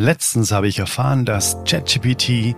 Letztens 0.00 0.52
habe 0.52 0.68
ich 0.68 0.78
erfahren, 0.78 1.24
dass 1.24 1.56
ChatGPT, 1.64 2.54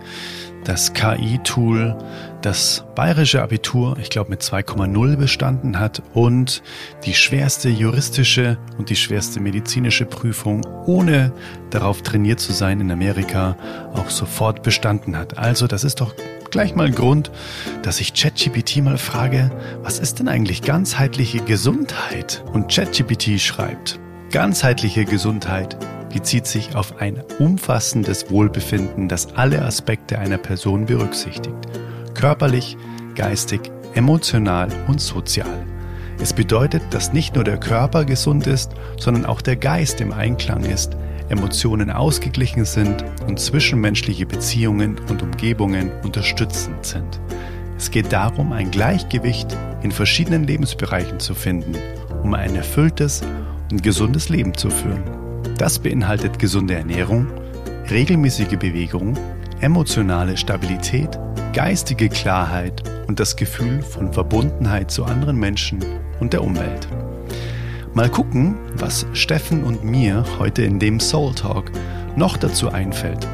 das 0.63 0.93
KI-Tool, 0.93 1.97
das 2.43 2.85
bayerische 2.93 3.41
Abitur, 3.41 3.97
ich 3.99 4.11
glaube 4.11 4.29
mit 4.29 4.43
2,0 4.43 5.15
bestanden 5.15 5.79
hat 5.79 6.03
und 6.13 6.61
die 7.03 7.15
schwerste 7.15 7.67
juristische 7.67 8.59
und 8.77 8.91
die 8.91 8.95
schwerste 8.95 9.39
medizinische 9.39 10.05
Prüfung, 10.05 10.63
ohne 10.85 11.33
darauf 11.71 12.03
trainiert 12.03 12.39
zu 12.39 12.53
sein 12.53 12.79
in 12.79 12.91
Amerika, 12.91 13.57
auch 13.95 14.11
sofort 14.11 14.61
bestanden 14.61 15.17
hat. 15.17 15.39
Also 15.39 15.65
das 15.65 15.83
ist 15.83 15.99
doch 15.99 16.13
gleich 16.51 16.75
mal 16.75 16.91
Grund, 16.91 17.31
dass 17.81 18.01
ich 18.01 18.13
ChatGPT 18.13 18.83
mal 18.83 18.99
frage, 18.99 19.49
was 19.81 19.97
ist 19.97 20.19
denn 20.19 20.27
eigentlich 20.27 20.61
ganzheitliche 20.61 21.39
Gesundheit? 21.39 22.43
Und 22.53 22.71
ChatGPT 22.71 23.41
schreibt, 23.41 23.99
ganzheitliche 24.29 25.05
Gesundheit 25.05 25.75
bezieht 26.11 26.45
sich 26.45 26.75
auf 26.75 26.99
ein 26.99 27.21
umfassendes 27.39 28.29
Wohlbefinden, 28.29 29.07
das 29.07 29.35
alle 29.35 29.61
Aspekte 29.61 30.19
einer 30.19 30.37
Person 30.37 30.85
berücksichtigt. 30.85 31.55
Körperlich, 32.13 32.77
geistig, 33.15 33.71
emotional 33.93 34.69
und 34.87 35.01
sozial. 35.01 35.65
Es 36.21 36.33
bedeutet, 36.33 36.83
dass 36.91 37.13
nicht 37.13 37.35
nur 37.35 37.43
der 37.43 37.57
Körper 37.57 38.05
gesund 38.05 38.45
ist, 38.45 38.71
sondern 38.97 39.25
auch 39.25 39.41
der 39.41 39.55
Geist 39.55 40.01
im 40.01 40.13
Einklang 40.13 40.63
ist, 40.65 40.95
Emotionen 41.29 41.89
ausgeglichen 41.89 42.65
sind 42.65 43.03
und 43.27 43.39
zwischenmenschliche 43.39 44.25
Beziehungen 44.25 44.99
und 45.09 45.23
Umgebungen 45.23 45.91
unterstützend 46.03 46.85
sind. 46.85 47.19
Es 47.77 47.89
geht 47.89 48.11
darum, 48.11 48.51
ein 48.51 48.69
Gleichgewicht 48.69 49.57
in 49.81 49.91
verschiedenen 49.91 50.43
Lebensbereichen 50.43 51.19
zu 51.19 51.33
finden, 51.33 51.75
um 52.21 52.33
ein 52.35 52.55
erfülltes 52.55 53.23
und 53.71 53.81
gesundes 53.81 54.29
Leben 54.29 54.53
zu 54.53 54.69
führen. 54.69 55.20
Das 55.61 55.77
beinhaltet 55.77 56.39
gesunde 56.39 56.73
Ernährung, 56.73 57.27
regelmäßige 57.91 58.57
Bewegung, 58.57 59.13
emotionale 59.59 60.35
Stabilität, 60.35 61.19
geistige 61.53 62.09
Klarheit 62.09 62.81
und 63.07 63.19
das 63.19 63.35
Gefühl 63.35 63.83
von 63.83 64.11
Verbundenheit 64.11 64.89
zu 64.89 65.05
anderen 65.05 65.37
Menschen 65.37 65.85
und 66.19 66.33
der 66.33 66.43
Umwelt. 66.43 66.87
Mal 67.93 68.09
gucken, 68.09 68.55
was 68.73 69.05
Steffen 69.13 69.63
und 69.63 69.83
mir 69.83 70.25
heute 70.39 70.63
in 70.63 70.79
dem 70.79 70.99
Soul 70.99 71.35
Talk 71.35 71.71
noch 72.15 72.37
dazu 72.37 72.71
einfällt. 72.71 73.27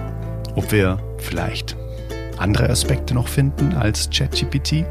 Ob 0.55 0.73
wir 0.73 0.99
vielleicht 1.19 1.77
andere 2.35 2.69
Aspekte 2.69 3.13
noch 3.13 3.29
finden 3.29 3.73
als 3.73 4.09
ChatGPT? 4.09 4.83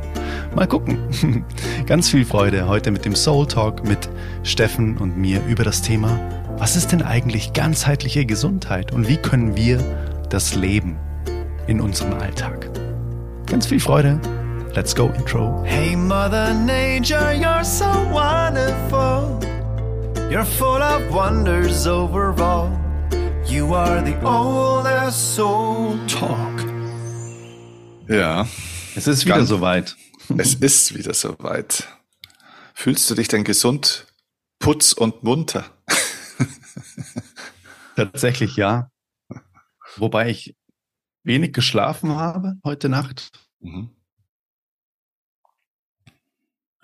Mal 0.55 0.67
gucken. 0.67 0.97
Ganz 1.87 2.09
viel 2.09 2.25
Freude 2.25 2.67
heute 2.67 2.91
mit 2.91 3.05
dem 3.05 3.15
Soul 3.15 3.47
Talk 3.47 3.87
mit 3.87 4.09
Steffen 4.43 4.97
und 4.97 5.19
mir 5.19 5.45
über 5.47 5.65
das 5.65 5.83
Thema 5.83 6.19
was 6.59 6.75
ist 6.75 6.93
denn 6.93 7.03
eigentlich 7.03 7.53
ganzheitliche 7.53 8.25
Gesundheit 8.25 8.93
und 8.93 9.09
wie 9.09 9.19
können 9.19 9.57
wir 9.57 9.79
das 10.31 10.55
leben 10.55 10.99
in 11.67 11.81
unserem 11.81 12.15
Alltag? 12.15 12.71
Ganz 13.47 13.67
viel 13.67 13.81
Freude. 13.81 14.21
Let's 14.75 14.95
go 14.95 15.09
Intro. 15.17 15.62
Hey 15.65 15.97
Mother 15.97 16.53
Nature, 16.55 17.33
you're 17.33 17.65
so 17.65 17.87
wonderful. 18.11 19.39
You're 20.31 20.45
full 20.45 20.83
of 20.83 21.03
wonders 21.12 21.87
overall. 21.87 22.71
You 23.47 23.75
are 23.75 24.03
the 24.05 24.17
oldest 24.27 25.34
soul 25.34 25.99
talk. 26.09 26.65
Ja. 28.09 28.47
Es 28.97 29.07
ist 29.07 29.27
wieder 29.27 29.45
soweit. 29.45 29.95
Es 30.39 30.55
ist 30.55 30.97
wieder 30.97 31.15
soweit. 31.15 31.87
Fühlst 32.75 33.09
du 33.09 33.15
dich 33.15 33.29
denn 33.29 33.45
gesund, 33.45 34.09
putz 34.59 34.93
und 34.93 35.23
munter? 35.23 35.76
Tatsächlich 37.97 38.57
ja. 38.57 38.91
Wobei 39.97 40.29
ich 40.29 40.57
wenig 41.23 41.53
geschlafen 41.53 42.15
habe 42.15 42.57
heute 42.65 42.89
Nacht. 42.89 43.33
Mhm. 43.61 43.91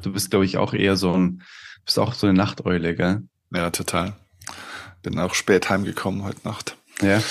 Du 0.03 0.12
bist, 0.12 0.31
glaube 0.31 0.44
ich, 0.44 0.56
auch 0.56 0.75
eher 0.75 0.97
so 0.97 1.12
ein, 1.12 1.43
bist 1.84 1.99
auch 1.99 2.15
so 2.15 2.27
eine 2.27 2.37
Nachteule, 2.37 2.97
gell? 2.97 3.22
Ja, 3.55 3.71
total. 3.71 4.16
Bin 5.03 5.19
auch 5.19 5.34
spät 5.34 5.71
heimgekommen 5.71 6.25
heute 6.25 6.47
Nacht. 6.47 6.77
Ja. 7.00 7.22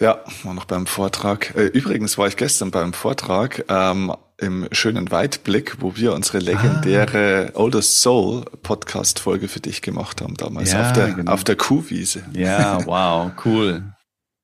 Ja, 0.00 0.24
war 0.42 0.54
noch 0.54 0.64
beim 0.64 0.86
Vortrag. 0.86 1.54
Äh, 1.54 1.66
übrigens 1.66 2.18
war 2.18 2.26
ich 2.26 2.36
gestern 2.36 2.70
beim 2.70 2.92
Vortrag 2.92 3.64
ähm, 3.68 4.12
im 4.38 4.68
schönen 4.72 5.10
Weitblick, 5.10 5.80
wo 5.80 5.96
wir 5.96 6.12
unsere 6.12 6.38
legendäre 6.38 7.52
ah. 7.54 7.58
Oldest 7.58 8.00
Soul 8.00 8.44
Podcast 8.62 9.20
Folge 9.20 9.48
für 9.48 9.60
dich 9.60 9.82
gemacht 9.82 10.20
haben 10.20 10.34
damals 10.34 10.72
ja, 10.72 10.86
auf 10.86 10.92
der 10.92 11.12
genau. 11.12 11.32
auf 11.32 11.44
der 11.44 11.56
Kuhwiese. 11.56 12.24
Ja, 12.32 12.84
wow, 12.86 13.30
cool. 13.44 13.84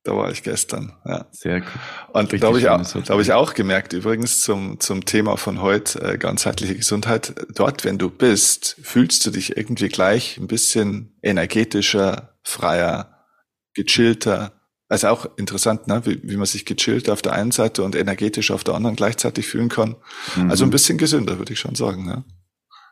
Da 0.02 0.16
war 0.16 0.30
ich 0.30 0.42
gestern. 0.42 0.94
Ja. 1.04 1.26
Sehr 1.30 1.56
cool. 1.58 2.14
Und 2.14 2.42
da 2.42 2.46
habe 2.46 2.58
ich, 2.58 2.70
auch, 2.70 2.82
da 2.82 3.12
hab 3.12 3.20
ich 3.20 3.32
auch 3.34 3.52
gemerkt, 3.52 3.92
übrigens 3.92 4.40
zum, 4.40 4.80
zum 4.80 5.04
Thema 5.04 5.36
von 5.36 5.60
heute, 5.60 6.00
äh, 6.00 6.16
ganzheitliche 6.16 6.74
Gesundheit, 6.74 7.34
dort, 7.54 7.84
wenn 7.84 7.98
du 7.98 8.08
bist, 8.08 8.76
fühlst 8.82 9.26
du 9.26 9.30
dich 9.30 9.58
irgendwie 9.58 9.88
gleich 9.88 10.38
ein 10.38 10.46
bisschen 10.46 11.18
energetischer, 11.22 12.34
freier, 12.42 13.26
gechillter, 13.74 14.59
also 14.90 15.06
auch 15.06 15.26
interessant, 15.36 15.86
ne? 15.86 16.02
wie, 16.04 16.20
wie 16.24 16.36
man 16.36 16.46
sich 16.46 16.64
gechillt 16.64 17.08
auf 17.08 17.22
der 17.22 17.32
einen 17.32 17.52
Seite 17.52 17.84
und 17.84 17.94
energetisch 17.94 18.50
auf 18.50 18.64
der 18.64 18.74
anderen 18.74 18.96
gleichzeitig 18.96 19.46
fühlen 19.46 19.68
kann. 19.68 19.94
Mhm. 20.36 20.50
Also 20.50 20.64
ein 20.64 20.70
bisschen 20.70 20.98
gesünder, 20.98 21.38
würde 21.38 21.52
ich 21.52 21.60
schon 21.60 21.76
sagen. 21.76 22.04
Ne? 22.04 22.24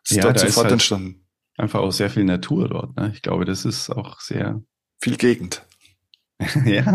Ist 0.04 0.16
ja, 0.16 0.22
dort 0.22 0.38
sofort 0.38 0.50
ist 0.50 0.56
halt 0.58 0.72
entstanden. 0.72 1.26
Einfach 1.56 1.80
auch 1.80 1.90
sehr 1.90 2.08
viel 2.08 2.22
Natur 2.22 2.68
dort. 2.68 2.96
Ne? 2.96 3.10
Ich 3.14 3.22
glaube, 3.22 3.44
das 3.44 3.64
ist 3.64 3.90
auch 3.90 4.20
sehr 4.20 4.62
viel 5.02 5.16
Gegend. 5.16 5.66
ja. 6.64 6.94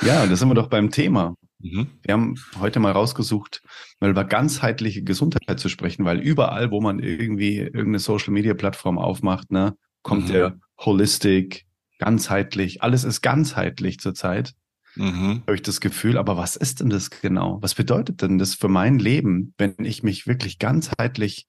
ja, 0.00 0.26
da 0.26 0.36
sind 0.36 0.48
wir 0.48 0.54
doch 0.54 0.68
beim 0.68 0.90
Thema. 0.90 1.34
Mhm. 1.58 1.88
Wir 2.02 2.14
haben 2.14 2.36
heute 2.58 2.80
mal 2.80 2.92
rausgesucht, 2.92 3.62
mal 4.00 4.08
über 4.08 4.24
ganzheitliche 4.24 5.02
Gesundheit 5.02 5.60
zu 5.60 5.68
sprechen, 5.68 6.06
weil 6.06 6.18
überall, 6.18 6.70
wo 6.70 6.80
man 6.80 6.98
irgendwie 7.00 7.58
irgendeine 7.58 7.98
Social 7.98 8.32
Media 8.32 8.54
Plattform 8.54 8.98
aufmacht, 8.98 9.50
ne, 9.50 9.76
kommt 10.02 10.28
mhm. 10.28 10.32
der 10.32 10.58
Holistic, 10.80 11.65
ganzheitlich, 11.98 12.82
alles 12.82 13.04
ist 13.04 13.22
ganzheitlich 13.22 13.98
zurzeit. 14.00 14.54
Mhm. 14.96 15.42
Habe 15.42 15.54
ich 15.54 15.62
das 15.62 15.80
Gefühl, 15.80 16.16
aber 16.16 16.36
was 16.36 16.56
ist 16.56 16.80
denn 16.80 16.88
das 16.90 17.10
genau? 17.10 17.58
Was 17.60 17.74
bedeutet 17.74 18.22
denn 18.22 18.38
das 18.38 18.54
für 18.54 18.68
mein 18.68 18.98
Leben, 18.98 19.54
wenn 19.58 19.74
ich 19.80 20.02
mich 20.02 20.26
wirklich 20.26 20.58
ganzheitlich 20.58 21.46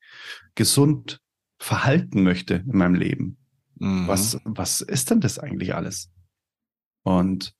gesund 0.56 1.22
verhalten 1.58 2.24
möchte 2.24 2.56
in 2.56 2.78
meinem 2.78 2.96
Leben? 2.96 3.38
Mhm. 3.76 4.08
Was, 4.08 4.40
was 4.44 4.82
ist 4.82 5.12
denn 5.12 5.22
das 5.22 5.40
eigentlich 5.40 5.76
alles? 5.76 6.10
Und 7.04 7.56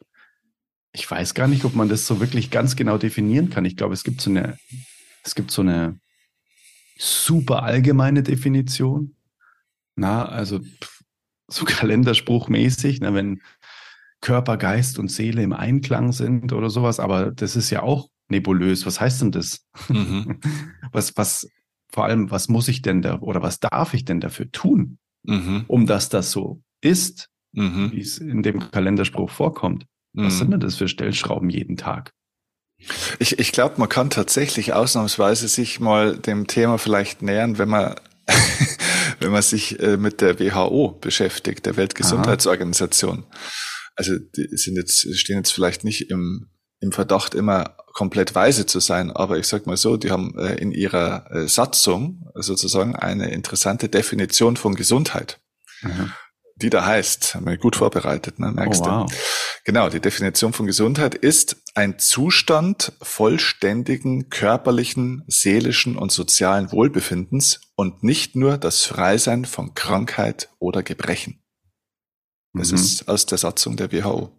ich 0.92 1.10
weiß 1.10 1.34
gar 1.34 1.48
nicht, 1.48 1.64
ob 1.64 1.76
man 1.76 1.90
das 1.90 2.06
so 2.06 2.20
wirklich 2.20 2.52
ganz 2.52 2.76
genau 2.76 2.98
definieren 2.98 3.50
kann. 3.50 3.66
Ich 3.66 3.78
glaube, 3.78 3.94
es 3.94 4.04
gibt 4.04 4.20
so 4.20 4.30
eine, 4.30 4.58
es 5.24 5.36
gibt 5.36 5.52
so 5.52 5.62
eine 5.62 6.00
super 6.98 7.64
allgemeine 7.64 8.24
Definition. 8.24 9.16
Na, 9.96 10.26
also 10.26 10.60
pff, 10.60 10.97
so 11.48 11.66
kalenderspruchmäßig, 11.66 13.02
ne, 13.02 13.14
wenn 13.14 13.42
Körper, 14.22 14.58
Geist 14.58 15.00
und 15.00 15.12
Seele 15.12 15.44
im 15.44 15.54
Einklang 15.54 16.12
sind 16.12 16.52
oder 16.54 16.70
sowas, 16.70 17.00
aber 17.00 17.32
das 17.32 17.56
ist 17.56 17.70
ja 17.70 17.84
auch 17.84 18.10
nebulös. 18.30 18.86
Was 18.86 19.00
heißt 19.00 19.22
denn 19.22 19.32
das? 19.32 19.66
Mhm. 19.90 20.40
Was, 20.92 21.18
was, 21.18 21.50
vor 21.90 22.06
allem, 22.06 22.32
was 22.32 22.48
muss 22.48 22.70
ich 22.70 22.82
denn 22.82 23.02
da 23.02 23.20
oder 23.20 23.42
was 23.42 23.60
darf 23.60 23.94
ich 23.94 24.06
denn 24.06 24.22
dafür 24.22 24.50
tun, 24.52 25.00
mhm. 25.24 25.66
um 25.68 25.86
dass 25.86 26.08
das 26.08 26.32
so 26.32 26.62
ist, 26.82 27.30
mhm. 27.52 27.92
wie 27.92 28.00
es 28.00 28.18
in 28.18 28.42
dem 28.42 28.72
Kalenderspruch 28.72 29.30
vorkommt? 29.30 29.86
Was 30.14 30.36
mhm. 30.36 30.38
sind 30.38 30.52
denn 30.52 30.60
das 30.62 30.76
für 30.76 30.88
Stellschrauben 30.88 31.50
jeden 31.50 31.76
Tag? 31.76 32.14
Ich, 33.20 33.38
ich 33.38 33.52
glaube, 33.52 33.76
man 33.78 33.90
kann 33.90 34.10
tatsächlich 34.10 34.74
ausnahmsweise 34.74 35.48
sich 35.48 35.80
mal 35.80 36.18
dem 36.18 36.48
Thema 36.48 36.78
vielleicht 36.78 37.22
nähern, 37.22 37.58
wenn 37.58 37.70
man 37.70 37.96
wenn 39.28 39.34
man 39.34 39.42
sich 39.42 39.78
äh, 39.82 39.98
mit 39.98 40.22
der 40.22 40.40
WHO 40.40 40.98
beschäftigt, 41.02 41.66
der 41.66 41.76
Weltgesundheitsorganisation. 41.76 43.26
Aha. 43.30 43.40
Also 43.98 44.18
die 44.18 44.48
sind 44.56 44.78
jetzt, 44.78 45.14
stehen 45.18 45.36
jetzt 45.36 45.52
vielleicht 45.52 45.84
nicht 45.84 46.10
im, 46.10 46.50
im 46.80 46.94
Verdacht, 46.94 47.36
immer 47.36 47.76
komplett 47.88 48.36
weise 48.36 48.66
zu 48.66 48.80
sein, 48.80 49.12
aber 49.12 49.38
ich 49.38 49.46
sag 49.46 49.68
mal 49.68 49.76
so, 49.76 49.98
die 49.98 50.12
haben 50.12 50.40
äh, 50.40 50.56
in 50.56 50.72
ihrer 50.72 51.30
äh, 51.30 51.48
Satzung 51.50 52.32
sozusagen 52.36 52.96
eine 52.96 53.30
interessante 53.32 53.90
Definition 53.90 54.56
von 54.56 54.76
Gesundheit. 54.76 55.42
Mhm 55.82 56.14
die 56.62 56.70
da 56.70 56.86
heißt, 56.86 57.36
haben 57.36 57.46
wir 57.46 57.58
gut 57.58 57.76
vorbereitet, 57.76 58.40
ne, 58.40 58.52
merkst 58.52 58.82
oh, 58.82 58.86
wow. 58.86 59.12
du. 59.12 59.16
Genau, 59.64 59.90
die 59.90 60.00
Definition 60.00 60.54
von 60.54 60.66
Gesundheit 60.66 61.14
ist 61.14 61.58
ein 61.76 62.00
Zustand 62.00 62.94
vollständigen 63.02 64.30
körperlichen, 64.30 65.24
seelischen 65.28 65.98
und 65.98 66.12
sozialen 66.12 66.72
Wohlbefindens 66.72 67.62
und 67.76 68.04
nicht 68.04 68.36
nur 68.36 68.58
das 68.58 68.86
Freisein 68.86 69.46
von 69.46 69.76
Krankheit 69.76 70.50
oder 70.60 70.84
Gebrechen. 70.84 71.44
Das 72.54 72.72
mhm. 72.72 72.78
ist 72.78 73.08
aus 73.08 73.26
der 73.28 73.38
Satzung 73.38 73.78
der 73.78 73.92
WHO. 73.92 74.32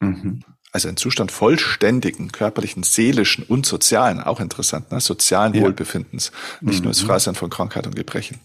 Mhm. 0.00 0.44
Also 0.72 0.88
ein 0.88 0.96
Zustand 0.96 1.32
vollständigen 1.32 2.30
körperlichen, 2.30 2.84
seelischen 2.84 3.42
und 3.44 3.66
sozialen, 3.66 4.20
auch 4.20 4.38
interessant, 4.38 4.92
ne? 4.92 5.00
sozialen 5.00 5.52
ja. 5.54 5.62
Wohlbefindens, 5.62 6.30
nicht 6.60 6.78
mhm. 6.78 6.84
nur 6.84 6.92
das 6.92 7.00
Freisein 7.00 7.34
von 7.34 7.50
Krankheit 7.50 7.88
und 7.88 7.96
Gebrechen. 7.96 8.38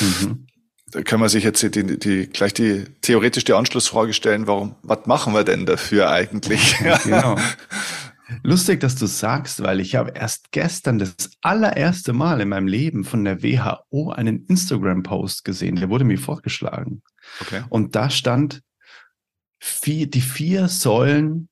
Mhm. 0.00 0.46
Da 0.90 1.02
kann 1.02 1.20
man 1.20 1.28
sich 1.28 1.44
jetzt 1.44 1.62
die, 1.62 1.98
die, 1.98 2.26
gleich 2.26 2.54
die 2.54 2.84
theoretisch 3.00 3.44
die 3.44 3.52
Anschlussfrage 3.52 4.12
stellen, 4.12 4.46
warum, 4.46 4.74
was 4.82 5.06
machen 5.06 5.34
wir 5.34 5.44
denn 5.44 5.66
dafür 5.66 6.10
eigentlich? 6.10 6.76
genau. 7.04 7.36
Lustig, 8.42 8.80
dass 8.80 8.94
du 8.94 9.06
sagst, 9.06 9.62
weil 9.62 9.80
ich 9.80 9.96
habe 9.96 10.12
erst 10.12 10.52
gestern 10.52 10.98
das 10.98 11.14
allererste 11.42 12.12
Mal 12.12 12.40
in 12.40 12.48
meinem 12.48 12.68
Leben 12.68 13.04
von 13.04 13.24
der 13.24 13.42
WHO 13.42 14.10
einen 14.10 14.46
Instagram-Post 14.46 15.44
gesehen. 15.44 15.76
Der 15.76 15.90
wurde 15.90 16.04
mir 16.04 16.18
vorgeschlagen. 16.18 17.02
Okay. 17.40 17.62
Und 17.68 17.96
da 17.96 18.08
stand 18.08 18.62
vier, 19.58 20.08
die 20.08 20.20
vier 20.20 20.68
Säulen 20.68 21.49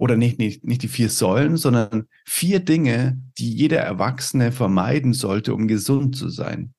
oder 0.00 0.16
nicht, 0.16 0.38
nicht, 0.38 0.64
nicht 0.64 0.82
die 0.82 0.88
vier 0.88 1.10
Säulen, 1.10 1.58
sondern 1.58 2.06
vier 2.24 2.60
Dinge, 2.60 3.22
die 3.36 3.54
jeder 3.54 3.80
Erwachsene 3.80 4.50
vermeiden 4.50 5.12
sollte, 5.12 5.52
um 5.52 5.68
gesund 5.68 6.16
zu 6.16 6.30
sein. 6.30 6.72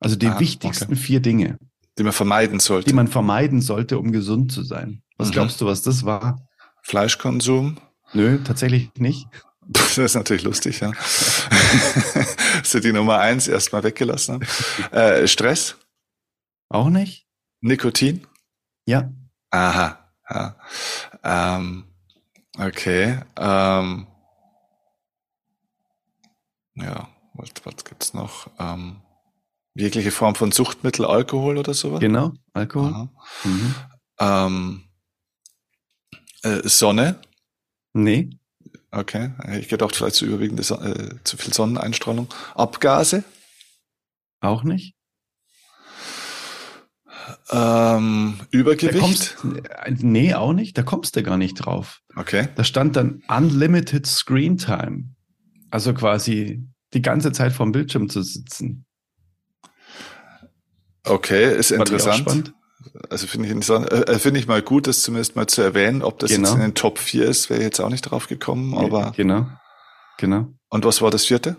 Also 0.00 0.16
die 0.16 0.26
ah, 0.26 0.40
wichtigsten 0.40 0.94
okay. 0.94 1.00
vier 1.00 1.20
Dinge. 1.20 1.58
Die 1.96 2.02
man 2.02 2.12
vermeiden 2.12 2.58
sollte. 2.58 2.88
Die 2.88 2.94
man 2.94 3.06
vermeiden 3.06 3.60
sollte, 3.60 4.00
um 4.00 4.10
gesund 4.10 4.50
zu 4.50 4.64
sein. 4.64 5.02
Was 5.16 5.28
mhm. 5.28 5.32
glaubst 5.32 5.60
du, 5.60 5.66
was 5.66 5.82
das 5.82 6.04
war? 6.04 6.44
Fleischkonsum? 6.82 7.76
Nö, 8.14 8.42
tatsächlich 8.42 8.90
nicht. 8.98 9.28
Das 9.72 9.98
ist 9.98 10.16
natürlich 10.16 10.42
lustig, 10.42 10.80
ja. 10.80 10.90
Dass 12.58 12.72
sie 12.72 12.80
die 12.80 12.92
Nummer 12.92 13.20
eins 13.20 13.46
erstmal 13.46 13.84
weggelassen 13.84 14.34
haben. 14.34 14.46
Äh, 14.90 15.28
Stress? 15.28 15.76
Auch 16.68 16.88
nicht. 16.88 17.28
Nikotin? 17.60 18.26
Ja. 18.86 19.12
Aha. 19.50 20.12
Ja. 20.28 20.56
Ähm, 21.22 21.89
okay. 22.60 23.20
Ähm, 23.36 24.06
ja, 26.74 27.08
was, 27.34 27.50
was 27.64 27.84
gibt's 27.84 28.14
noch? 28.14 28.50
Ähm, 28.58 29.00
jegliche 29.74 30.10
Form 30.10 30.34
von 30.34 30.52
Suchtmittel, 30.52 31.04
Alkohol 31.04 31.58
oder 31.58 31.74
sowas? 31.74 32.00
Genau, 32.00 32.32
Alkohol. 32.52 33.08
Mhm. 33.44 33.74
Ähm, 34.18 34.84
äh, 36.42 36.68
Sonne? 36.68 37.20
Nee. 37.92 38.30
Okay, 38.92 39.32
ich 39.58 39.68
gedacht, 39.68 39.94
vielleicht 39.94 40.16
zu 40.16 40.26
überwiegende, 40.26 40.62
äh, 40.62 41.22
zu 41.22 41.36
viel 41.36 41.52
Sonneneinstrahlung. 41.52 42.32
Abgase? 42.54 43.24
Auch 44.40 44.64
nicht. 44.64 44.94
Ähm, 47.50 48.40
Übergewicht? 48.50 49.36
Kommst, 49.36 49.36
nee, 50.02 50.34
auch 50.34 50.52
nicht. 50.52 50.76
Da 50.76 50.82
kommst 50.82 51.16
du 51.16 51.22
gar 51.22 51.36
nicht 51.36 51.54
drauf. 51.54 52.00
Okay. 52.16 52.48
Da 52.54 52.64
stand 52.64 52.96
dann 52.96 53.22
Unlimited 53.28 54.06
Screen 54.06 54.56
Time. 54.56 55.14
Also 55.70 55.94
quasi 55.94 56.66
die 56.94 57.02
ganze 57.02 57.32
Zeit 57.32 57.52
vorm 57.52 57.72
Bildschirm 57.72 58.08
zu 58.08 58.22
sitzen. 58.22 58.84
Okay, 61.04 61.56
ist 61.56 61.70
War 61.70 61.78
interessant. 61.78 62.52
Also 63.08 63.26
finde 63.26 63.48
ich, 63.48 63.68
äh, 63.70 64.18
finde 64.18 64.40
ich 64.40 64.46
mal 64.46 64.62
gut, 64.62 64.86
das 64.86 65.02
zumindest 65.02 65.36
mal 65.36 65.46
zu 65.46 65.62
erwähnen. 65.62 66.02
Ob 66.02 66.18
das 66.18 66.30
genau. 66.30 66.48
jetzt 66.48 66.54
in 66.54 66.60
den 66.60 66.74
Top 66.74 66.98
4 66.98 67.26
ist, 67.26 67.50
wäre 67.50 67.62
jetzt 67.62 67.80
auch 67.80 67.90
nicht 67.90 68.02
drauf 68.02 68.26
gekommen, 68.26 68.76
aber. 68.76 69.12
Genau. 69.16 69.46
Genau. 70.18 70.48
Und 70.68 70.84
was 70.84 71.00
war 71.02 71.10
das 71.10 71.26
vierte? 71.26 71.56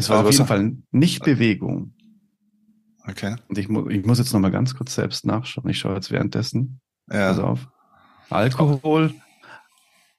Es 0.00 0.08
war 0.08 0.18
also 0.18 0.28
auf 0.28 0.34
jeden 0.34 0.46
Fall 0.46 0.76
nicht 0.90 1.24
Bewegung. 1.24 1.94
Okay. 3.06 3.36
Und 3.48 3.58
ich, 3.58 3.68
mu 3.68 3.88
ich 3.88 4.04
muss 4.04 4.18
jetzt 4.18 4.32
noch 4.32 4.40
mal 4.40 4.50
ganz 4.50 4.74
kurz 4.74 4.94
selbst 4.94 5.26
nachschauen. 5.26 5.68
Ich 5.68 5.78
schaue 5.78 5.94
jetzt 5.94 6.10
währenddessen. 6.10 6.80
Ja. 7.10 7.28
Pass 7.28 7.38
auf. 7.38 7.68
Alkohol, 8.30 9.14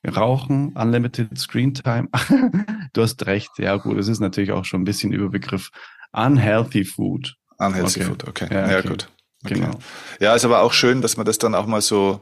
Rauchen, 0.05 0.73
Unlimited 0.73 1.37
Screen 1.37 1.73
Time. 1.73 2.09
du 2.93 3.01
hast 3.01 3.25
recht. 3.25 3.51
Ja, 3.57 3.77
gut. 3.77 3.97
Es 3.97 4.07
ist 4.07 4.19
natürlich 4.19 4.51
auch 4.51 4.65
schon 4.65 4.81
ein 4.81 4.85
bisschen 4.85 5.13
Überbegriff. 5.13 5.71
Unhealthy 6.11 6.83
Food. 6.83 7.35
Unhealthy 7.57 8.01
okay. 8.01 8.09
Food, 8.09 8.27
okay. 8.27 8.47
Ja, 8.51 8.63
okay. 8.63 8.73
ja 8.73 8.81
gut. 8.81 9.09
Okay. 9.43 9.55
Genau. 9.55 9.79
Ja, 10.19 10.35
ist 10.35 10.45
aber 10.45 10.61
auch 10.61 10.73
schön, 10.73 11.01
dass 11.01 11.17
man 11.17 11.25
das 11.25 11.37
dann 11.37 11.55
auch 11.55 11.65
mal 11.65 11.81
so, 11.81 12.21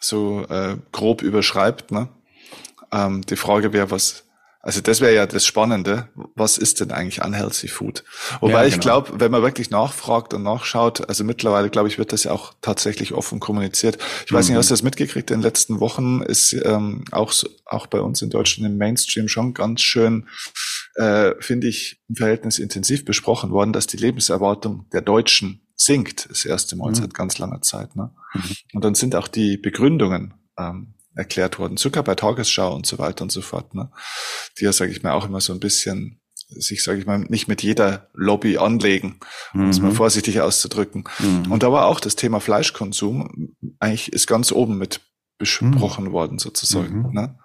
so 0.00 0.46
äh, 0.48 0.76
grob 0.92 1.22
überschreibt. 1.22 1.90
Ne? 1.90 2.08
Ähm, 2.92 3.22
die 3.22 3.36
Frage 3.36 3.72
wäre, 3.72 3.90
was, 3.90 4.25
also 4.66 4.80
das 4.80 5.00
wäre 5.00 5.14
ja 5.14 5.26
das 5.26 5.46
Spannende. 5.46 6.08
Was 6.34 6.58
ist 6.58 6.80
denn 6.80 6.90
eigentlich 6.90 7.24
unhealthy 7.24 7.68
food? 7.68 8.02
Wobei 8.40 8.52
ja, 8.52 8.62
genau. 8.64 8.74
ich 8.74 8.80
glaube, 8.80 9.20
wenn 9.20 9.30
man 9.30 9.42
wirklich 9.42 9.70
nachfragt 9.70 10.34
und 10.34 10.42
nachschaut, 10.42 11.08
also 11.08 11.22
mittlerweile 11.22 11.70
glaube 11.70 11.86
ich, 11.86 11.98
wird 11.98 12.12
das 12.12 12.24
ja 12.24 12.32
auch 12.32 12.52
tatsächlich 12.62 13.14
offen 13.14 13.38
kommuniziert. 13.38 13.96
Ich 14.26 14.32
weiß 14.32 14.46
mhm. 14.46 14.54
nicht, 14.54 14.58
hast 14.58 14.70
du 14.70 14.72
das 14.72 14.82
mitgekriegt? 14.82 15.30
In 15.30 15.36
den 15.36 15.42
letzten 15.44 15.78
Wochen 15.78 16.20
ist 16.20 16.52
ähm, 16.64 17.04
auch 17.12 17.30
so, 17.30 17.48
auch 17.64 17.86
bei 17.86 18.00
uns 18.00 18.22
in 18.22 18.30
Deutschland 18.30 18.68
im 18.68 18.76
Mainstream 18.76 19.28
schon 19.28 19.54
ganz 19.54 19.82
schön, 19.82 20.26
äh, 20.96 21.34
finde 21.38 21.68
ich, 21.68 22.02
im 22.08 22.16
Verhältnis 22.16 22.58
intensiv 22.58 23.04
besprochen 23.04 23.52
worden, 23.52 23.72
dass 23.72 23.86
die 23.86 23.98
Lebenserwartung 23.98 24.86
der 24.92 25.00
Deutschen 25.00 25.60
sinkt. 25.76 26.28
Das 26.28 26.44
erste 26.44 26.74
Mal 26.74 26.88
mhm. 26.88 26.96
seit 26.96 27.14
ganz 27.14 27.38
langer 27.38 27.62
Zeit. 27.62 27.94
Ne? 27.94 28.10
Mhm. 28.34 28.56
Und 28.72 28.84
dann 28.84 28.96
sind 28.96 29.14
auch 29.14 29.28
die 29.28 29.58
Begründungen 29.58 30.34
ähm, 30.58 30.95
erklärt 31.16 31.58
worden, 31.58 31.76
sogar 31.76 32.04
bei 32.04 32.14
Tagesschau 32.14 32.74
und 32.74 32.86
so 32.86 32.98
weiter 32.98 33.22
und 33.22 33.32
so 33.32 33.40
fort, 33.40 33.74
ne? 33.74 33.90
die 34.58 34.64
ja, 34.64 34.72
sage 34.72 34.92
ich 34.92 35.02
mal, 35.02 35.12
auch 35.12 35.24
immer 35.24 35.40
so 35.40 35.52
ein 35.52 35.60
bisschen 35.60 36.20
sich, 36.48 36.84
sage 36.84 37.00
ich 37.00 37.06
mal, 37.06 37.18
nicht 37.18 37.48
mit 37.48 37.62
jeder 37.62 38.08
Lobby 38.14 38.58
anlegen, 38.58 39.18
um 39.52 39.62
mhm. 39.62 39.70
es 39.70 39.80
mal 39.80 39.90
mhm. 39.90 39.96
vorsichtig 39.96 40.40
auszudrücken. 40.40 41.04
Mhm. 41.18 41.50
Und 41.50 41.62
da 41.62 41.72
war 41.72 41.86
auch 41.86 41.98
das 41.98 42.14
Thema 42.16 42.40
Fleischkonsum 42.40 43.54
eigentlich 43.80 44.12
ist 44.12 44.26
ganz 44.26 44.52
oben 44.52 44.78
mit 44.78 45.00
besprochen 45.38 46.06
mhm. 46.06 46.12
worden 46.12 46.38
sozusagen. 46.38 47.08
Mhm. 47.08 47.12
Ne? 47.12 47.38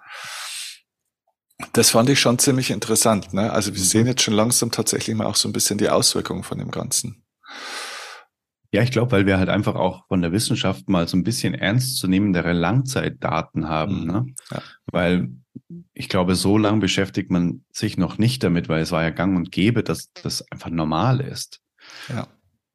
Das 1.72 1.90
fand 1.90 2.10
ich 2.10 2.20
schon 2.20 2.38
ziemlich 2.38 2.70
interessant. 2.70 3.32
Ne? 3.32 3.52
Also 3.52 3.74
wir 3.74 3.80
mhm. 3.80 3.86
sehen 3.86 4.06
jetzt 4.06 4.22
schon 4.22 4.34
langsam 4.34 4.70
tatsächlich 4.70 5.16
mal 5.16 5.26
auch 5.26 5.36
so 5.36 5.48
ein 5.48 5.52
bisschen 5.52 5.78
die 5.78 5.88
Auswirkungen 5.88 6.44
von 6.44 6.58
dem 6.58 6.70
Ganzen. 6.70 7.24
Ja, 8.72 8.82
ich 8.82 8.90
glaube, 8.90 9.12
weil 9.12 9.26
wir 9.26 9.38
halt 9.38 9.50
einfach 9.50 9.74
auch 9.74 10.06
von 10.08 10.22
der 10.22 10.32
Wissenschaft 10.32 10.88
mal 10.88 11.06
so 11.06 11.16
ein 11.16 11.24
bisschen 11.24 11.54
ernstzunehmendere 11.54 12.52
Langzeitdaten 12.52 13.68
haben. 13.68 14.00
Mhm. 14.00 14.06
Ne? 14.06 14.26
Ja. 14.50 14.62
Weil 14.86 15.28
ich 15.92 16.08
glaube, 16.08 16.34
so 16.34 16.56
lange 16.56 16.80
beschäftigt 16.80 17.30
man 17.30 17.64
sich 17.70 17.98
noch 17.98 18.16
nicht 18.16 18.42
damit, 18.42 18.68
weil 18.68 18.82
es 18.82 18.90
war 18.90 19.02
ja 19.02 19.10
gang 19.10 19.36
und 19.36 19.52
gäbe, 19.52 19.82
dass 19.82 20.12
das 20.14 20.50
einfach 20.50 20.70
normal 20.70 21.20
ist. 21.20 21.60
Ja. 22.08 22.26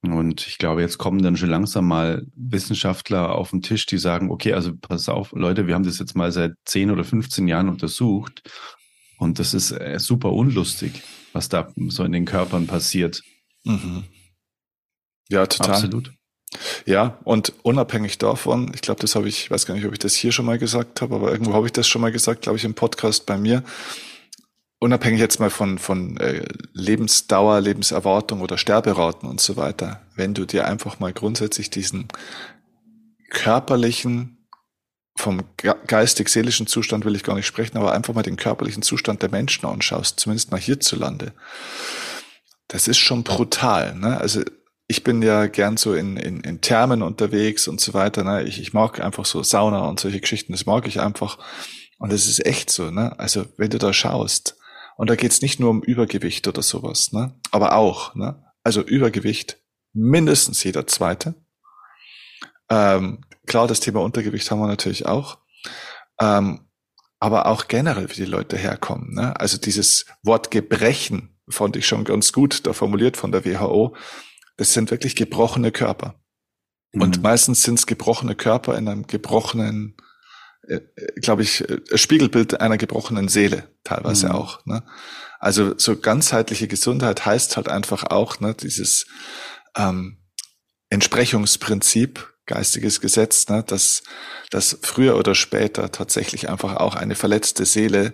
Und 0.03 0.45
ich 0.45 0.59
glaube, 0.59 0.81
jetzt 0.81 0.99
kommen 0.99 1.23
dann 1.23 1.35
schon 1.35 1.49
langsam 1.49 1.88
mal 1.88 2.25
Wissenschaftler 2.35 3.33
auf 3.33 3.49
den 3.49 3.63
Tisch, 3.63 3.88
die 3.88 3.97
sagen, 3.97 4.29
okay, 4.29 4.53
also 4.53 4.75
pass 4.75 5.09
auf, 5.09 5.31
Leute, 5.33 5.65
wir 5.65 5.73
haben 5.73 5.83
das 5.83 5.97
jetzt 5.99 6.15
mal 6.15 6.31
seit 6.31 6.53
10 6.65 6.91
oder 6.91 7.03
15 7.03 7.47
Jahren 7.47 7.69
untersucht 7.69 8.44
und 9.17 9.39
das 9.39 9.55
ist 9.55 9.71
äh, 9.71 9.97
super 9.99 10.31
unlustig, 10.31 11.01
was 11.33 11.49
da 11.49 11.73
so 11.88 12.03
in 12.03 12.11
den 12.11 12.25
Körpern 12.25 12.67
passiert. 12.67 13.23
Mhm. 13.63 14.03
Ja, 15.29 15.45
total. 15.45 15.75
Absolut. 15.75 16.11
Ja, 16.85 17.18
und 17.23 17.54
unabhängig 17.63 18.18
davon, 18.18 18.71
ich 18.73 18.81
glaube, 18.81 19.01
das 19.01 19.16
habe 19.16 19.28
ich, 19.28 19.44
ich 19.44 19.51
weiß 19.51 19.66
gar 19.66 19.75
nicht, 19.75 19.85
ob 19.85 19.94
ich 19.94 19.99
das 19.99 20.16
hier 20.16 20.31
schon 20.31 20.45
mal 20.45 20.57
gesagt 20.57 21.01
habe, 21.01 21.16
aber 21.16 21.31
irgendwo 21.31 21.54
habe 21.54 21.66
ich 21.66 21.73
das 21.73 21.87
schon 21.87 22.01
mal 22.01 22.11
gesagt, 22.11 22.44
glaube 22.44 22.57
ich, 22.57 22.63
im 22.63 22.73
Podcast 22.73 23.25
bei 23.25 23.37
mir. 23.37 23.63
Unabhängig 24.80 25.19
jetzt 25.19 25.40
mal 25.40 25.49
von, 25.49 25.78
von 25.80 26.18
äh, 26.18 26.45
Lebensdauer, 26.71 27.59
Lebenserwartung 27.61 28.42
oder 28.42 28.57
Sterberaten 28.57 29.28
und 29.28 29.42
so 29.42 29.57
weiter, 29.57 30.01
wenn 30.16 30.33
du 30.33 30.45
dir 30.45 30.68
einfach 30.68 30.99
mal 30.99 31.11
grundsätzlich 31.11 31.69
diesen 31.69 32.07
körperlichen, 33.30 34.37
vom 35.18 35.44
geistig-seelischen 35.87 36.68
Zustand 36.68 37.04
will 37.04 37.16
ich 37.16 37.23
gar 37.23 37.35
nicht 37.35 37.47
sprechen, 37.47 37.78
aber 37.78 37.92
einfach 37.92 38.13
mal 38.13 38.21
den 38.21 38.37
körperlichen 38.37 38.83
Zustand 38.83 39.23
der 39.23 39.31
Menschen 39.31 39.66
anschaust, 39.66 40.19
zumindest 40.19 40.51
mal 40.51 40.59
hierzulande. 40.59 41.33
Das 42.68 42.87
ist 42.87 42.99
schon 42.99 43.23
brutal. 43.23 43.95
Ne? 43.95 44.19
Also 44.21 44.44
ich 44.87 45.03
bin 45.03 45.21
ja 45.21 45.47
gern 45.47 45.77
so 45.77 45.94
in, 45.94 46.15
in, 46.17 46.41
in 46.41 46.61
Thermen 46.61 47.01
unterwegs 47.01 47.67
und 47.67 47.81
so 47.81 47.94
weiter. 47.94 48.23
Ne? 48.23 48.44
Ich, 48.44 48.61
ich 48.61 48.73
mag 48.73 49.01
einfach 49.01 49.25
so 49.25 49.44
Sauna 49.44 49.87
und 49.87 49.99
solche 49.99 50.21
Geschichten, 50.21 50.53
das 50.53 50.65
mag 50.65 50.87
ich 50.87 51.01
einfach. 51.01 51.37
Und 51.99 52.13
das 52.13 52.27
ist 52.27 52.45
echt 52.45 52.69
so, 52.69 52.91
ne? 52.91 53.17
Also 53.19 53.45
wenn 53.57 53.71
du 53.71 53.79
da 53.79 53.91
schaust, 53.91 54.57
und 54.97 55.09
da 55.09 55.15
geht's 55.15 55.41
nicht 55.41 55.59
nur 55.59 55.69
um 55.69 55.83
Übergewicht 55.83 56.47
oder 56.47 56.61
sowas, 56.61 57.11
ne? 57.11 57.39
Aber 57.51 57.75
auch, 57.75 58.15
ne? 58.15 58.44
Also 58.63 58.81
Übergewicht, 58.81 59.57
mindestens 59.94 60.63
jeder 60.63 60.87
zweite. 60.87 61.35
Ähm, 62.69 63.23
klar, 63.45 63.67
das 63.67 63.79
Thema 63.79 64.01
Untergewicht 64.01 64.49
haben 64.51 64.59
wir 64.59 64.67
natürlich 64.67 65.06
auch. 65.06 65.39
Ähm, 66.19 66.67
aber 67.19 67.47
auch 67.47 67.67
generell, 67.67 68.09
wie 68.09 68.15
die 68.15 68.25
Leute 68.25 68.57
herkommen. 68.57 69.15
Ne? 69.15 69.39
Also 69.39 69.57
dieses 69.57 70.06
Wort 70.21 70.51
Gebrechen 70.51 71.35
fand 71.49 71.75
ich 71.75 71.87
schon 71.87 72.03
ganz 72.03 72.31
gut 72.31 72.67
da 72.67 72.73
formuliert 72.73 73.17
von 73.17 73.31
der 73.31 73.45
WHO 73.45 73.95
das 74.57 74.73
sind 74.73 74.92
wirklich 74.92 75.16
gebrochene 75.16 75.71
Körper. 75.71 76.19
Mhm. 76.92 77.02
Und 77.02 77.23
meistens 77.23 77.64
sind 77.64 77.80
es 77.80 77.87
gebrochene 77.87 78.35
Körper 78.35 78.78
in 78.78 78.87
einem 78.87 79.07
gebrochenen, 79.07 79.95
äh, 80.68 80.80
glaube 81.21 81.44
ich, 81.44 81.68
äh, 81.69 81.80
Spiegelbild 81.97 82.59
einer 82.59 82.78
gebrochenen 82.78 83.28
Seele 83.28 83.69
teilweise 83.83 84.28
mhm. 84.28 84.31
auch. 84.33 84.66
Ne? 84.66 84.83
Also 85.40 85.78
so 85.78 85.97
ganzheitliche 85.97 86.68
Gesundheit 86.68 87.26
heißt 87.26 87.57
halt 87.57 87.69
einfach 87.69 88.04
auch 88.04 88.40
ne, 88.40 88.56
dieses 88.56 89.06
ähm, 89.76 90.18
Entsprechungsprinzip, 90.90 92.33
geistiges 92.45 93.02
Gesetz, 93.02 93.47
ne, 93.49 93.64
dass, 93.64 94.04
dass 94.49 94.80
früher 94.81 95.18
oder 95.18 95.35
später 95.35 95.92
tatsächlich 95.92 96.49
einfach 96.49 96.78
auch 96.78 96.95
eine 96.95 97.16
verletzte 97.16 97.66
Seele 97.66 98.14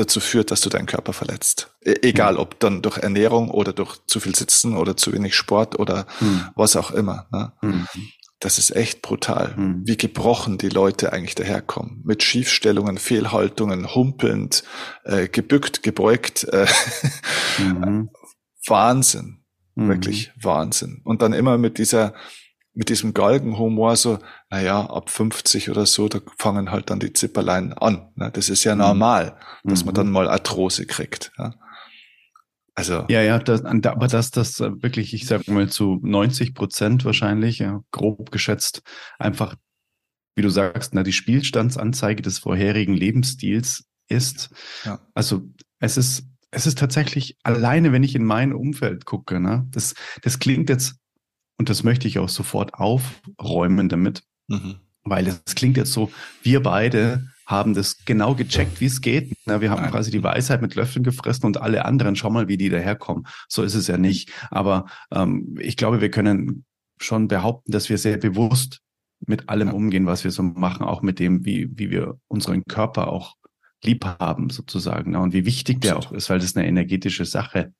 dazu 0.00 0.18
führt, 0.18 0.50
dass 0.50 0.62
du 0.62 0.70
deinen 0.70 0.86
Körper 0.86 1.12
verletzt. 1.12 1.74
E 1.84 1.94
egal, 2.02 2.36
ob 2.36 2.58
dann 2.58 2.82
durch 2.82 2.98
Ernährung 2.98 3.50
oder 3.50 3.72
durch 3.72 3.98
zu 4.06 4.18
viel 4.18 4.34
Sitzen 4.34 4.76
oder 4.76 4.96
zu 4.96 5.12
wenig 5.12 5.34
Sport 5.34 5.78
oder 5.78 6.06
mhm. 6.20 6.46
was 6.54 6.76
auch 6.76 6.90
immer. 6.90 7.26
Ne? 7.30 7.52
Mhm. 7.60 7.86
Das 8.40 8.58
ist 8.58 8.74
echt 8.74 9.02
brutal, 9.02 9.54
mhm. 9.54 9.82
wie 9.84 9.98
gebrochen 9.98 10.56
die 10.56 10.70
Leute 10.70 11.12
eigentlich 11.12 11.34
daherkommen. 11.34 12.00
Mit 12.04 12.22
Schiefstellungen, 12.22 12.96
Fehlhaltungen, 12.96 13.94
humpelnd, 13.94 14.64
äh, 15.04 15.28
gebückt, 15.28 15.82
gebeugt. 15.82 16.44
Äh, 16.44 16.66
mhm. 17.58 18.08
Wahnsinn, 18.66 19.44
mhm. 19.74 19.88
wirklich 19.88 20.32
Wahnsinn. 20.40 21.02
Und 21.04 21.20
dann 21.20 21.34
immer 21.34 21.58
mit 21.58 21.76
dieser 21.76 22.14
mit 22.72 22.88
diesem 22.88 23.14
Galgenhumor 23.14 23.96
so, 23.96 24.18
naja, 24.48 24.88
ab 24.88 25.10
50 25.10 25.70
oder 25.70 25.86
so, 25.86 26.08
da 26.08 26.20
fangen 26.38 26.70
halt 26.70 26.90
dann 26.90 27.00
die 27.00 27.12
Zipperlein 27.12 27.72
an. 27.72 28.12
Ne? 28.14 28.30
Das 28.32 28.48
ist 28.48 28.64
ja 28.64 28.74
mhm. 28.74 28.80
normal, 28.80 29.36
dass 29.64 29.84
man 29.84 29.92
mhm. 29.92 29.96
dann 29.96 30.10
mal 30.10 30.28
Arthrose 30.28 30.86
kriegt. 30.86 31.32
Ja? 31.38 31.54
Also. 32.74 33.04
Ja, 33.08 33.22
ja, 33.22 33.38
das, 33.38 33.64
aber 33.64 34.06
dass 34.06 34.30
das 34.30 34.60
wirklich, 34.60 35.12
ich 35.12 35.26
sag 35.26 35.48
mal, 35.48 35.68
zu 35.68 35.98
90 36.02 36.54
Prozent 36.54 37.04
wahrscheinlich, 37.04 37.58
ja, 37.58 37.82
grob 37.90 38.30
geschätzt, 38.30 38.82
einfach, 39.18 39.56
wie 40.36 40.42
du 40.42 40.48
sagst, 40.48 40.94
na, 40.94 41.02
die 41.02 41.12
Spielstandsanzeige 41.12 42.22
des 42.22 42.38
vorherigen 42.38 42.94
Lebensstils 42.94 43.84
ist. 44.08 44.50
Ja. 44.84 45.00
Also 45.12 45.42
es 45.80 45.96
ist, 45.96 46.24
es 46.52 46.66
ist 46.66 46.78
tatsächlich 46.78 47.36
alleine, 47.42 47.92
wenn 47.92 48.02
ich 48.02 48.14
in 48.14 48.24
mein 48.24 48.52
Umfeld 48.52 49.04
gucke, 49.04 49.40
ne, 49.40 49.66
das, 49.70 49.94
das 50.22 50.38
klingt 50.38 50.68
jetzt 50.68 50.96
und 51.60 51.68
das 51.68 51.84
möchte 51.84 52.08
ich 52.08 52.18
auch 52.18 52.30
sofort 52.30 52.72
aufräumen 52.72 53.90
damit, 53.90 54.22
mhm. 54.48 54.76
weil 55.02 55.26
es 55.28 55.54
klingt 55.54 55.76
jetzt 55.76 55.92
so, 55.92 56.10
wir 56.42 56.62
beide 56.62 57.28
haben 57.44 57.74
das 57.74 58.02
genau 58.06 58.34
gecheckt, 58.34 58.80
wie 58.80 58.86
es 58.86 59.02
geht. 59.02 59.34
Na, 59.44 59.60
wir 59.60 59.70
haben 59.70 59.82
Nein. 59.82 59.90
quasi 59.90 60.10
die 60.10 60.22
Weisheit 60.22 60.62
mit 60.62 60.74
Löffeln 60.74 61.04
gefressen 61.04 61.44
und 61.44 61.60
alle 61.60 61.84
anderen, 61.84 62.16
schau 62.16 62.30
mal, 62.30 62.48
wie 62.48 62.56
die 62.56 62.70
daherkommen. 62.70 63.26
So 63.46 63.62
ist 63.62 63.74
es 63.74 63.88
ja 63.88 63.98
nicht. 63.98 64.32
Aber 64.50 64.86
ähm, 65.10 65.54
ich 65.60 65.76
glaube, 65.76 66.00
wir 66.00 66.10
können 66.10 66.64
schon 66.98 67.28
behaupten, 67.28 67.72
dass 67.72 67.90
wir 67.90 67.98
sehr 67.98 68.16
bewusst 68.16 68.80
mit 69.26 69.50
allem 69.50 69.74
umgehen, 69.74 70.06
was 70.06 70.24
wir 70.24 70.30
so 70.30 70.42
machen, 70.42 70.86
auch 70.86 71.02
mit 71.02 71.18
dem, 71.18 71.44
wie, 71.44 71.68
wie 71.74 71.90
wir 71.90 72.18
unseren 72.28 72.64
Körper 72.64 73.08
auch 73.08 73.34
lieb 73.84 74.06
haben, 74.06 74.48
sozusagen. 74.48 75.14
Und 75.14 75.34
wie 75.34 75.44
wichtig 75.44 75.82
der 75.82 75.98
auch 75.98 76.10
ist, 76.10 76.30
weil 76.30 76.38
das 76.38 76.56
eine 76.56 76.66
energetische 76.66 77.26
Sache 77.26 77.74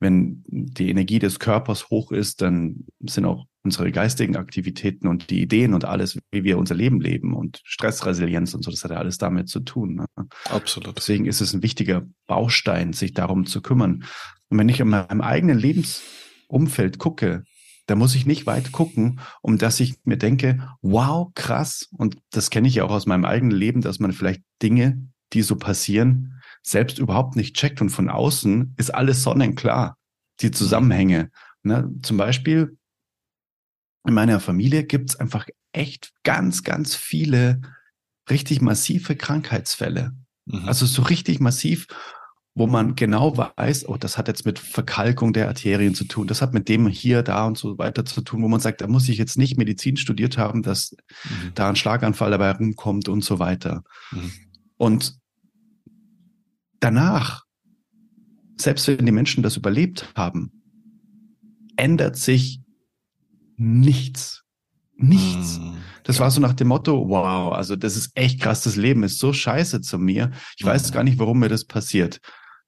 wenn 0.00 0.44
die 0.46 0.90
Energie 0.90 1.18
des 1.18 1.38
Körpers 1.38 1.90
hoch 1.90 2.12
ist, 2.12 2.40
dann 2.42 2.86
sind 3.00 3.24
auch 3.24 3.46
unsere 3.64 3.90
geistigen 3.90 4.36
Aktivitäten 4.36 5.08
und 5.08 5.30
die 5.30 5.42
Ideen 5.42 5.74
und 5.74 5.84
alles, 5.84 6.18
wie 6.30 6.44
wir 6.44 6.58
unser 6.58 6.74
Leben 6.74 7.00
leben 7.00 7.34
und 7.34 7.60
Stressresilienz 7.64 8.54
und 8.54 8.64
so, 8.64 8.70
das 8.70 8.84
hat 8.84 8.92
ja 8.92 8.98
alles 8.98 9.18
damit 9.18 9.48
zu 9.48 9.60
tun. 9.60 9.96
Ne? 9.96 10.06
Absolut. 10.44 10.96
Deswegen 10.96 11.26
ist 11.26 11.40
es 11.40 11.52
ein 11.52 11.62
wichtiger 11.62 12.06
Baustein, 12.26 12.92
sich 12.92 13.12
darum 13.12 13.44
zu 13.44 13.60
kümmern. 13.60 14.04
Und 14.48 14.58
wenn 14.58 14.68
ich 14.68 14.80
in 14.80 14.88
meinem 14.88 15.20
eigenen 15.20 15.58
Lebensumfeld 15.58 16.98
gucke, 16.98 17.42
da 17.86 17.94
muss 17.94 18.14
ich 18.14 18.26
nicht 18.26 18.46
weit 18.46 18.70
gucken, 18.70 19.20
um 19.42 19.58
dass 19.58 19.80
ich 19.80 19.96
mir 20.04 20.18
denke, 20.18 20.68
wow, 20.82 21.28
krass. 21.34 21.88
Und 21.96 22.18
das 22.30 22.50
kenne 22.50 22.68
ich 22.68 22.76
ja 22.76 22.84
auch 22.84 22.90
aus 22.90 23.06
meinem 23.06 23.24
eigenen 23.24 23.56
Leben, 23.56 23.80
dass 23.80 23.98
man 23.98 24.12
vielleicht 24.12 24.42
Dinge, 24.62 25.08
die 25.32 25.42
so 25.42 25.56
passieren, 25.56 26.37
selbst 26.62 26.98
überhaupt 26.98 27.36
nicht 27.36 27.56
checkt 27.56 27.80
und 27.80 27.90
von 27.90 28.08
außen 28.08 28.74
ist 28.76 28.94
alles 28.94 29.22
sonnenklar, 29.22 29.96
die 30.40 30.50
Zusammenhänge. 30.50 31.30
Ne? 31.62 31.90
Zum 32.02 32.16
Beispiel 32.16 32.76
in 34.06 34.14
meiner 34.14 34.40
Familie 34.40 34.84
gibt 34.84 35.10
es 35.10 35.16
einfach 35.16 35.46
echt 35.72 36.12
ganz, 36.22 36.62
ganz 36.62 36.94
viele 36.94 37.60
richtig 38.30 38.60
massive 38.60 39.16
Krankheitsfälle. 39.16 40.12
Mhm. 40.46 40.66
Also 40.66 40.86
so 40.86 41.02
richtig 41.02 41.40
massiv, 41.40 41.86
wo 42.54 42.66
man 42.66 42.96
genau 42.96 43.36
weiß, 43.36 43.88
oh, 43.88 43.96
das 43.96 44.18
hat 44.18 44.28
jetzt 44.28 44.44
mit 44.44 44.58
Verkalkung 44.58 45.32
der 45.32 45.46
Arterien 45.48 45.94
zu 45.94 46.04
tun, 46.04 46.26
das 46.26 46.42
hat 46.42 46.54
mit 46.54 46.68
dem 46.68 46.88
hier, 46.88 47.22
da 47.22 47.46
und 47.46 47.56
so 47.56 47.78
weiter 47.78 48.04
zu 48.04 48.20
tun, 48.20 48.42
wo 48.42 48.48
man 48.48 48.60
sagt, 48.60 48.80
da 48.80 48.88
muss 48.88 49.08
ich 49.08 49.16
jetzt 49.16 49.38
nicht 49.38 49.56
Medizin 49.56 49.96
studiert 49.96 50.38
haben, 50.38 50.62
dass 50.62 50.96
mhm. 51.24 51.52
da 51.54 51.68
ein 51.68 51.76
Schlaganfall 51.76 52.30
dabei 52.30 52.50
rumkommt 52.50 53.08
und 53.08 53.22
so 53.22 53.38
weiter. 53.38 53.84
Mhm. 54.10 54.32
Und 54.76 55.18
danach, 56.80 57.44
selbst 58.56 58.88
wenn 58.88 59.06
die 59.06 59.12
Menschen 59.12 59.42
das 59.42 59.56
überlebt 59.56 60.12
haben, 60.14 60.52
ändert 61.76 62.16
sich 62.16 62.60
nichts. 63.56 64.44
Nichts. 65.00 65.58
Hm, 65.58 65.76
das 66.02 66.18
war 66.18 66.30
so 66.30 66.40
nach 66.40 66.54
dem 66.54 66.68
Motto, 66.68 67.08
wow, 67.08 67.52
also 67.52 67.76
das 67.76 67.96
ist 67.96 68.10
echt 68.16 68.40
krass, 68.40 68.62
das 68.62 68.74
Leben 68.74 69.04
ist 69.04 69.20
so 69.20 69.32
scheiße 69.32 69.80
zu 69.80 69.98
mir. 69.98 70.32
Ich 70.56 70.64
weiß 70.64 70.86
hm. 70.86 70.92
gar 70.92 71.04
nicht, 71.04 71.18
warum 71.18 71.38
mir 71.38 71.48
das 71.48 71.64
passiert. 71.64 72.20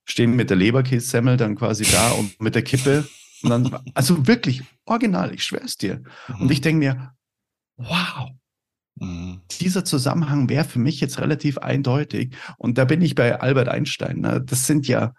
Stehen 0.05 0.37
mit 0.37 0.49
der 0.49 0.57
Leberkässemmel 0.57 1.37
dann 1.37 1.57
quasi 1.57 1.85
da 1.85 2.13
und 2.13 2.41
mit 2.41 2.55
der 2.55 2.63
Kippe. 2.63 3.07
Und 3.43 3.51
dann, 3.51 3.79
also 3.95 4.27
wirklich, 4.29 4.63
original, 4.85 5.35
ich 5.35 5.43
schwör's 5.43 5.77
dir. 5.77 6.03
Und 6.29 6.41
hm. 6.41 6.51
ich 6.51 6.61
denke 6.61 6.79
mir, 6.79 7.15
wow, 7.77 8.31
Mhm. 8.97 9.41
Dieser 9.61 9.85
Zusammenhang 9.85 10.49
wäre 10.49 10.65
für 10.65 10.79
mich 10.79 11.01
jetzt 11.01 11.21
relativ 11.21 11.59
eindeutig. 11.59 12.35
Und 12.59 12.79
da 12.79 12.85
bin 12.85 13.03
ich 13.03 13.15
bei 13.15 13.41
Albert 13.41 13.69
Einstein. 13.69 14.21
Ne? 14.21 14.43
Das 14.45 14.67
sind 14.67 14.89
ja, 14.89 15.15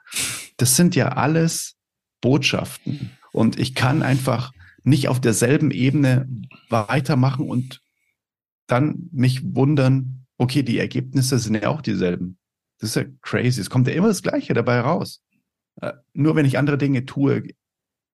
das 0.57 0.75
sind 0.75 0.95
ja 0.95 1.09
alles 1.09 1.75
Botschaften. 2.21 3.11
Und 3.31 3.59
ich 3.59 3.75
kann 3.75 4.03
einfach 4.03 4.51
nicht 4.83 5.07
auf 5.07 5.21
derselben 5.21 5.71
Ebene 5.71 6.27
weitermachen 6.69 7.47
und 7.47 7.81
dann 8.67 9.09
mich 9.11 9.55
wundern, 9.55 10.25
okay, 10.37 10.63
die 10.63 10.79
Ergebnisse 10.79 11.39
sind 11.39 11.55
ja 11.55 11.69
auch 11.69 11.81
dieselben. 11.81 12.37
Das 12.79 12.89
ist 12.89 12.95
ja 12.95 13.03
crazy. 13.21 13.61
Es 13.61 13.69
kommt 13.69 13.87
ja 13.87 13.93
immer 13.93 14.07
das 14.07 14.23
Gleiche 14.23 14.53
dabei 14.53 14.79
raus. 14.79 15.21
Äh, 15.81 15.93
nur 16.13 16.35
wenn 16.35 16.45
ich 16.45 16.57
andere 16.57 16.77
Dinge 16.77 17.05
tue, 17.05 17.43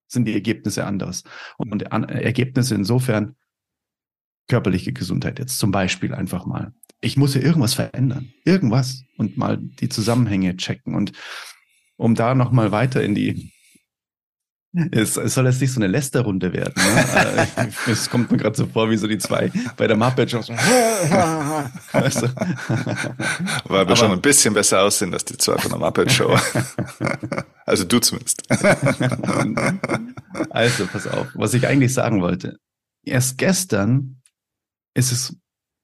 sind 0.07 0.25
die 0.25 0.33
Ergebnisse 0.33 0.85
anders. 0.85 1.23
Und 1.57 1.83
Ergebnisse 1.83 2.75
insofern, 2.75 3.35
körperliche 4.47 4.93
Gesundheit 4.93 5.39
jetzt 5.39 5.59
zum 5.59 5.71
Beispiel 5.71 6.13
einfach 6.13 6.45
mal. 6.45 6.73
Ich 7.01 7.17
muss 7.17 7.35
ja 7.35 7.41
irgendwas 7.41 7.75
verändern, 7.75 8.33
irgendwas 8.43 9.03
und 9.17 9.37
mal 9.37 9.57
die 9.57 9.89
Zusammenhänge 9.89 10.57
checken 10.57 10.95
und 10.95 11.11
um 11.95 12.15
da 12.15 12.35
noch 12.35 12.51
mal 12.51 12.71
weiter 12.71 13.03
in 13.03 13.15
die 13.15 13.51
es, 14.91 15.17
es 15.17 15.33
soll 15.33 15.45
jetzt 15.45 15.61
nicht 15.61 15.71
so 15.73 15.79
eine 15.79 15.87
Lästerrunde 15.87 16.53
werden. 16.53 16.73
Ne? 16.75 17.47
Äh, 17.55 17.67
es 17.91 18.09
kommt 18.09 18.31
mir 18.31 18.37
gerade 18.37 18.55
so 18.55 18.67
vor, 18.67 18.89
wie 18.89 18.97
so 18.97 19.07
die 19.07 19.17
zwei 19.17 19.51
bei 19.75 19.87
der 19.87 19.97
Muppet 19.97 20.29
Show. 20.29 20.39
weißt 20.39 22.23
du? 22.23 22.27
Weil 23.65 23.87
wir 23.87 23.95
schon 23.95 24.11
ein 24.11 24.21
bisschen 24.21 24.53
besser 24.53 24.83
aussehen 24.83 25.13
als 25.13 25.25
die 25.25 25.37
zwei 25.37 25.57
von 25.57 25.71
der 25.71 25.79
Muppet 25.79 26.11
Show. 26.11 26.37
also 27.65 27.85
du 27.85 27.99
zumindest. 27.99 28.43
also, 30.49 30.85
pass 30.87 31.07
auf, 31.07 31.27
was 31.33 31.53
ich 31.53 31.65
eigentlich 31.65 31.93
sagen 31.93 32.21
wollte. 32.21 32.57
Erst 33.03 33.37
gestern 33.37 34.16
ist 34.97 35.11
es 35.11 35.37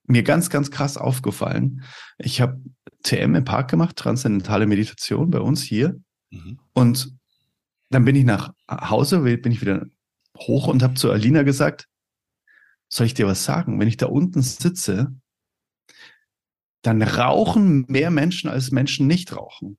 mir 0.06 0.24
ganz, 0.24 0.50
ganz 0.50 0.72
krass 0.72 0.98
aufgefallen. 0.98 1.84
Ich 2.18 2.42
habe 2.42 2.62
TM 3.04 3.36
im 3.36 3.46
Park 3.46 3.70
gemacht, 3.70 3.96
transzendentale 3.96 4.66
Meditation 4.66 5.30
bei 5.30 5.40
uns 5.40 5.62
hier. 5.62 6.02
Mhm. 6.32 6.60
Und 6.74 7.16
dann 7.90 8.06
bin 8.06 8.16
ich 8.16 8.26
nach 8.26 8.54
Hause, 8.70 9.20
bin 9.20 9.52
ich 9.52 9.62
wieder 9.62 9.86
hoch 10.38 10.68
und 10.68 10.82
habe 10.82 10.96
zu 10.96 11.12
Alina 11.12 11.44
gesagt, 11.44 11.88
soll 12.90 13.06
ich 13.06 13.14
dir 13.14 13.28
was 13.28 13.44
sagen? 13.44 13.80
Wenn 13.80 13.88
ich 13.88 13.98
da 13.98 14.08
unten 14.08 14.42
sitze, 14.42 15.16
dann 16.82 17.02
rauchen 17.02 17.86
mehr 17.88 18.12
Menschen 18.12 18.50
als 18.50 18.72
Menschen 18.72 19.08
nicht 19.08 19.36
rauchen, 19.36 19.78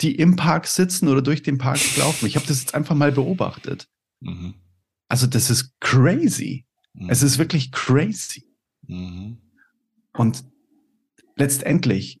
die 0.00 0.16
im 0.16 0.36
Park 0.36 0.66
sitzen 0.66 1.08
oder 1.08 1.22
durch 1.22 1.42
den 1.42 1.58
Park 1.58 1.80
laufen. 1.96 2.26
Ich 2.26 2.36
habe 2.36 2.46
das 2.46 2.60
jetzt 2.60 2.74
einfach 2.74 2.94
mal 2.94 3.12
beobachtet. 3.12 3.88
Mhm. 4.20 4.54
Also 5.08 5.26
das 5.26 5.48
ist 5.48 5.78
crazy. 5.80 6.66
Mhm. 6.96 7.10
Es 7.10 7.22
ist 7.22 7.38
wirklich 7.38 7.72
crazy. 7.72 8.44
Mhm. 8.86 9.38
Und 10.12 10.44
letztendlich 11.36 12.20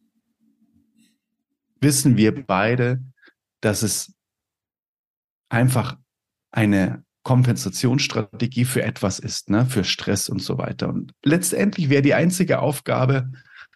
wissen 1.80 2.16
wir 2.16 2.44
beide, 2.44 3.02
dass 3.60 3.82
es 3.82 4.14
einfach 5.48 5.98
eine 6.50 7.04
Kompensationsstrategie 7.22 8.64
für 8.64 8.82
etwas 8.82 9.18
ist, 9.18 9.50
ne, 9.50 9.66
für 9.66 9.84
Stress 9.84 10.28
und 10.28 10.40
so 10.40 10.58
weiter. 10.58 10.88
Und 10.88 11.12
letztendlich 11.24 11.88
wäre 11.88 12.02
die 12.02 12.14
einzige 12.14 12.60
Aufgabe, 12.60 13.32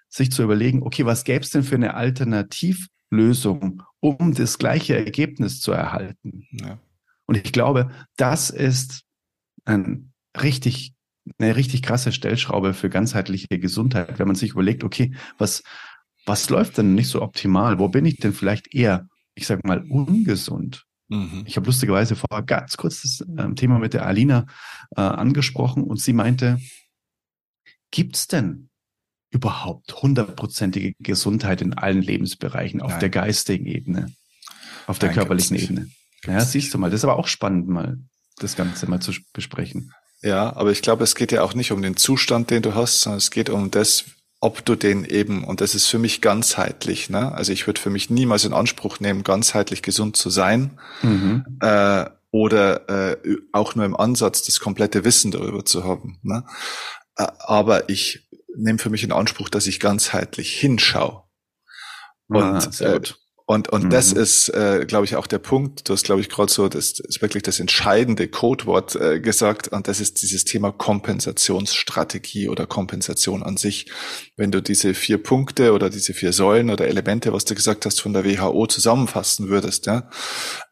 sich 0.09 0.30
zu 0.30 0.42
überlegen, 0.42 0.83
okay, 0.83 1.04
was 1.04 1.25
gäbe 1.25 1.45
es 1.45 1.50
denn 1.50 1.62
für 1.62 1.76
eine 1.76 1.95
Alternativlösung, 1.95 3.83
um 4.00 4.35
das 4.35 4.59
gleiche 4.59 4.97
Ergebnis 4.97 5.61
zu 5.61 5.73
erhalten? 5.73 6.47
Ja. 6.50 6.78
Und 7.26 7.37
ich 7.37 7.52
glaube, 7.52 7.90
das 8.16 8.50
ist 8.50 9.02
ein 9.64 10.10
richtig, 10.40 10.92
eine 11.38 11.56
richtig 11.56 11.82
krasse 11.82 12.12
Stellschraube 12.12 12.75
für 12.75 12.90
ganzheitliche 12.90 13.58
Gesundheit, 13.58 14.18
wenn 14.18 14.26
man 14.26 14.37
sich 14.37 14.52
überlegt, 14.52 14.84
okay, 14.84 15.14
was, 15.38 15.62
was 16.26 16.50
läuft 16.50 16.78
denn 16.78 16.94
nicht 16.94 17.08
so 17.08 17.22
optimal? 17.22 17.78
Wo 17.78 17.88
bin 17.88 18.06
ich 18.06 18.18
denn 18.18 18.32
vielleicht 18.32 18.75
eher, 18.75 19.08
ich 19.34 19.46
sag 19.46 19.64
mal, 19.64 19.82
ungesund? 19.88 20.84
Mhm. 21.08 21.42
Ich 21.46 21.56
habe 21.56 21.66
lustigerweise 21.66 22.16
vorher 22.16 22.44
ganz 22.44 22.76
kurz 22.76 23.02
das 23.02 23.20
äh, 23.37 23.54
Thema 23.54 23.78
mit 23.78 23.94
der 23.94 24.06
Alina 24.06 24.46
äh, 24.96 25.00
angesprochen 25.00 25.82
und 25.82 26.00
sie 26.00 26.12
meinte, 26.12 26.60
gibt's 27.90 28.28
denn 28.28 28.70
überhaupt 29.30 30.02
hundertprozentige 30.02 30.94
Gesundheit 31.00 31.62
in 31.62 31.75
allen 31.75 32.02
Lebensbereichen, 32.02 32.80
auf 32.80 32.92
Nein. 32.92 33.00
der 33.00 33.10
geistigen 33.10 33.66
Ebene, 33.66 34.12
auf 34.87 34.99
der 34.99 35.08
Nein, 35.08 35.18
körperlichen 35.18 35.56
Ebene. 35.56 35.90
Ja, 36.26 36.40
siehst 36.40 36.75
du 36.75 36.78
mal, 36.78 36.90
das 36.90 37.00
ist 37.00 37.04
aber 37.04 37.18
auch 37.18 37.28
spannend, 37.28 37.68
mal 37.68 37.99
das 38.37 38.56
Ganze 38.56 38.88
mal 38.88 39.00
zu 39.00 39.12
besprechen. 39.32 39.92
Ja, 40.23 40.55
aber 40.57 40.71
ich 40.71 40.83
glaube, 40.83 41.05
es 41.05 41.15
geht 41.15 41.33
ja 41.33 41.43
auch 41.43 41.55
nicht 41.55 41.73
um 41.73 41.83
den 41.83 41.97
Zustand, 41.97 42.50
den 42.50 42.62
du 42.62 42.75
hast, 42.75 43.00
sondern 43.00 43.19
es 43.19 43.31
geht 43.31 43.49
um 43.49 43.71
das, 43.71 44.05
ob 44.41 44.65
du 44.65 44.77
den 44.77 45.05
eben, 45.05 45.45
und 45.45 45.61
das 45.61 45.75
ist 45.75 45.87
für 45.87 45.99
mich 45.99 46.21
ganzheitlich, 46.21 47.09
ne? 47.09 47.33
Also 47.33 47.53
ich 47.53 47.67
würde 47.67 47.81
für 47.81 47.91
mich 47.91 48.11
niemals 48.11 48.45
in 48.45 48.53
Anspruch 48.53 49.00
nehmen, 49.00 49.25
ganzheitlich 49.25 49.83
gesund 49.83 50.17
zu 50.17 50.29
sein. 50.29 50.79
Mhm. 51.03 51.59
Äh, 51.61 52.07
oder 52.33 52.89
äh, 52.89 53.37
auch 53.53 53.75
nur 53.75 53.85
im 53.85 53.97
Ansatz 53.97 54.43
das 54.43 54.61
komplette 54.61 55.05
Wissen 55.05 55.31
darüber 55.31 55.65
zu 55.65 55.85
haben. 55.85 56.21
Ne? 56.23 56.45
Äh, 57.17 57.27
aber 57.41 57.89
ich 57.89 58.29
nehme 58.55 58.79
für 58.79 58.91
mich 58.91 59.03
in 59.03 59.12
Anspruch, 59.12 59.49
dass 59.49 59.67
ich 59.67 59.81
ganzheitlich 59.81 60.53
hinschaue. 60.53 61.25
Und, 62.29 62.43
ah, 62.43 62.85
äh, 62.85 63.00
und, 63.50 63.69
und 63.69 63.87
mhm. 63.87 63.90
das 63.90 64.12
ist, 64.12 64.49
äh, 64.50 64.85
glaube 64.87 65.07
ich, 65.07 65.16
auch 65.16 65.26
der 65.26 65.40
Punkt, 65.40 65.88
du 65.88 65.92
hast, 65.92 66.04
glaube 66.04 66.21
ich, 66.21 66.28
gerade 66.28 66.52
so, 66.52 66.69
das 66.69 67.00
ist 67.00 67.21
wirklich 67.21 67.42
das 67.42 67.59
entscheidende 67.59 68.28
Codewort 68.28 68.95
äh, 68.95 69.19
gesagt, 69.19 69.66
und 69.66 69.88
das 69.88 69.99
ist 69.99 70.23
dieses 70.23 70.45
Thema 70.45 70.71
Kompensationsstrategie 70.71 72.49
oder 72.49 72.69
Kompensation 72.69 73.42
an 73.42 73.57
sich. 73.57 73.90
Wenn 74.37 74.52
du 74.52 74.62
diese 74.62 74.95
vier 74.95 75.21
Punkte 75.21 75.73
oder 75.73 75.90
diese 75.90 76.14
vier 76.14 76.33
Säulen 76.33 76.71
oder 76.71 76.87
Elemente, 76.87 77.33
was 77.33 77.45
du 77.45 77.57
gesagt 77.57 77.87
hast, 77.87 78.00
von 78.00 78.12
der 78.12 78.25
WHO 78.25 78.69
zusammenfassen 78.69 79.49
würdest, 79.49 79.87
ja, 79.87 80.09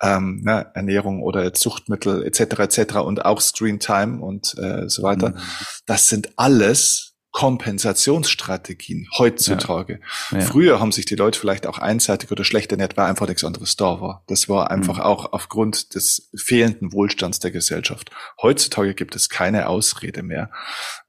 ähm, 0.01 0.43
ne, 0.45 0.71
Ernährung 0.73 1.25
oder 1.25 1.53
Zuchtmittel 1.55 2.23
etc. 2.23 2.61
etc. 2.61 2.99
und 2.99 3.25
auch 3.25 3.41
Screen 3.41 3.81
Time 3.81 4.23
und 4.23 4.57
äh, 4.57 4.89
so 4.89 5.03
weiter, 5.03 5.31
mhm. 5.31 5.41
das 5.87 6.09
sind 6.09 6.31
alles 6.37 7.08
Kompensationsstrategien 7.31 9.07
heutzutage. 9.19 10.01
Ja. 10.31 10.39
Ja. 10.39 10.45
Früher 10.45 10.81
haben 10.81 10.93
sich 10.93 11.05
die 11.05 11.15
Leute 11.15 11.39
vielleicht 11.39 11.67
auch 11.67 11.79
einseitig 11.79 12.31
oder 12.31 12.43
schlecht 12.43 12.73
ernährt, 12.73 12.97
weil 12.97 13.07
einfach 13.07 13.29
nichts 13.29 13.45
anderes 13.45 13.77
da 13.77 14.01
war. 14.01 14.25
Das 14.29 14.49
war 14.49 14.71
einfach 14.71 14.97
mhm. 14.97 15.03
auch 15.03 15.33
aufgrund 15.33 15.95
des 15.95 16.31
fehlenden 16.37 16.93
Wohlstands 16.93 17.39
der 17.39 17.51
Gesellschaft. 17.51 18.11
Heutzutage 18.41 18.95
gibt 18.95 19.15
es 19.15 19.29
keine 19.29 19.69
Ausrede 19.69 20.23
mehr, 20.23 20.51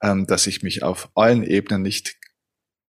ähm, 0.02 0.28
dass 0.28 0.46
ich 0.46 0.62
mich 0.62 0.84
auf 0.84 1.10
allen 1.16 1.44
Ebenen 1.44 1.82
nicht 1.82 2.18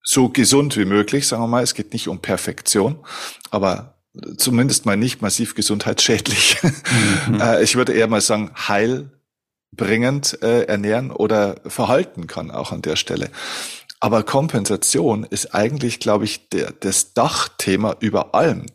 so 0.03 0.29
gesund 0.29 0.77
wie 0.77 0.85
möglich, 0.85 1.29
sagen 1.29 1.43
wir 1.43 1.49
mal, 1.49 1.63
es 1.63 1.75
geht 1.75 1.93
nicht 1.93 2.09
um 2.09 2.21
Perfektion, 2.21 3.05
aber 3.51 4.01
zumindest 4.37 4.87
mal 4.87 4.97
nicht 4.97 5.23
massiv 5.23 5.55
gesundheitsschädlich. 5.55 6.59
Mhm. 6.63 6.71
Äh, 7.41 7.63
ich 7.63 7.77
würde 7.77 7.93
eher 7.93 8.09
mal 8.09 8.21
sagen, 8.21 8.51
heil 8.57 9.11
bringend 9.73 10.43
äh, 10.43 10.63
ernähren 10.65 11.11
oder 11.11 11.57
verhalten 11.67 12.27
kann, 12.27 12.51
auch 12.51 12.73
an 12.73 12.83
der 12.83 12.97
Stelle. 12.97 13.31
Aber 14.01 14.23
Kompensation 14.23 15.25
ist 15.25 15.55
eigentlich, 15.55 16.01
glaube 16.01 16.25
ich, 16.25 16.49
der, 16.49 16.73
das 16.73 17.13
Dachthema 17.13 17.97
über 18.01 18.35
allem, 18.35 18.67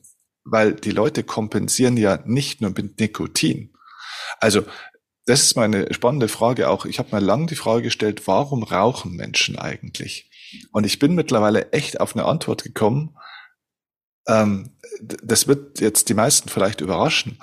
weil 0.43 0.73
die 0.73 0.91
Leute 0.91 1.23
kompensieren 1.23 1.97
ja 1.97 2.19
nicht 2.25 2.61
nur 2.61 2.71
mit 2.71 2.99
Nikotin. 2.99 3.73
Also 4.39 4.63
das 5.25 5.41
ist 5.41 5.55
meine 5.55 5.91
spannende 5.93 6.27
Frage 6.27 6.69
auch. 6.69 6.85
Ich 6.85 6.99
habe 6.99 7.15
mir 7.15 7.21
lang 7.21 7.47
die 7.47 7.55
Frage 7.55 7.83
gestellt, 7.83 8.27
warum 8.27 8.61
rauchen 8.63 9.13
Menschen 9.13 9.57
eigentlich? 9.57 10.29
Und 10.71 10.85
ich 10.85 10.99
bin 10.99 11.15
mittlerweile 11.15 11.71
echt 11.71 11.99
auf 11.99 12.15
eine 12.15 12.25
Antwort 12.25 12.63
gekommen. 12.63 13.17
Ähm, 14.27 14.77
das 15.01 15.47
wird 15.47 15.79
jetzt 15.79 16.09
die 16.09 16.13
meisten 16.13 16.49
vielleicht 16.49 16.81
überraschen 16.81 17.39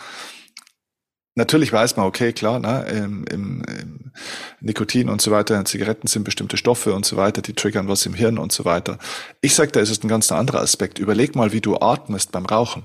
natürlich 1.34 1.72
weiß 1.72 1.96
man, 1.96 2.06
okay, 2.06 2.32
klar, 2.32 2.58
ne, 2.58 2.84
im, 2.88 3.24
im, 3.24 3.62
im 3.64 4.12
Nikotin 4.60 5.08
und 5.08 5.20
so 5.20 5.30
weiter, 5.30 5.58
in 5.58 5.66
Zigaretten 5.66 6.06
sind 6.06 6.24
bestimmte 6.24 6.56
Stoffe 6.56 6.94
und 6.94 7.04
so 7.06 7.16
weiter, 7.16 7.42
die 7.42 7.54
triggern 7.54 7.88
was 7.88 8.06
im 8.06 8.14
Hirn 8.14 8.38
und 8.38 8.52
so 8.52 8.64
weiter. 8.64 8.98
Ich 9.40 9.54
sag, 9.54 9.72
da 9.72 9.80
ist 9.80 9.90
es 9.90 10.02
ein 10.02 10.08
ganz 10.08 10.30
anderer 10.32 10.60
Aspekt. 10.60 10.98
Überleg 10.98 11.34
mal, 11.34 11.52
wie 11.52 11.60
du 11.60 11.76
atmest 11.78 12.32
beim 12.32 12.46
Rauchen. 12.46 12.84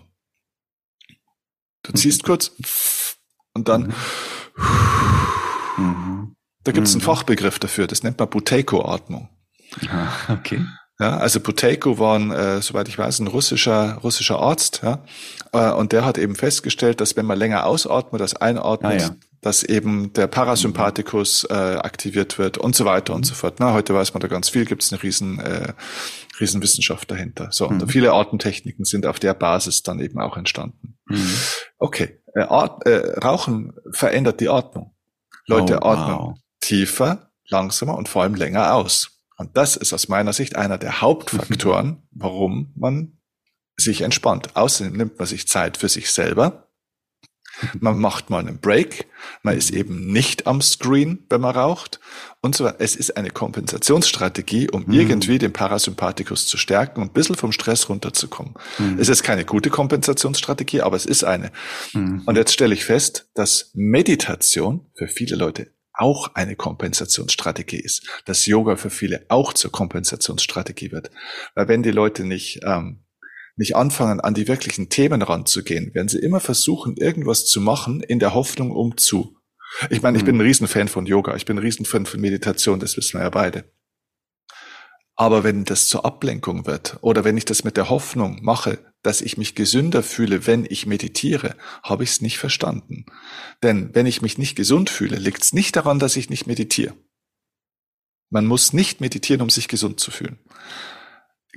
Du 1.84 1.94
ziehst 1.94 2.24
mhm. 2.24 2.28
kurz 2.28 2.52
und 3.54 3.68
dann 3.68 3.94
mhm. 5.78 6.36
da 6.64 6.72
gibt 6.72 6.88
es 6.88 6.94
einen 6.94 7.02
mhm. 7.02 7.06
Fachbegriff 7.06 7.60
dafür, 7.60 7.88
das 7.88 8.04
nennt 8.04 8.20
man 8.20 8.30
Buteiko-Atmung. 8.30 9.30
Ah, 9.90 10.12
okay. 10.30 10.66
Ja, 11.00 11.18
also 11.18 11.40
Buteiko 11.40 12.00
war 12.00 12.18
ein, 12.18 12.32
äh, 12.32 12.62
soweit 12.62 12.88
ich 12.88 12.98
weiß, 12.98 13.20
ein 13.20 13.28
russischer, 13.28 14.00
russischer 14.04 14.40
Arzt, 14.40 14.82
ja. 14.84 15.04
Äh, 15.54 15.72
und 15.72 15.92
der 15.92 16.04
hat 16.04 16.18
eben 16.18 16.36
festgestellt, 16.36 17.02
dass 17.02 17.16
wenn 17.16 17.28
man 17.28 17.38
länger 17.38 17.68
ausatmet, 17.68 18.20
das 18.20 18.36
einatmet, 18.36 19.02
ah, 19.02 19.06
ja. 19.06 19.16
dass 19.42 19.62
eben 19.62 20.12
der 20.14 20.26
Parasympathikus 20.26 21.44
äh, 21.52 21.54
aktiviert 21.54 22.40
wird 22.40 22.58
und 22.58 22.76
so 22.76 22.86
weiter 22.86 23.14
mhm. 23.14 23.18
und 23.18 23.24
so 23.26 23.36
fort. 23.36 23.58
Na, 23.60 23.74
heute 23.74 23.94
weiß 23.94 24.16
man 24.16 24.22
da 24.22 24.28
ganz 24.28 24.50
viel, 24.50 24.66
gibt 24.66 24.82
es 24.82 24.92
eine 24.92 25.04
riesen, 25.04 25.40
äh, 25.40 25.74
riesen 26.40 26.64
Wissenschaft 26.64 27.12
dahinter. 27.12 27.50
So, 27.52 27.70
mhm. 27.70 27.82
und 27.82 27.92
viele 27.92 28.14
Atemtechniken 28.14 28.84
sind 28.84 29.06
auf 29.06 29.20
der 29.20 29.36
Basis 29.36 29.84
dann 29.84 30.00
eben 30.00 30.20
auch 30.20 30.36
entstanden. 30.36 30.98
Mhm. 31.06 31.30
Okay, 31.78 32.20
äh, 32.34 32.42
At 32.42 32.88
äh, 32.88 33.20
Rauchen 33.20 33.74
verändert 33.92 34.40
die 34.40 34.50
Atmung. 34.50 34.96
Leute 35.46 35.80
oh, 35.84 35.86
atmen 35.86 36.18
wow. 36.18 36.38
tiefer, 36.60 37.30
langsamer 37.48 37.96
und 37.96 38.10
vor 38.10 38.24
allem 38.24 38.34
länger 38.34 38.74
aus. 38.74 39.17
Und 39.38 39.56
das 39.56 39.76
ist 39.76 39.94
aus 39.94 40.08
meiner 40.08 40.34
Sicht 40.34 40.56
einer 40.56 40.78
der 40.78 41.02
Hauptfaktoren, 41.02 42.04
warum 42.12 42.74
man 42.76 43.18
sich 43.78 44.02
entspannt. 44.02 44.56
Außerdem 44.56 44.94
nimmt 44.94 45.20
man 45.20 45.28
sich 45.28 45.48
Zeit 45.48 45.78
für 45.78 45.90
sich 45.90 46.12
selber. 46.12 46.68
Man 47.80 48.00
macht 48.00 48.30
mal 48.30 48.40
einen 48.40 48.60
Break. 48.60 49.08
Man 49.42 49.58
ist 49.58 49.72
eben 49.72 50.12
nicht 50.12 50.46
am 50.46 50.62
Screen, 50.62 51.26
wenn 51.30 51.42
man 51.42 51.56
raucht. 51.56 52.00
Und 52.42 52.56
so 52.56 52.68
Es 52.68 52.96
ist 52.96 53.18
eine 53.18 53.30
Kompensationsstrategie, 53.30 54.70
um 54.70 54.86
mhm. 54.86 54.94
irgendwie 54.94 55.40
den 55.40 55.54
Parasympathikus 55.54 56.48
zu 56.48 56.58
stärken 56.58 57.02
und 57.02 57.10
ein 57.10 57.14
bisschen 57.14 57.36
vom 57.36 57.52
Stress 57.52 57.90
runterzukommen. 57.90 58.54
Mhm. 58.78 58.98
Es 59.00 59.10
ist 59.10 59.24
keine 59.24 59.46
gute 59.46 59.70
Kompensationsstrategie, 59.70 60.82
aber 60.82 60.96
es 60.96 61.06
ist 61.06 61.24
eine. 61.24 61.52
Mhm. 61.94 62.24
Und 62.26 62.36
jetzt 62.36 62.54
stelle 62.54 62.74
ich 62.74 62.86
fest, 62.86 63.30
dass 63.34 63.72
Meditation 63.74 64.86
für 64.96 65.08
viele 65.08 65.36
Leute 65.36 65.72
auch 65.98 66.36
eine 66.36 66.56
Kompensationsstrategie 66.56 67.80
ist, 67.80 68.08
dass 68.26 68.46
Yoga 68.46 68.76
für 68.76 68.90
viele 68.90 69.26
auch 69.30 69.54
zur 69.54 69.72
Kompensationsstrategie 69.72 70.92
wird. 70.92 71.12
Weil 71.56 71.68
wenn 71.68 71.84
die 71.84 71.92
Leute 71.92 72.24
nicht, 72.24 72.62
ähm, 72.64 73.04
nicht 73.56 73.76
anfangen, 73.76 74.20
an 74.20 74.34
die 74.34 74.48
wirklichen 74.48 74.90
Themen 74.90 75.22
ranzugehen, 75.22 75.94
werden 75.94 76.08
sie 76.08 76.20
immer 76.20 76.40
versuchen, 76.40 76.96
irgendwas 76.96 77.46
zu 77.46 77.60
machen 77.60 78.02
in 78.02 78.20
der 78.20 78.34
Hoffnung 78.34 78.72
um 78.72 78.98
zu. 78.98 79.36
Ich 79.90 80.02
meine, 80.02 80.18
ich 80.18 80.24
bin 80.24 80.36
ein 80.36 80.40
mhm. 80.40 80.46
Riesenfan 80.46 80.88
von 80.88 81.06
Yoga, 81.06 81.36
ich 81.36 81.46
bin 81.46 81.58
ein 81.58 81.64
Riesenfan 81.64 82.06
von 82.06 82.22
Meditation, 82.22 82.80
das 82.80 82.96
wissen 82.96 83.20
wir 83.20 83.24
ja 83.24 83.30
beide. 83.30 83.66
Aber 85.20 85.44
wenn 85.44 85.66
das 85.66 85.88
zur 85.88 86.06
Ablenkung 86.06 86.68
wird 86.68 86.98
oder 87.02 87.24
wenn 87.24 87.38
ich 87.38 87.46
das 87.46 87.64
mit 87.64 87.76
der 87.76 87.90
Hoffnung 87.90 88.40
mache, 88.44 88.78
dass 89.02 89.22
ich 89.22 89.36
mich 89.36 89.56
gesünder 89.56 90.04
fühle, 90.04 90.46
wenn 90.46 90.64
ich 90.70 90.86
meditiere, 90.86 91.56
habe 91.82 92.04
ich 92.04 92.12
es 92.12 92.22
nicht 92.22 92.38
verstanden. 92.38 93.08
Denn 93.64 93.90
wenn 93.96 94.06
ich 94.06 94.22
mich 94.22 94.38
nicht 94.38 94.56
gesund 94.56 94.92
fühle, 94.92 95.18
liegt 95.18 95.42
es 95.42 95.54
nicht 95.54 95.76
daran, 95.76 95.98
dass 95.98 96.18
ich 96.18 96.30
nicht 96.30 96.46
meditiere. 96.46 96.94
Man 98.30 98.46
muss 98.46 98.74
nicht 98.74 99.02
meditieren, 99.02 99.42
um 99.42 99.50
sich 99.50 99.68
gesund 99.68 100.00
zu 100.00 100.12
fühlen. 100.12 100.38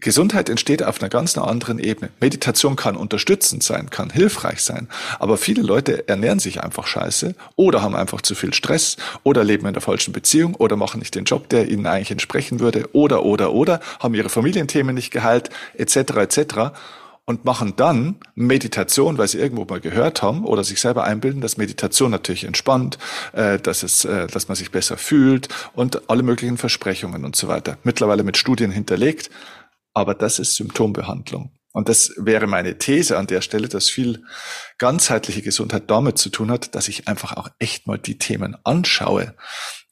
Gesundheit 0.01 0.49
entsteht 0.49 0.83
auf 0.83 1.01
einer 1.01 1.09
ganz 1.09 1.37
anderen 1.37 1.79
Ebene. 1.79 2.11
Meditation 2.21 2.77
kann 2.77 2.97
unterstützend 2.97 3.63
sein, 3.63 3.91
kann 3.91 4.11
hilfreich 4.11 4.63
sein, 4.63 4.89
aber 5.19 5.37
viele 5.37 5.63
Leute 5.63 6.09
ernähren 6.09 6.39
sich 6.39 6.63
einfach 6.63 6.87
scheiße 6.87 7.35
oder 7.57 7.83
haben 7.83 7.95
einfach 7.95 8.21
zu 8.21 8.35
viel 8.35 8.55
Stress 8.55 8.97
oder 9.23 9.45
leben 9.45 9.67
in 9.67 9.73
der 9.73 9.83
falschen 9.83 10.13
Beziehung 10.13 10.55
oder 10.55 10.77
machen 10.77 11.01
nicht 11.01 11.15
den 11.15 11.25
Job, 11.25 11.49
der 11.49 11.69
ihnen 11.69 11.87
eigentlich 11.87 12.11
entsprechen 12.11 12.61
würde 12.61 12.89
oder 12.93 13.25
oder 13.25 13.53
oder 13.53 13.81
haben 13.99 14.15
ihre 14.15 14.29
Familienthemen 14.29 14.95
nicht 14.95 15.11
geheilt 15.11 15.51
etc. 15.77 15.97
etc. 15.97 16.55
und 17.25 17.45
machen 17.45 17.75
dann 17.77 18.17
Meditation, 18.35 19.19
weil 19.19 19.29
sie 19.29 19.39
irgendwo 19.39 19.65
mal 19.65 19.81
gehört 19.81 20.23
haben 20.23 20.45
oder 20.45 20.65
sich 20.65 20.81
selber 20.81 21.05
einbilden, 21.05 21.41
dass 21.41 21.57
Meditation 21.57 22.11
natürlich 22.11 22.45
entspannt, 22.45 22.99
äh, 23.33 23.59
dass 23.59 23.83
es, 23.83 24.05
äh, 24.05 24.27
dass 24.27 24.49
man 24.49 24.57
sich 24.57 24.71
besser 24.71 24.97
fühlt 24.97 25.49
und 25.75 26.11
alle 26.11 26.23
möglichen 26.23 26.59
Versprechungen 26.59 27.25
und 27.25 27.37
so 27.37 27.49
weiter. 27.49 27.79
Mittlerweile 27.85 28.23
mit 28.25 28.37
Studien 28.37 28.71
hinterlegt 28.71 29.31
aber 29.95 30.15
das 30.15 30.39
ist 30.39 30.57
Symptombehandlung. 30.57 31.53
Und 31.73 31.89
das 31.89 32.13
wäre 32.17 32.47
meine 32.47 32.79
These 32.79 33.17
an 33.17 33.29
der 33.29 33.43
Stelle, 33.43 33.69
dass 33.69 33.89
viel 33.89 34.25
ganzheitliche 34.79 35.43
Gesundheit 35.43 35.89
damit 35.89 36.19
zu 36.19 36.29
tun 36.29 36.51
hat, 36.51 36.75
dass 36.75 36.89
ich 36.89 37.07
einfach 37.07 37.37
auch 37.37 37.49
echt 37.59 37.87
mal 37.87 37.99
die 37.99 38.19
Themen 38.19 38.57
anschaue, 38.65 39.37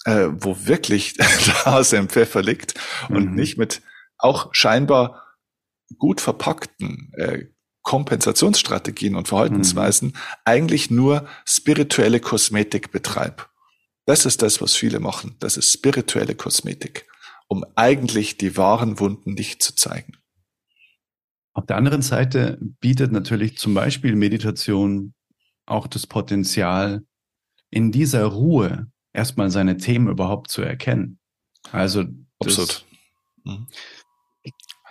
äh, 0.04 0.26
wo 0.30 0.66
wirklich 0.66 1.14
der 1.16 1.64
Hase 1.64 1.96
im 1.96 2.08
Pfeffer 2.08 2.42
liegt 2.42 2.74
mhm. 3.08 3.16
und 3.16 3.34
nicht 3.34 3.58
mit 3.58 3.80
auch 4.16 4.48
scheinbar 4.52 5.22
gut 5.98 6.20
verpackten 6.20 7.12
äh, 7.16 7.44
Kompensationsstrategien 7.82 9.14
und 9.14 9.28
Verhaltensweisen 9.28 10.08
mhm. 10.08 10.14
eigentlich 10.44 10.90
nur 10.90 11.26
spirituelle 11.44 12.20
Kosmetik 12.20 12.90
betreibe. 12.90 13.44
Das 14.04 14.26
ist 14.26 14.42
das, 14.42 14.60
was 14.60 14.74
viele 14.74 15.00
machen. 15.00 15.36
Das 15.38 15.56
ist 15.56 15.72
spirituelle 15.72 16.34
Kosmetik 16.34 17.06
um 17.48 17.64
eigentlich 17.74 18.36
die 18.36 18.56
wahren 18.56 19.00
Wunden 19.00 19.34
nicht 19.34 19.62
zu 19.62 19.74
zeigen. 19.74 20.12
Auf 21.54 21.66
der 21.66 21.76
anderen 21.76 22.02
Seite 22.02 22.58
bietet 22.80 23.10
natürlich 23.10 23.58
zum 23.58 23.74
Beispiel 23.74 24.14
Meditation 24.14 25.14
auch 25.66 25.86
das 25.86 26.06
Potenzial, 26.06 27.02
in 27.70 27.92
dieser 27.92 28.24
Ruhe 28.24 28.90
erstmal 29.12 29.50
seine 29.50 29.76
Themen 29.76 30.08
überhaupt 30.08 30.50
zu 30.50 30.62
erkennen. 30.62 31.18
Also 31.72 32.04
das, 32.38 32.84
mhm. 33.44 33.66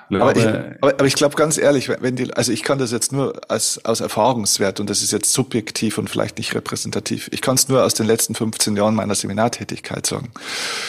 Aber, 0.10 0.36
ich, 0.36 0.46
aber, 0.46 0.94
aber 0.94 1.06
ich 1.06 1.16
glaube 1.16 1.36
ganz 1.36 1.58
ehrlich, 1.58 1.90
wenn 1.90 2.16
die, 2.16 2.34
also 2.34 2.52
ich 2.52 2.64
kann 2.64 2.78
das 2.78 2.92
jetzt 2.92 3.12
nur 3.12 3.42
als, 3.50 3.84
aus 3.86 4.00
Erfahrungswert 4.00 4.80
und 4.80 4.90
das 4.90 5.02
ist 5.02 5.12
jetzt 5.12 5.34
subjektiv 5.34 5.98
und 5.98 6.10
vielleicht 6.10 6.38
nicht 6.38 6.56
repräsentativ. 6.56 7.30
Ich 7.32 7.42
kann 7.42 7.56
es 7.56 7.68
nur 7.68 7.84
aus 7.84 7.94
den 7.94 8.08
letzten 8.08 8.36
15 8.36 8.78
Jahren 8.78 8.96
meiner 8.96 9.16
Seminartätigkeit 9.16 10.06
sagen. 10.06 10.32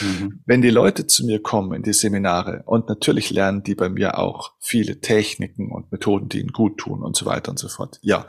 Mhm. 0.00 0.40
Wenn 0.46 0.62
die 0.62 0.70
Leute 0.70 1.07
zu 1.07 1.24
mir 1.26 1.42
kommen 1.42 1.72
in 1.72 1.83
die 1.83 1.92
Seminare 1.92 2.62
und 2.66 2.88
natürlich 2.88 3.31
lernen 3.31 3.62
die 3.62 3.74
bei 3.74 3.88
mir 3.88 4.18
auch 4.18 4.52
viele 4.61 5.00
Techniken 5.00 5.72
und 5.72 5.90
Methoden, 5.90 6.28
die 6.28 6.40
ihnen 6.40 6.52
gut 6.52 6.78
tun 6.78 7.02
und 7.02 7.16
so 7.16 7.26
weiter 7.26 7.50
und 7.50 7.59
so 7.59 7.68
fort. 7.68 7.98
Ja, 8.02 8.26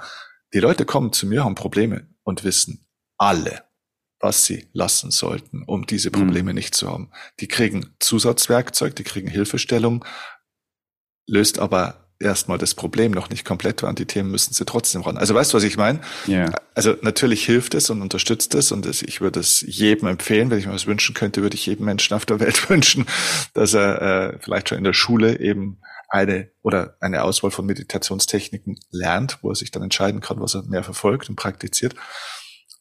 die 0.53 0.59
Leute 0.59 0.85
kommen 0.85 1.13
zu 1.13 1.27
mir, 1.27 1.43
haben 1.43 1.55
Probleme 1.55 2.07
und 2.23 2.43
wissen 2.43 2.87
alle, 3.17 3.63
was 4.19 4.45
sie 4.45 4.69
lassen 4.73 5.11
sollten, 5.11 5.63
um 5.63 5.85
diese 5.85 6.11
Probleme 6.11 6.51
mhm. 6.51 6.55
nicht 6.55 6.75
zu 6.75 6.89
haben. 6.89 7.11
Die 7.39 7.47
kriegen 7.47 7.95
Zusatzwerkzeug, 7.99 8.95
die 8.95 9.03
kriegen 9.03 9.29
Hilfestellung, 9.29 10.03
löst 11.29 11.59
aber 11.59 12.09
erstmal 12.19 12.57
das 12.57 12.75
Problem 12.75 13.11
noch 13.11 13.29
nicht 13.29 13.45
komplett, 13.45 13.81
weil 13.81 13.89
an 13.89 13.95
die 13.95 14.05
Themen 14.05 14.29
müssen 14.29 14.53
sie 14.53 14.65
trotzdem 14.65 15.01
ran. 15.01 15.17
Also 15.17 15.33
weißt 15.33 15.53
du, 15.53 15.57
was 15.57 15.63
ich 15.63 15.77
meine? 15.77 16.01
Ja. 16.27 16.51
Also 16.75 16.95
natürlich 17.01 17.45
hilft 17.45 17.73
es 17.75 17.89
und 17.89 18.01
unterstützt 18.01 18.53
es 18.55 18.71
und 18.71 18.85
ich 18.85 19.21
würde 19.21 19.39
es 19.39 19.61
jedem 19.61 20.07
empfehlen, 20.09 20.49
wenn 20.49 20.59
ich 20.59 20.67
mir 20.67 20.73
was 20.73 20.85
wünschen 20.85 21.15
könnte, 21.15 21.41
würde 21.41 21.55
ich 21.55 21.65
jedem 21.65 21.85
Menschen 21.85 22.13
auf 22.13 22.25
der 22.25 22.39
Welt 22.41 22.69
wünschen, 22.69 23.05
dass 23.53 23.73
er 23.73 24.01
äh, 24.01 24.39
vielleicht 24.41 24.69
schon 24.69 24.77
in 24.77 24.83
der 24.83 24.93
Schule 24.93 25.39
eben 25.39 25.81
eine 26.09 26.51
oder 26.61 26.97
eine 26.99 27.23
Auswahl 27.23 27.51
von 27.51 27.65
Meditationstechniken 27.67 28.79
lernt, 28.91 29.37
wo 29.41 29.51
er 29.51 29.55
sich 29.55 29.71
dann 29.71 29.83
entscheiden 29.83 30.21
kann, 30.21 30.41
was 30.41 30.55
er 30.55 30.63
mehr 30.63 30.83
verfolgt 30.83 31.29
und 31.29 31.35
praktiziert. 31.35 31.95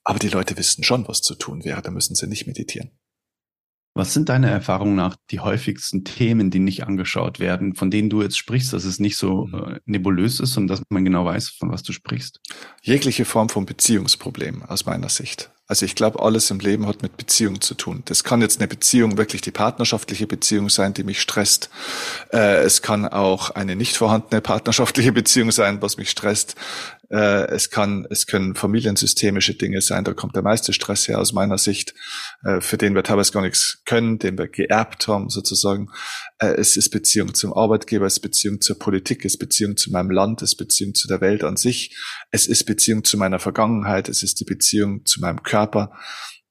Aber 0.03 0.19
die 0.19 0.31
Leute 0.31 0.57
wissen 0.57 0.83
schon, 0.83 1.07
was 1.07 1.21
zu 1.21 1.35
tun 1.35 1.65
wäre, 1.65 1.83
da 1.83 1.91
müssen 1.91 2.15
sie 2.15 2.27
nicht 2.27 2.47
meditieren. 2.47 2.91
Was 3.99 4.15
sind 4.15 4.29
deiner 4.29 4.49
Erfahrung 4.49 4.95
nach 4.95 5.17
die 5.33 5.41
häufigsten 5.41 6.05
Themen, 6.05 6.53
die 6.53 6.61
nicht 6.61 6.85
angeschaut 6.85 7.41
werden, 7.41 7.75
von 7.75 7.91
denen 7.91 8.09
du 8.09 8.23
jetzt 8.23 8.39
sprichst, 8.39 8.73
dass 8.73 8.85
es 8.85 9.01
nicht 9.01 9.17
so 9.17 9.47
mhm. 9.47 9.55
äh, 9.55 9.81
nebulös 9.87 10.39
ist 10.39 10.57
und 10.57 10.69
dass 10.69 10.83
man 10.89 11.05
genau 11.05 11.25
weiß, 11.25 11.49
von 11.49 11.73
was 11.73 11.83
du 11.83 11.93
sprichst? 11.93 12.39
Jegliche 12.81 13.25
Form 13.25 13.49
von 13.49 13.67
Beziehungsproblem 13.67 14.63
aus 14.63 14.87
meiner 14.87 15.09
Sicht. 15.09 15.51
Also 15.67 15.85
ich 15.85 15.97
glaube, 15.97 16.23
alles 16.23 16.51
im 16.51 16.61
Leben 16.61 16.87
hat 16.87 17.03
mit 17.03 17.17
Beziehung 17.17 17.61
zu 17.61 17.75
tun. 17.75 18.03
Das 18.05 18.23
kann 18.23 18.41
jetzt 18.41 18.61
eine 18.61 18.69
Beziehung, 18.69 19.19
wirklich 19.19 19.43
die 19.43 19.51
partnerschaftliche 19.51 20.29
Beziehung 20.29 20.71
sein, 20.71 20.95
die 20.95 21.03
mich 21.03 21.21
stresst. 21.21 21.69
Äh, 22.33 22.63
es 22.63 22.83
kann 22.83 23.05
auch 23.05 23.51
eine 23.51 23.75
nicht 23.75 23.97
vorhandene 23.97 24.41
partnerschaftliche 24.41 25.11
Beziehung 25.21 25.51
sein, 25.51 25.83
was 25.83 25.97
mich 25.97 26.09
stresst. 26.09 26.55
Äh, 27.11 27.47
es 27.49 27.71
kann, 27.71 28.07
es 28.11 28.27
können 28.27 28.55
familiensystemische 28.55 29.55
Dinge 29.55 29.81
sein. 29.81 30.05
Da 30.05 30.13
kommt 30.13 30.37
der 30.37 30.43
meiste 30.43 30.73
Stress 30.73 31.09
her 31.09 31.19
aus 31.19 31.33
meiner 31.33 31.57
Sicht, 31.57 31.95
äh, 32.45 32.61
für 32.61 32.77
den 32.77 32.95
wir 32.95 33.03
teilweise 33.03 33.33
gar 33.33 33.43
nichts 33.43 33.83
können, 33.87 34.19
den 34.19 34.37
wir 34.37 34.49
geerbt 34.49 35.09
haben 35.09 35.31
sozusagen. 35.31 35.89
Äh, 36.39 36.55
es 36.55 36.77
ist 36.77 36.91
Beziehung 36.91 37.35
zum 37.35 37.55
Arbeitgeber, 37.55 38.07
es 38.07 38.15
ist 38.15 38.21
Beziehung 38.21 38.61
zur 38.61 38.79
Politik, 38.79 39.25
es 39.25 39.35
ist 39.35 39.39
Beziehung 39.39 39.77
zu 39.77 39.91
meinem 39.91 40.11
Land, 40.11 40.43
es 40.43 40.51
ist 40.51 40.57
Beziehung 40.57 40.95
zu 40.95 41.09
der 41.09 41.21
Welt 41.21 41.45
an 41.45 41.57
sich. 41.57 41.97
Es 42.31 42.47
ist 42.47 42.65
Beziehung 42.65 43.05
zu 43.05 43.17
meiner 43.17 43.39
Vergangenheit, 43.39 44.09
es 44.09 44.23
ist 44.23 44.41
die 44.41 44.45
Beziehung 44.45 45.07
zu 45.07 45.21
meinem 45.21 45.43
Körper. 45.43 45.93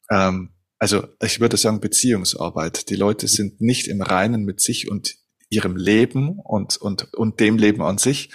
Ähm, 0.10 0.54
also 0.80 1.08
ich 1.22 1.40
würde 1.40 1.58
sagen 1.58 1.82
Beziehungsarbeit. 1.82 2.90
Die 2.90 2.96
Leute 2.96 3.28
sind 3.28 3.62
nicht 3.62 3.88
im 3.88 4.02
Reinen 4.02 4.44
mit 4.44 4.62
sich 4.62 4.90
und 4.90 5.16
ihrem 5.50 5.76
Leben 5.76 6.40
und, 6.40 6.78
und, 6.78 7.14
und 7.14 7.40
dem 7.40 7.58
Leben 7.58 7.82
an 7.82 7.98
sich. 7.98 8.32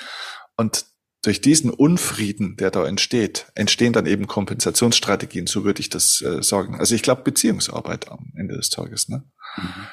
Und 0.57 0.87
durch 1.23 1.41
diesen 1.41 1.71
Unfrieden, 1.71 2.57
der 2.57 2.71
da 2.71 2.87
entsteht, 2.87 3.47
entstehen 3.55 3.93
dann 3.93 4.07
eben 4.07 4.27
Kompensationsstrategien, 4.27 5.47
so 5.47 5.65
würde 5.65 5.81
ich 5.81 5.89
das 5.89 6.21
äh, 6.21 6.43
sagen. 6.43 6.79
Also 6.81 6.97
ich 6.97 7.03
glaube 7.03 7.23
Beziehungsarbeit 7.23 8.11
am 8.11 8.33
Ende 8.37 8.57
des 8.57 8.71
Tages. 8.71 9.09
Ne? 9.09 9.23
Mhm. 9.57 9.87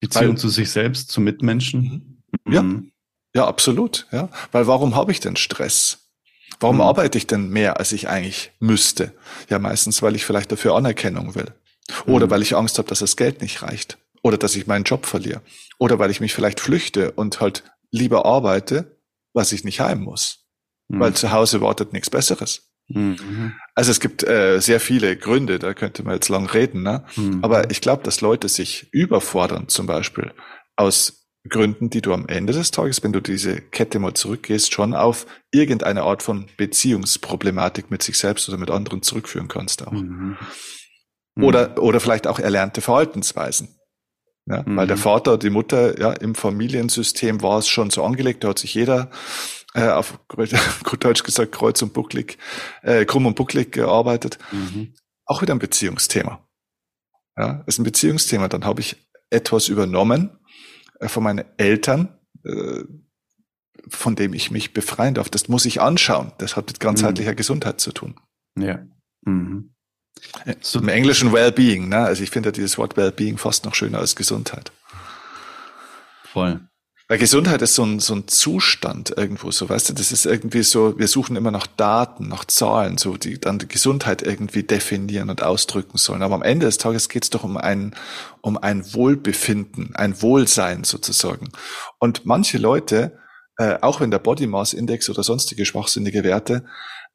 Beziehung 0.00 0.30
Weil, 0.30 0.38
zu 0.38 0.48
sich 0.50 0.70
selbst, 0.70 1.10
zu 1.10 1.20
Mitmenschen. 1.22 2.22
Mhm. 2.44 2.52
Ja, 2.52 2.62
mhm. 2.62 2.92
ja, 3.34 3.46
absolut. 3.46 4.06
Ja, 4.12 4.28
weil 4.52 4.66
warum 4.66 4.94
habe 4.94 5.10
ich 5.10 5.20
denn 5.20 5.36
Stress? 5.36 6.10
Warum 6.60 6.76
mhm. 6.76 6.82
arbeite 6.82 7.16
ich 7.16 7.26
denn 7.26 7.48
mehr, 7.48 7.78
als 7.78 7.92
ich 7.92 8.08
eigentlich 8.08 8.52
müsste? 8.60 9.14
Ja, 9.48 9.58
meistens, 9.58 10.02
weil 10.02 10.16
ich 10.16 10.24
vielleicht 10.24 10.52
dafür 10.52 10.76
Anerkennung 10.76 11.34
will. 11.34 11.52
Oder 12.06 12.26
mhm. 12.26 12.30
weil 12.30 12.42
ich 12.42 12.54
Angst 12.54 12.76
habe, 12.76 12.88
dass 12.88 12.98
das 12.98 13.16
Geld 13.16 13.40
nicht 13.40 13.62
reicht. 13.62 13.96
Oder 14.22 14.36
dass 14.36 14.54
ich 14.54 14.66
meinen 14.66 14.84
Job 14.84 15.06
verliere. 15.06 15.40
Oder 15.78 15.98
weil 15.98 16.10
ich 16.10 16.20
mich 16.20 16.34
vielleicht 16.34 16.60
flüchte 16.60 17.12
und 17.12 17.40
halt 17.40 17.62
lieber 17.90 18.26
arbeite, 18.26 18.97
was 19.38 19.52
ich 19.52 19.64
nicht 19.64 19.80
heim 19.80 20.00
muss. 20.00 20.44
Mhm. 20.88 21.00
Weil 21.00 21.14
zu 21.14 21.32
Hause 21.32 21.60
wartet 21.62 21.92
nichts 21.92 22.10
Besseres. 22.10 22.70
Mhm. 22.88 23.54
Also 23.74 23.90
es 23.90 24.00
gibt 24.00 24.24
äh, 24.24 24.60
sehr 24.60 24.80
viele 24.80 25.16
Gründe, 25.16 25.58
da 25.58 25.74
könnte 25.74 26.02
man 26.02 26.14
jetzt 26.14 26.28
lang 26.28 26.46
reden, 26.46 26.82
ne? 26.82 27.04
Mhm. 27.16 27.44
aber 27.44 27.70
ich 27.70 27.80
glaube, 27.80 28.02
dass 28.02 28.20
Leute 28.20 28.48
sich 28.48 28.88
überfordern, 28.92 29.68
zum 29.68 29.86
Beispiel 29.86 30.32
aus 30.76 31.26
Gründen, 31.48 31.90
die 31.90 32.02
du 32.02 32.12
am 32.12 32.26
Ende 32.26 32.52
des 32.52 32.70
Tages, 32.70 33.02
wenn 33.02 33.12
du 33.12 33.20
diese 33.20 33.60
Kette 33.60 33.98
mal 33.98 34.14
zurückgehst, 34.14 34.72
schon 34.72 34.94
auf 34.94 35.26
irgendeine 35.50 36.02
Art 36.02 36.22
von 36.22 36.46
Beziehungsproblematik 36.56 37.90
mit 37.90 38.02
sich 38.02 38.18
selbst 38.18 38.48
oder 38.48 38.58
mit 38.58 38.70
anderen 38.70 39.02
zurückführen 39.02 39.48
kannst 39.48 39.86
auch. 39.86 39.92
Mhm. 39.92 40.36
Oder, 41.40 41.80
oder 41.80 42.00
vielleicht 42.00 42.26
auch 42.26 42.40
erlernte 42.40 42.80
Verhaltensweisen. 42.80 43.77
Ja, 44.48 44.62
mhm. 44.64 44.76
Weil 44.76 44.86
der 44.86 44.96
Vater, 44.96 45.36
die 45.36 45.50
Mutter, 45.50 45.98
ja, 46.00 46.12
im 46.12 46.34
Familiensystem 46.34 47.42
war 47.42 47.58
es 47.58 47.68
schon 47.68 47.90
so 47.90 48.04
angelegt, 48.04 48.44
da 48.44 48.48
hat 48.48 48.58
sich 48.58 48.74
jeder 48.74 49.10
äh, 49.74 49.88
auf 49.88 50.18
gut 50.28 51.04
Deutsch 51.04 51.22
gesagt 51.22 51.52
kreuz 51.52 51.82
und 51.82 51.92
bucklig, 51.92 52.38
äh, 52.82 53.04
krumm 53.04 53.26
und 53.26 53.36
bucklig 53.36 53.72
gearbeitet. 53.72 54.38
Mhm. 54.52 54.94
Auch 55.26 55.42
wieder 55.42 55.54
ein 55.54 55.58
Beziehungsthema. 55.58 56.40
Ja, 57.36 57.62
ist 57.66 57.78
ein 57.78 57.84
Beziehungsthema. 57.84 58.48
Dann 58.48 58.64
habe 58.64 58.80
ich 58.80 58.96
etwas 59.30 59.68
übernommen, 59.68 60.38
äh, 60.98 61.08
von 61.08 61.22
meinen 61.22 61.44
Eltern, 61.58 62.18
äh, 62.44 62.84
von 63.88 64.16
dem 64.16 64.32
ich 64.32 64.50
mich 64.50 64.72
befreien 64.72 65.14
darf. 65.14 65.28
Das 65.28 65.48
muss 65.48 65.66
ich 65.66 65.80
anschauen. 65.80 66.32
Das 66.38 66.56
hat 66.56 66.68
mit 66.68 66.80
ganzheitlicher 66.80 67.32
mhm. 67.32 67.36
Gesundheit 67.36 67.80
zu 67.80 67.92
tun. 67.92 68.18
Ja. 68.58 68.80
Im 70.74 70.88
Englischen 70.88 71.32
Wellbeing, 71.32 71.88
ne? 71.88 71.98
Also 71.98 72.22
ich 72.22 72.30
finde 72.30 72.52
dieses 72.52 72.78
Wort 72.78 72.96
Wellbeing 72.96 73.38
fast 73.38 73.64
noch 73.64 73.74
schöner 73.74 73.98
als 73.98 74.16
Gesundheit. 74.16 74.72
Voll. 76.32 76.60
Weil 77.10 77.16
Gesundheit 77.16 77.62
ist 77.62 77.74
so 77.74 77.84
ein, 77.84 78.00
so 78.00 78.14
ein 78.14 78.28
Zustand 78.28 79.14
irgendwo, 79.16 79.50
so 79.50 79.66
weißt 79.66 79.88
du, 79.88 79.94
das 79.94 80.12
ist 80.12 80.26
irgendwie 80.26 80.62
so, 80.62 80.98
wir 80.98 81.08
suchen 81.08 81.36
immer 81.36 81.50
nach 81.50 81.66
Daten, 81.66 82.28
nach 82.28 82.44
Zahlen, 82.44 82.98
so 82.98 83.16
die 83.16 83.40
dann 83.40 83.58
die 83.58 83.66
Gesundheit 83.66 84.20
irgendwie 84.20 84.62
definieren 84.62 85.30
und 85.30 85.42
ausdrücken 85.42 85.96
sollen. 85.96 86.22
Aber 86.22 86.34
am 86.34 86.42
Ende 86.42 86.66
des 86.66 86.76
Tages 86.76 87.08
geht 87.08 87.24
es 87.24 87.30
doch 87.30 87.44
um 87.44 87.56
ein, 87.56 87.94
um 88.42 88.58
ein 88.58 88.92
Wohlbefinden, 88.92 89.96
ein 89.96 90.20
Wohlsein 90.20 90.84
sozusagen. 90.84 91.48
Und 91.98 92.26
manche 92.26 92.58
Leute, 92.58 93.18
äh, 93.56 93.78
auch 93.80 94.02
wenn 94.02 94.10
der 94.10 94.18
Body 94.18 94.46
Mass 94.46 94.74
Index 94.74 95.08
oder 95.08 95.22
sonstige 95.22 95.64
schwachsinnige 95.64 96.24
Werte, 96.24 96.66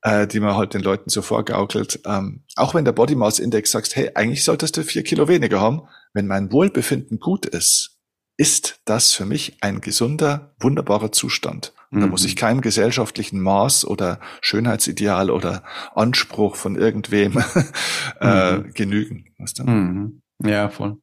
äh, 0.04 0.28
die 0.28 0.40
man 0.40 0.56
halt 0.56 0.74
den 0.74 0.82
Leuten 0.82 1.10
so 1.10 1.22
vorgaukelt, 1.22 2.02
ähm, 2.06 2.44
auch 2.56 2.76
wenn 2.76 2.86
der 2.86 2.92
Body 2.92 3.16
Mass 3.16 3.40
Index 3.40 3.72
sagt, 3.72 3.96
hey, 3.96 4.12
eigentlich 4.16 4.44
solltest 4.44 4.78
du 4.78 4.84
vier 4.84 5.04
Kilo 5.04 5.28
weniger 5.28 5.60
haben, 5.60 5.84
wenn 6.14 6.28
mein 6.28 6.52
Wohlbefinden 6.52 7.20
gut 7.20 7.46
ist, 7.46 7.98
ist 8.38 8.82
das 8.86 9.14
für 9.14 9.26
mich 9.26 9.58
ein 9.62 9.80
gesunder, 9.80 10.56
wunderbarer 10.60 11.12
Zustand. 11.12 11.74
Und 11.92 12.02
da 12.02 12.08
muss 12.08 12.26
ich 12.26 12.34
mhm. 12.34 12.40
keinem 12.40 12.62
gesellschaftlichen 12.62 13.40
Maß 13.40 13.86
oder 13.86 14.20
Schönheitsideal 14.42 15.30
oder 15.30 15.64
Anspruch 15.94 16.56
von 16.56 16.76
irgendwem 16.76 17.38
äh, 18.20 18.58
mhm. 18.58 18.74
genügen. 18.74 19.26
Weißt 19.38 19.60
du? 19.60 19.64
mhm. 19.64 20.22
Ja, 20.44 20.70
voll. 20.70 20.98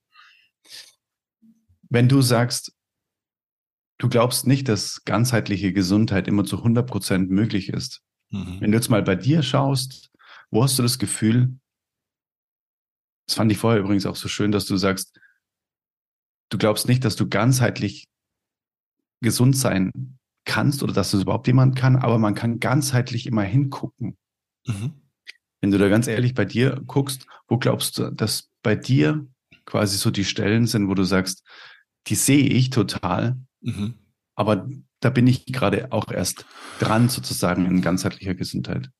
Wenn 1.88 2.08
du 2.08 2.22
sagst, 2.22 2.72
du 3.98 4.08
glaubst 4.08 4.48
nicht, 4.48 4.68
dass 4.68 5.04
ganzheitliche 5.04 5.72
Gesundheit 5.72 6.26
immer 6.26 6.44
zu 6.44 6.58
100 6.58 6.86
Prozent 6.88 7.30
möglich 7.30 7.68
ist. 7.68 8.02
Mhm. 8.30 8.60
Wenn 8.60 8.70
du 8.72 8.76
jetzt 8.76 8.88
mal 8.88 9.02
bei 9.02 9.16
dir 9.16 9.42
schaust, 9.42 10.10
wo 10.50 10.62
hast 10.62 10.78
du 10.78 10.82
das 10.82 10.98
Gefühl, 10.98 11.58
das 13.26 13.36
fand 13.36 13.52
ich 13.52 13.58
vorher 13.58 13.80
übrigens 13.80 14.06
auch 14.06 14.16
so 14.16 14.28
schön, 14.28 14.50
dass 14.50 14.66
du 14.66 14.76
sagst, 14.76 15.20
du 16.50 16.58
glaubst 16.58 16.88
nicht, 16.88 17.04
dass 17.04 17.16
du 17.16 17.28
ganzheitlich 17.28 18.08
gesund 19.22 19.56
sein 19.56 20.18
kannst 20.44 20.82
oder 20.82 20.92
dass 20.92 21.12
das 21.12 21.22
überhaupt 21.22 21.46
jemand 21.46 21.76
kann, 21.76 21.96
aber 21.96 22.18
man 22.18 22.34
kann 22.34 22.58
ganzheitlich 22.58 23.26
immer 23.26 23.42
hingucken. 23.42 24.16
Mhm. 24.66 24.94
Wenn 25.60 25.70
du 25.70 25.78
da 25.78 25.88
ganz 25.88 26.06
ehrlich 26.06 26.34
bei 26.34 26.44
dir 26.44 26.82
guckst, 26.86 27.26
wo 27.46 27.58
glaubst 27.58 27.98
du, 27.98 28.10
dass 28.10 28.50
bei 28.62 28.74
dir 28.74 29.26
quasi 29.66 29.98
so 29.98 30.10
die 30.10 30.24
Stellen 30.24 30.66
sind, 30.66 30.88
wo 30.88 30.94
du 30.94 31.04
sagst, 31.04 31.46
die 32.06 32.14
sehe 32.14 32.48
ich 32.48 32.70
total, 32.70 33.38
mhm. 33.60 33.94
aber 34.34 34.68
da 35.00 35.10
bin 35.10 35.26
ich 35.26 35.46
gerade 35.46 35.92
auch 35.92 36.10
erst 36.10 36.46
dran, 36.80 37.08
sozusagen 37.08 37.66
in 37.66 37.82
ganzheitlicher 37.82 38.34
Gesundheit. 38.34 38.90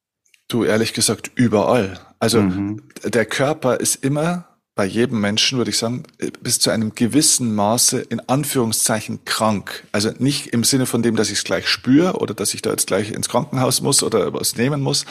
Du, 0.48 0.64
ehrlich 0.64 0.92
gesagt, 0.94 1.30
überall. 1.34 1.98
Also 2.18 2.42
mhm. 2.42 2.82
der 3.04 3.24
Körper 3.24 3.78
ist 3.78 4.04
immer 4.04 4.50
bei 4.74 4.84
jedem 4.84 5.20
Menschen, 5.20 5.58
würde 5.58 5.70
ich 5.70 5.78
sagen, 5.78 6.04
bis 6.42 6.58
zu 6.58 6.70
einem 6.70 6.94
gewissen 6.94 7.54
Maße 7.54 8.00
in 8.00 8.20
Anführungszeichen 8.28 9.24
krank. 9.24 9.84
Also 9.92 10.10
nicht 10.18 10.48
im 10.48 10.64
Sinne 10.64 10.86
von 10.86 11.02
dem, 11.02 11.16
dass 11.16 11.28
ich 11.28 11.38
es 11.38 11.44
gleich 11.44 11.68
spüre 11.68 12.14
oder 12.14 12.34
dass 12.34 12.54
ich 12.54 12.62
da 12.62 12.70
jetzt 12.70 12.86
gleich 12.86 13.10
ins 13.10 13.28
Krankenhaus 13.28 13.80
muss 13.82 14.02
oder 14.02 14.32
was 14.32 14.56
nehmen 14.56 14.80
muss, 14.80 15.04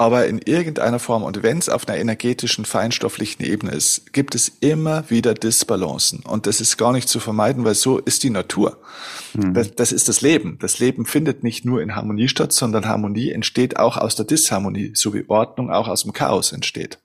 Aber 0.00 0.28
in 0.28 0.38
irgendeiner 0.38 1.00
Form, 1.00 1.24
und 1.24 1.42
wenn 1.42 1.58
es 1.58 1.68
auf 1.68 1.88
einer 1.88 1.98
energetischen, 1.98 2.64
feinstofflichen 2.64 3.44
Ebene 3.44 3.72
ist, 3.72 4.12
gibt 4.12 4.36
es 4.36 4.48
immer 4.60 5.10
wieder 5.10 5.34
Disbalancen. 5.34 6.20
Und 6.20 6.46
das 6.46 6.60
ist 6.60 6.76
gar 6.76 6.92
nicht 6.92 7.08
zu 7.08 7.18
vermeiden, 7.18 7.64
weil 7.64 7.74
so 7.74 7.98
ist 7.98 8.22
die 8.22 8.30
Natur. 8.30 8.80
Mhm. 9.34 9.54
Das, 9.54 9.74
das 9.74 9.90
ist 9.90 10.08
das 10.08 10.20
Leben. 10.20 10.56
Das 10.60 10.78
Leben 10.78 11.04
findet 11.04 11.42
nicht 11.42 11.64
nur 11.64 11.82
in 11.82 11.96
Harmonie 11.96 12.28
statt, 12.28 12.52
sondern 12.52 12.86
Harmonie 12.86 13.32
entsteht 13.32 13.76
auch 13.76 13.96
aus 13.96 14.14
der 14.14 14.24
Disharmonie, 14.24 14.92
so 14.94 15.14
wie 15.14 15.24
Ordnung 15.28 15.72
auch 15.72 15.88
aus 15.88 16.04
dem 16.04 16.12
Chaos 16.12 16.52
entsteht. 16.52 17.00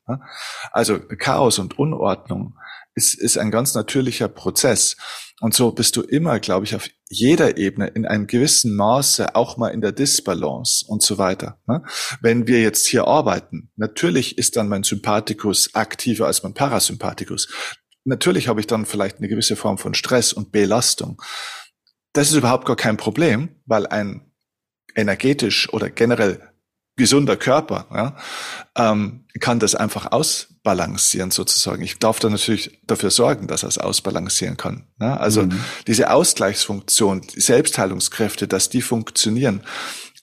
Also 0.71 0.99
Chaos 0.99 1.57
und 1.57 1.79
Unordnung 1.79 2.53
ist, 2.93 3.15
ist 3.15 3.39
ein 3.39 3.49
ganz 3.49 3.73
natürlicher 3.73 4.27
Prozess. 4.27 4.97
Und 5.43 5.53
so 5.53 5.71
bist 5.71 5.97
du 5.97 6.03
immer, 6.03 6.39
glaube 6.39 6.65
ich, 6.65 6.73
auf 6.73 6.87
jeder 7.09 7.57
Ebene 7.57 7.87
in 7.87 8.05
einem 8.05 8.27
gewissen 8.27 8.77
Maße 8.77 9.35
auch 9.35 9.57
mal 9.57 9.67
in 9.67 9.81
der 9.81 9.91
Disbalance 9.91 10.85
und 10.87 11.03
so 11.03 11.17
weiter. 11.17 11.59
Ne? 11.67 11.83
Wenn 12.21 12.47
wir 12.47 12.61
jetzt 12.61 12.87
hier 12.87 13.09
arbeiten, 13.09 13.69
natürlich 13.75 14.37
ist 14.37 14.55
dann 14.55 14.69
mein 14.69 14.83
Sympathikus 14.83 15.75
aktiver 15.75 16.27
als 16.27 16.43
mein 16.43 16.53
Parasympathikus. 16.53 17.49
Natürlich 18.05 18.47
habe 18.47 18.61
ich 18.61 18.67
dann 18.67 18.85
vielleicht 18.85 19.17
eine 19.17 19.27
gewisse 19.27 19.57
Form 19.57 19.77
von 19.77 19.93
Stress 19.93 20.31
und 20.31 20.53
Belastung. 20.53 21.21
Das 22.13 22.29
ist 22.29 22.37
überhaupt 22.37 22.65
gar 22.65 22.77
kein 22.77 22.95
Problem, 22.95 23.49
weil 23.65 23.85
ein 23.85 24.31
energetisch 24.95 25.67
oder 25.73 25.89
generell 25.89 26.52
gesunder 26.95 27.35
Körper 27.35 27.87
ja, 27.93 28.15
ähm, 28.75 29.25
kann 29.39 29.59
das 29.59 29.73
einfach 29.75 30.11
ausbalancieren 30.11 31.31
sozusagen. 31.31 31.81
Ich 31.81 31.97
darf 31.97 32.19
da 32.19 32.29
natürlich 32.29 32.79
dafür 32.85 33.09
sorgen, 33.09 33.47
dass 33.47 33.63
er 33.63 33.69
es 33.69 33.79
ausbalancieren 33.79 34.57
kann. 34.57 34.85
Ja? 34.99 35.17
Also 35.17 35.43
mhm. 35.43 35.59
diese 35.87 36.11
Ausgleichsfunktion, 36.11 37.21
die 37.21 37.41
Selbstheilungskräfte, 37.41 38.47
dass 38.47 38.69
die 38.69 38.81
funktionieren, 38.81 39.61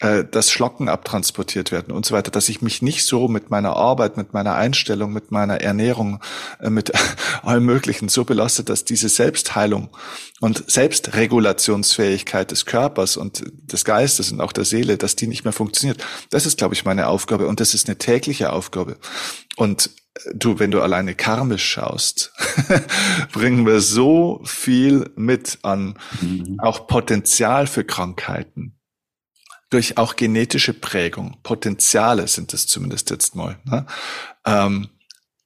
äh, 0.01 0.25
dass 0.25 0.51
Schlocken 0.51 0.89
abtransportiert 0.89 1.73
werden 1.73 1.93
und 1.93 2.07
so 2.07 2.15
weiter, 2.15 2.31
dass 2.31 2.49
ich 2.49 2.63
mich 2.63 2.81
nicht 2.81 3.05
so 3.05 3.29
mit 3.29 3.51
meiner 3.51 3.77
Arbeit, 3.77 4.17
mit 4.17 4.33
meiner 4.33 4.55
Einstellung, 4.55 5.13
mit 5.13 5.31
meiner 5.31 5.61
Ernährung, 5.61 6.23
äh, 6.59 6.71
mit 6.71 6.93
allem 7.43 7.67
Möglichen 7.67 8.09
so 8.09 8.25
belastet, 8.25 8.71
dass 8.71 8.87
diese 8.87 9.11
Selbstheilung 9.11 9.91
und 10.41 10.71
Selbstregulationsfähigkeit 10.71 12.51
des 12.51 12.65
Körpers 12.65 13.19
und 13.19 13.45
des 13.71 13.85
Geistes 13.85 14.33
und 14.33 14.41
auch 14.41 14.53
der 14.53 14.65
Seele, 14.65 14.97
dass 14.97 15.17
die 15.17 15.27
nicht 15.27 15.45
mehr 15.45 15.53
funktioniert. 15.53 16.03
Das 16.31 16.47
ist, 16.47 16.57
glaube 16.57 16.75
ich, 16.75 16.87
meine 16.87 17.07
Aufgabe 17.07 17.47
und 17.47 17.61
das 17.61 17.75
ist 17.75 17.87
eine 17.87 17.99
tägliche 17.99 18.55
Aufgabe. 18.55 18.97
Und 19.57 19.91
äh, 20.15 20.31
du, 20.35 20.59
wenn 20.59 20.71
du 20.71 20.81
alleine 20.81 21.15
karmisch 21.15 21.69
schaust, 21.69 22.33
bringen 23.33 23.67
wir 23.67 23.83
so 23.83 24.41
viel 24.45 25.11
mit 25.15 25.59
an 25.61 25.99
mhm. 26.23 26.57
auch 26.59 26.87
Potenzial 26.87 27.67
für 27.67 27.85
Krankheiten 27.85 28.80
durch 29.71 29.97
auch 29.97 30.17
genetische 30.17 30.75
Prägung, 30.75 31.39
Potenziale 31.43 32.27
sind 32.27 32.53
es 32.53 32.67
zumindest 32.67 33.11
jetzt 33.11 33.35
mal. 33.35 33.59
Ne? 33.65 33.87
Ähm, 34.45 34.89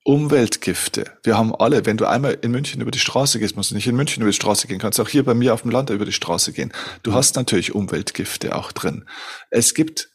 Umweltgifte. 0.03 1.19
Wir 1.23 1.39
haben 1.39 1.55
alle, 1.55 1.87
wenn 1.87 1.97
du 1.97 2.07
einmal 2.07 2.37
in 2.43 2.51
München 2.51 2.83
über 2.83 2.91
die 2.91 2.99
Straße 2.99 3.39
gehst, 3.39 3.57
musst 3.57 3.71
du 3.71 3.75
nicht 3.75 3.87
in 3.87 3.97
München 3.97 4.23
über 4.23 4.31
die 4.31 4.37
Straße 4.37 4.67
gehen, 4.67 4.79
kannst 4.79 5.01
auch 5.01 5.09
hier 5.09 5.25
bei 5.25 5.33
mir 5.33 5.55
auf 5.55 5.63
dem 5.63 5.71
Land 5.71 5.89
über 5.89 6.05
die 6.05 6.13
Straße 6.13 6.53
gehen. 6.53 6.73
Du 7.03 7.11
mhm. 7.11 7.15
hast 7.15 7.37
natürlich 7.37 7.75
Umweltgifte 7.75 8.55
auch 8.55 8.73
drin. 8.73 9.07
Es 9.51 9.73
gibt 9.73 10.11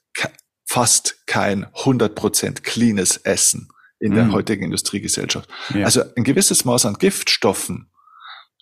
fast 0.67 1.25
kein 1.25 1.65
100% 1.65 2.61
cleanes 2.61 3.17
Essen 3.17 3.69
in 3.99 4.13
der 4.13 4.25
mhm. 4.25 4.33
heutigen 4.33 4.63
Industriegesellschaft. 4.63 5.49
Ja. 5.73 5.85
Also 5.85 6.03
ein 6.15 6.23
gewisses 6.23 6.65
Maß 6.65 6.85
an 6.85 6.93
Giftstoffen 6.93 7.89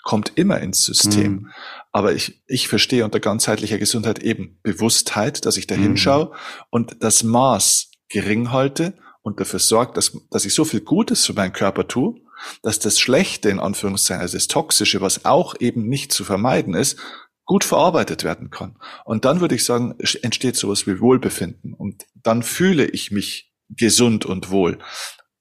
kommt 0.08 0.32
immer 0.36 0.62
ins 0.62 0.86
System. 0.86 1.32
Mhm. 1.32 1.52
Aber 1.91 2.13
ich, 2.13 2.41
ich 2.48 2.70
verstehe 2.70 3.04
unter 3.04 3.20
ganzheitlicher 3.20 3.78
Gesundheit 3.78 4.20
eben 4.20 4.58
Bewusstheit, 4.63 5.46
dass 5.46 5.58
ich 5.58 5.67
da 5.67 5.76
hinschaue 5.76 6.28
mhm. 6.28 6.32
und 6.70 7.04
das 7.04 7.24
Maß 7.24 7.91
gering 8.08 8.54
halte 8.54 8.93
und 9.22 9.41
dafür 9.41 9.60
sorgt, 9.60 9.98
dass, 9.98 10.17
dass 10.32 10.46
ich 10.46 10.54
so 10.54 10.63
viel 10.63 10.80
Gutes 10.80 11.26
für 11.26 11.34
meinen 11.34 11.52
Körper 11.52 11.89
tue, 11.89 12.15
dass 12.63 12.80
das 12.80 13.02
Schlechte 13.02 13.50
in 13.50 13.60
Anführungszeichen, 13.60 14.22
also 14.22 14.38
das 14.38 14.48
Toxische, 14.48 15.02
was 15.02 15.26
auch 15.26 15.56
eben 15.60 15.89
nicht 15.89 16.13
zu 16.13 16.24
vermeiden 16.24 16.74
ist, 16.74 16.98
gut 17.43 17.65
verarbeitet 17.65 18.24
werden 18.24 18.50
kann. 18.50 18.78
Und 19.04 19.26
dann 19.26 19.41
würde 19.41 19.56
ich 19.56 19.65
sagen, 19.65 19.93
entsteht 20.22 20.56
sowas 20.56 20.88
wie 20.88 21.02
Wohlbefinden. 21.02 21.74
Und 21.74 22.06
dann 22.15 22.43
fühle 22.43 22.86
ich 22.86 23.12
mich 23.12 23.52
gesund 23.67 24.26
und 24.26 24.52
wohl. 24.52 24.80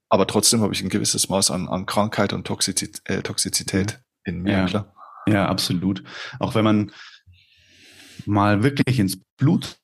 Aber 0.09 0.27
trotzdem 0.27 0.61
habe 0.61 0.75
ich 0.75 0.83
ein 0.83 0.89
gewisses 0.89 1.29
Maß 1.29 1.53
an, 1.53 1.69
an 1.69 1.87
Krankheit 1.87 2.33
und 2.33 2.49
Toxizität, 2.49 3.03
äh, 3.05 3.23
Toxizität 3.23 3.93
mhm. 4.01 4.06
In 4.27 4.43
mir, 4.43 4.53
ja. 4.53 4.67
klar. 4.67 4.95
Ja, 5.27 5.49
absolut. 5.49 6.05
Auch 6.39 6.55
wenn 6.55 6.65
man 6.65 6.93
mal 8.27 8.63
wirklich 8.63 8.99
ins 8.99 9.21
Blut 9.37 9.79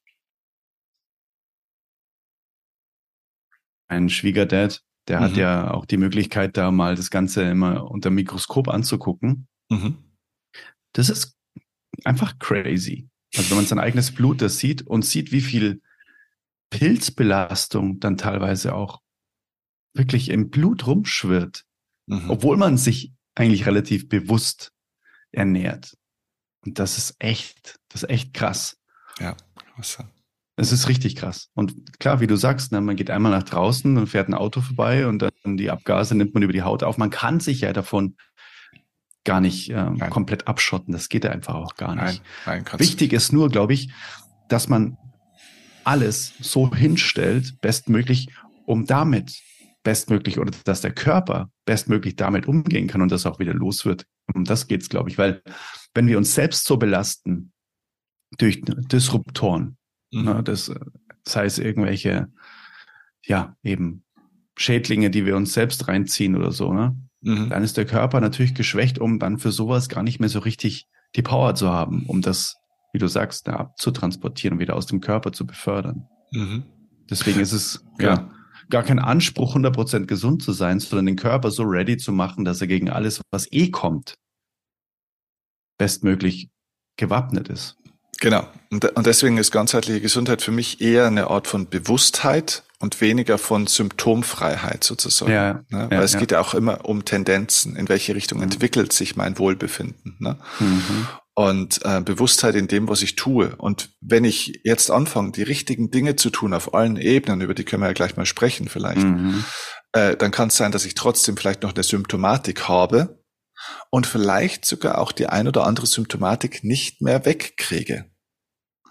ein 3.89 4.09
Schwiegerdad, 4.09 4.83
der 5.09 5.21
mhm. 5.21 5.25
hat 5.25 5.37
ja 5.37 5.71
auch 5.73 5.85
die 5.85 5.97
Möglichkeit, 5.97 6.57
da 6.57 6.71
mal 6.71 6.95
das 6.95 7.11
Ganze 7.11 7.43
immer 7.43 7.91
unter 7.91 8.11
Mikroskop 8.11 8.69
anzugucken. 8.69 9.49
Mhm. 9.69 9.99
Das 10.93 11.09
ist 11.09 11.37
einfach 12.05 12.39
crazy. 12.39 13.09
Also 13.37 13.51
wenn 13.51 13.57
man 13.59 13.67
sein 13.67 13.79
eigenes 13.79 14.13
Blut 14.13 14.43
da 14.43 14.49
sieht 14.49 14.83
und 14.83 15.05
sieht, 15.05 15.33
wie 15.33 15.41
viel 15.41 15.81
Pilzbelastung 16.71 18.01
dann 18.01 18.17
teilweise 18.17 18.75
auch 18.75 19.01
wirklich 19.95 20.31
im 20.31 20.51
Blut 20.51 20.87
rumschwirrt, 20.87 21.65
mhm. 22.07 22.31
obwohl 22.31 22.57
man 22.57 22.77
sich 22.77 23.13
eigentlich 23.35 23.67
relativ 23.67 24.09
bewusst 24.09 24.73
ernährt. 25.31 25.97
Und 26.65 26.79
das 26.79 26.99
ist 26.99 27.17
echt, 27.19 27.77
das 27.89 28.03
ist 28.03 28.11
echt 28.11 28.35
krass. 28.35 28.77
Ja, 29.19 29.37
krass. 29.75 29.99
Es 30.57 30.71
ist 30.71 30.89
richtig 30.89 31.17
krass. 31.17 31.49
Und 31.55 31.99
klar, 31.99 32.21
wie 32.21 32.27
du 32.27 32.37
sagst, 32.37 32.73
ne, 32.73 32.81
man 32.81 32.97
geht 32.97 33.11
einmal 33.11 33.33
nach 33.33 33.43
draußen, 33.43 33.95
dann 33.95 34.07
fährt 34.07 34.29
ein 34.29 34.35
Auto 34.35 34.61
vorbei 34.61 35.07
und 35.07 35.21
dann 35.21 35.57
die 35.57 35.71
Abgase 35.71 36.15
nimmt 36.15 36.35
man 36.35 36.43
über 36.43 36.53
die 36.53 36.63
Haut 36.63 36.83
auf. 36.83 36.99
Man 36.99 37.11
kann 37.11 37.41
sich 37.41 37.63
ja 37.63 37.73
davon 37.73 38.17
gar 39.25 39.41
nicht 39.41 39.71
äh, 39.71 39.87
komplett 40.11 40.47
abschotten. 40.47 40.93
Das 40.93 41.09
geht 41.09 41.25
ja 41.25 41.31
einfach 41.31 41.55
auch 41.55 41.77
gar 41.77 41.95
nicht. 41.95 42.23
Nein, 42.45 42.65
nein, 42.65 42.81
Wichtig 42.81 43.13
ist 43.13 43.33
nur, 43.33 43.49
glaube 43.49 43.73
ich, 43.73 43.91
dass 44.49 44.69
man 44.69 44.99
alles 45.85 46.35
so 46.41 46.75
hinstellt, 46.75 47.61
bestmöglich, 47.61 48.29
um 48.67 48.87
damit 48.87 49.41
bestmöglich 49.83 50.39
oder 50.39 50.53
dass 50.65 50.81
der 50.81 50.93
Körper 50.93 51.51
bestmöglich 51.65 52.17
damit 52.17 52.47
umgehen 52.47 52.87
kann 52.87 53.03
und 53.03 53.11
das 53.11 53.27
auch 53.27 53.39
wieder 53.39 53.55
los 53.55 53.85
wird. 53.85 54.07
Um 54.33 54.45
das 54.45 54.67
geht's, 54.69 54.89
glaube 54.89 55.11
ich, 55.11 55.19
weil 55.19 55.43
wenn 55.95 56.07
wir 56.07 56.19
uns 56.19 56.35
selbst 56.35 56.65
so 56.65 56.77
belasten 56.77 57.53
durch 58.39 58.63
Disruptoren, 58.65 59.77
mhm. 60.13 60.25
ne, 60.25 60.43
das, 60.43 60.73
das 61.25 61.37
heißt 61.37 61.59
irgendwelche, 61.59 62.29
ja, 63.25 63.57
eben 63.63 64.05
Schädlinge, 64.57 65.11
die 65.11 65.27
wir 65.27 65.37
uns 65.37 65.53
selbst 65.53 65.89
reinziehen 65.89 66.37
oder 66.37 66.53
so, 66.53 66.73
ne? 66.73 66.97
Mhm. 67.21 67.51
Dann 67.51 67.63
ist 67.63 67.77
der 67.77 67.87
Körper 67.87 68.21
natürlich 68.21 68.55
geschwächt, 68.55 68.99
um 68.99 69.19
dann 69.19 69.39
für 69.39 69.53
sowas 69.53 69.89
gar 69.89 70.03
nicht 70.03 70.19
mehr 70.19 70.29
so 70.29 70.41
richtig 70.41 70.89
die 71.15 71.23
Power 71.23 71.55
zu 71.55 71.71
haben, 71.71 72.05
um 72.07 72.21
das, 72.21 72.57
wie 72.93 72.99
du 72.99 73.07
sagst, 73.07 73.47
da 73.47 73.55
abzutransportieren 73.55 74.57
und 74.57 74.61
wieder 74.61 74.75
aus 74.75 74.87
dem 74.87 75.01
Körper 75.01 75.33
zu 75.33 75.47
befördern. 75.47 76.09
Mhm. 76.33 76.65
Deswegen 77.09 77.39
ist 77.39 77.53
es, 77.53 77.85
ja, 78.01 78.15
ja 78.15 78.31
gar 78.71 78.83
kein 78.83 78.99
Anspruch, 78.99 79.57
100% 79.57 80.07
gesund 80.07 80.43
zu 80.43 80.53
sein, 80.53 80.81
sondern 80.81 81.07
den 81.07 81.17
Körper 81.17 81.51
so 81.51 81.63
ready 81.65 81.97
zu 81.97 82.13
machen, 82.13 82.45
dass 82.45 82.61
er 82.61 82.67
gegen 82.67 82.91
alles, 82.91 83.21
was 83.31 83.51
eh 83.53 83.71
kommt, 83.71 84.15
bestmöglich 85.79 86.49
gewappnet 86.97 87.49
ist. 87.49 87.77
Genau. 88.21 88.47
Und, 88.71 88.85
und 88.85 89.07
deswegen 89.07 89.37
ist 89.37 89.51
ganzheitliche 89.51 90.01
Gesundheit 90.01 90.43
für 90.43 90.53
mich 90.53 90.81
eher 90.81 91.07
eine 91.07 91.29
Art 91.29 91.49
von 91.49 91.69
Bewusstheit 91.69 92.63
und 92.79 93.01
weniger 93.01 93.37
von 93.37 93.67
Symptomfreiheit 93.67 94.85
sozusagen. 94.85 95.33
Ja, 95.33 95.55
ne? 95.71 95.91
Weil 95.91 95.99
ja, 95.99 96.03
es 96.03 96.13
ja. 96.13 96.21
geht 96.21 96.31
ja 96.31 96.41
auch 96.41 96.55
immer 96.55 96.85
um 96.85 97.05
Tendenzen. 97.05 97.75
In 97.75 97.89
welche 97.89 98.15
Richtung 98.15 98.39
mhm. 98.39 98.45
entwickelt 98.45 98.93
sich 98.93 99.17
mein 99.17 99.39
Wohlbefinden? 99.39 100.17
Ne? 100.21 100.39
Mhm 100.61 101.09
und 101.35 101.81
äh, 101.85 102.01
Bewusstheit 102.03 102.55
in 102.55 102.69
dem, 102.69 102.89
was 102.89 103.03
ich 103.03 103.17
tue. 103.17 103.57
Und 103.57 103.91
wenn 104.01 104.25
ich 104.25 104.61
jetzt 104.65 104.91
anfange, 104.91 105.33
die 105.33 105.43
richtigen 105.43 105.91
Dinge 105.91 106.17
zu 106.17 106.31
tun 106.31 106.53
auf 106.53 106.75
allen 106.75 106.97
Ebenen, 106.97 107.41
über 107.41 107.55
die 107.55 107.65
können 107.65 107.83
wir 107.83 107.89
ja 107.89 107.95
gleich 107.95 108.17
mal 108.17 108.27
sprechen 108.27 108.69
vielleicht, 108.69 109.03
mhm. 109.03 109.45
äh, 109.93 110.17
dann 110.17 110.31
kann 110.31 110.49
es 110.49 110.57
sein, 110.57 110.73
dass 110.73 110.85
ich 110.85 110.95
trotzdem 110.95 111.37
vielleicht 111.37 111.63
noch 111.63 111.75
eine 111.75 111.83
Symptomatik 111.83 112.69
habe 112.69 113.23
und 113.91 114.07
vielleicht 114.07 114.67
sogar 114.67 114.99
auch 114.99 115.13
die 115.13 115.27
ein 115.27 115.49
oder 115.49 115.65
andere 115.65 115.87
Symptomatik 115.87 116.65
nicht 116.65 117.01
mehr 117.01 117.25
wegkriege. 117.25 118.11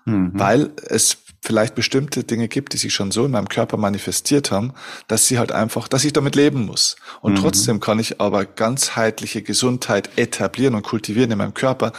Mhm. 0.06 0.32
Weil 0.34 0.72
es 0.88 1.24
vielleicht 1.44 1.74
bestimmte 1.74 2.24
Dinge 2.24 2.48
gibt, 2.48 2.74
die 2.74 2.78
sich 2.78 2.94
schon 2.94 3.10
so 3.10 3.26
in 3.26 3.32
meinem 3.32 3.50
Körper 3.50 3.76
manifestiert 3.76 4.52
haben, 4.52 4.74
dass 5.08 5.28
sie 5.28 5.40
halt 5.40 5.52
einfach, 5.52 5.88
dass 5.88 6.06
ich 6.06 6.14
damit 6.14 6.36
leben 6.36 6.66
muss. 6.68 6.98
Und 7.22 7.34
mhm. 7.34 7.38
trotzdem 7.38 7.80
kann 7.80 7.98
ich 7.98 8.22
aber 8.22 8.46
ganzheitliche 8.46 9.42
Gesundheit 9.42 10.10
etablieren 10.18 10.76
und 10.76 10.84
kultivieren 10.84 11.32
in 11.32 11.40
meinem 11.40 11.56
Körper, 11.56 11.94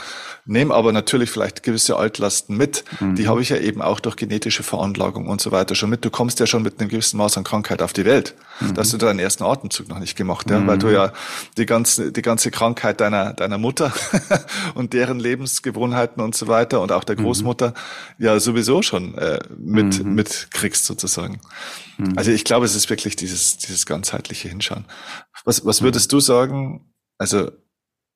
nehme 0.44 0.72
aber 0.72 0.92
natürlich 0.92 1.30
vielleicht 1.30 1.64
gewisse 1.64 1.96
Altlasten 1.96 2.56
mit. 2.56 2.84
Mhm. 3.00 3.16
Die 3.16 3.26
habe 3.26 3.42
ich 3.42 3.48
ja 3.48 3.56
eben 3.56 3.82
auch 3.82 3.98
durch 3.98 4.14
genetische 4.14 4.62
Veranlagung 4.62 5.26
und 5.26 5.40
so 5.40 5.50
weiter 5.50 5.74
schon 5.74 5.90
mit. 5.90 6.04
Du 6.04 6.10
kommst 6.10 6.38
ja 6.38 6.46
schon 6.46 6.62
mit 6.62 6.78
einem 6.78 6.88
gewissen 6.88 7.16
Maß 7.16 7.36
an 7.36 7.42
Krankheit 7.42 7.82
auf 7.82 7.92
die 7.92 8.04
Welt. 8.04 8.36
Mhm. 8.60 8.74
Da 8.74 8.82
hast 8.82 8.92
du 8.92 8.96
deinen 8.96 9.18
ersten 9.18 9.42
Atemzug 9.42 9.88
noch 9.88 9.98
nicht 9.98 10.16
gemacht, 10.16 10.50
ja, 10.50 10.64
weil 10.68 10.78
du 10.78 10.86
mhm. 10.86 10.94
ja 10.94 11.12
die 11.56 11.66
ganze, 11.66 12.12
die 12.12 12.22
ganze 12.22 12.52
Krankheit 12.52 13.00
deiner, 13.00 13.32
deiner 13.32 13.58
Mutter 13.58 13.92
und 14.74 14.92
deren 14.92 15.18
Lebensgewohnheiten 15.18 16.22
und 16.22 16.36
so 16.36 16.46
weiter 16.46 16.80
und 16.80 16.92
auch 16.92 17.02
der 17.02 17.18
mhm. 17.18 17.24
Großmutter 17.24 17.74
ja 18.18 18.38
sowieso 18.38 18.82
schon 18.82 19.18
äh, 19.18 19.31
mit 19.56 20.04
mhm. 20.04 20.14
mitkriegst 20.14 20.84
sozusagen. 20.84 21.40
Mhm. 21.98 22.14
Also 22.16 22.30
ich 22.30 22.44
glaube, 22.44 22.66
es 22.66 22.74
ist 22.74 22.90
wirklich 22.90 23.16
dieses 23.16 23.58
dieses 23.58 23.86
ganzheitliche 23.86 24.48
Hinschauen. 24.48 24.84
Was 25.44 25.64
was 25.64 25.82
würdest 25.82 26.12
du 26.12 26.20
sagen? 26.20 26.92
Also 27.18 27.50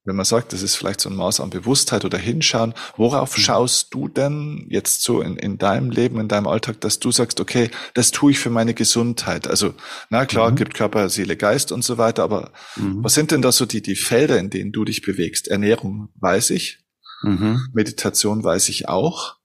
wenn 0.07 0.17
man 0.17 0.25
sagt, 0.25 0.53
das 0.53 0.63
ist 0.63 0.77
vielleicht 0.77 1.01
so 1.01 1.11
ein 1.11 1.17
Maß 1.17 1.41
an 1.41 1.51
Bewusstheit 1.51 2.05
oder 2.05 2.17
Hinschauen, 2.17 2.75
worauf 2.97 3.37
mhm. 3.37 3.41
schaust 3.41 3.93
du 3.93 4.09
denn 4.09 4.67
jetzt 4.71 5.03
so 5.03 5.21
in, 5.21 5.37
in 5.37 5.59
deinem 5.59 5.91
Leben, 5.91 6.21
in 6.21 6.29
deinem 6.29 6.47
Alltag, 6.47 6.81
dass 6.81 7.01
du 7.01 7.11
sagst, 7.11 7.41
okay, 7.41 7.71
das 7.95 8.13
tue 8.13 8.31
ich 8.31 8.39
für 8.39 8.51
meine 8.51 8.73
Gesundheit? 8.73 9.49
Also, 9.49 9.75
na 10.09 10.25
klar, 10.25 10.53
mhm. 10.53 10.57
gibt 10.57 10.75
Körper, 10.75 11.09
Seele, 11.09 11.37
Geist 11.37 11.73
und 11.73 11.83
so 11.83 11.99
weiter, 11.99 12.23
aber 12.23 12.53
mhm. 12.77 13.03
was 13.03 13.15
sind 13.15 13.33
denn 13.33 13.43
da 13.43 13.51
so 13.51 13.67
die, 13.67 13.83
die 13.83 13.97
Felder, 13.97 14.39
in 14.39 14.49
denen 14.49 14.71
du 14.71 14.85
dich 14.85 15.03
bewegst? 15.03 15.49
Ernährung 15.49 16.09
weiß 16.21 16.51
ich, 16.51 16.79
mhm. 17.23 17.67
Meditation 17.73 18.45
weiß 18.45 18.69
ich 18.69 18.89
auch. 18.89 19.37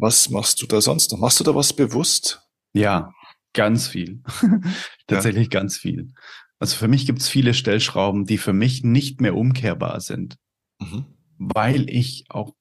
Was 0.00 0.30
machst 0.30 0.62
du 0.62 0.66
da 0.66 0.80
sonst 0.80 1.12
noch? 1.12 1.18
Machst 1.18 1.40
du 1.40 1.44
da 1.44 1.54
was 1.54 1.74
bewusst? 1.74 2.42
Ja, 2.72 3.12
ganz 3.52 3.86
viel. 3.86 4.22
Tatsächlich 5.06 5.52
ja. 5.52 5.60
ganz 5.60 5.76
viel. 5.76 6.14
Also 6.58 6.76
für 6.76 6.88
mich 6.88 7.04
gibt 7.04 7.20
es 7.20 7.28
viele 7.28 7.52
Stellschrauben, 7.52 8.24
die 8.24 8.38
für 8.38 8.54
mich 8.54 8.82
nicht 8.82 9.20
mehr 9.20 9.36
umkehrbar 9.36 10.00
sind, 10.00 10.38
mhm. 10.78 11.04
weil 11.36 11.90
ich 11.90 12.24
auch, 12.30 12.54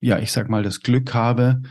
ja, 0.00 0.20
ich 0.20 0.30
sag 0.30 0.48
mal, 0.48 0.62
das 0.62 0.82
Glück 0.82 1.14
habe, 1.14 1.62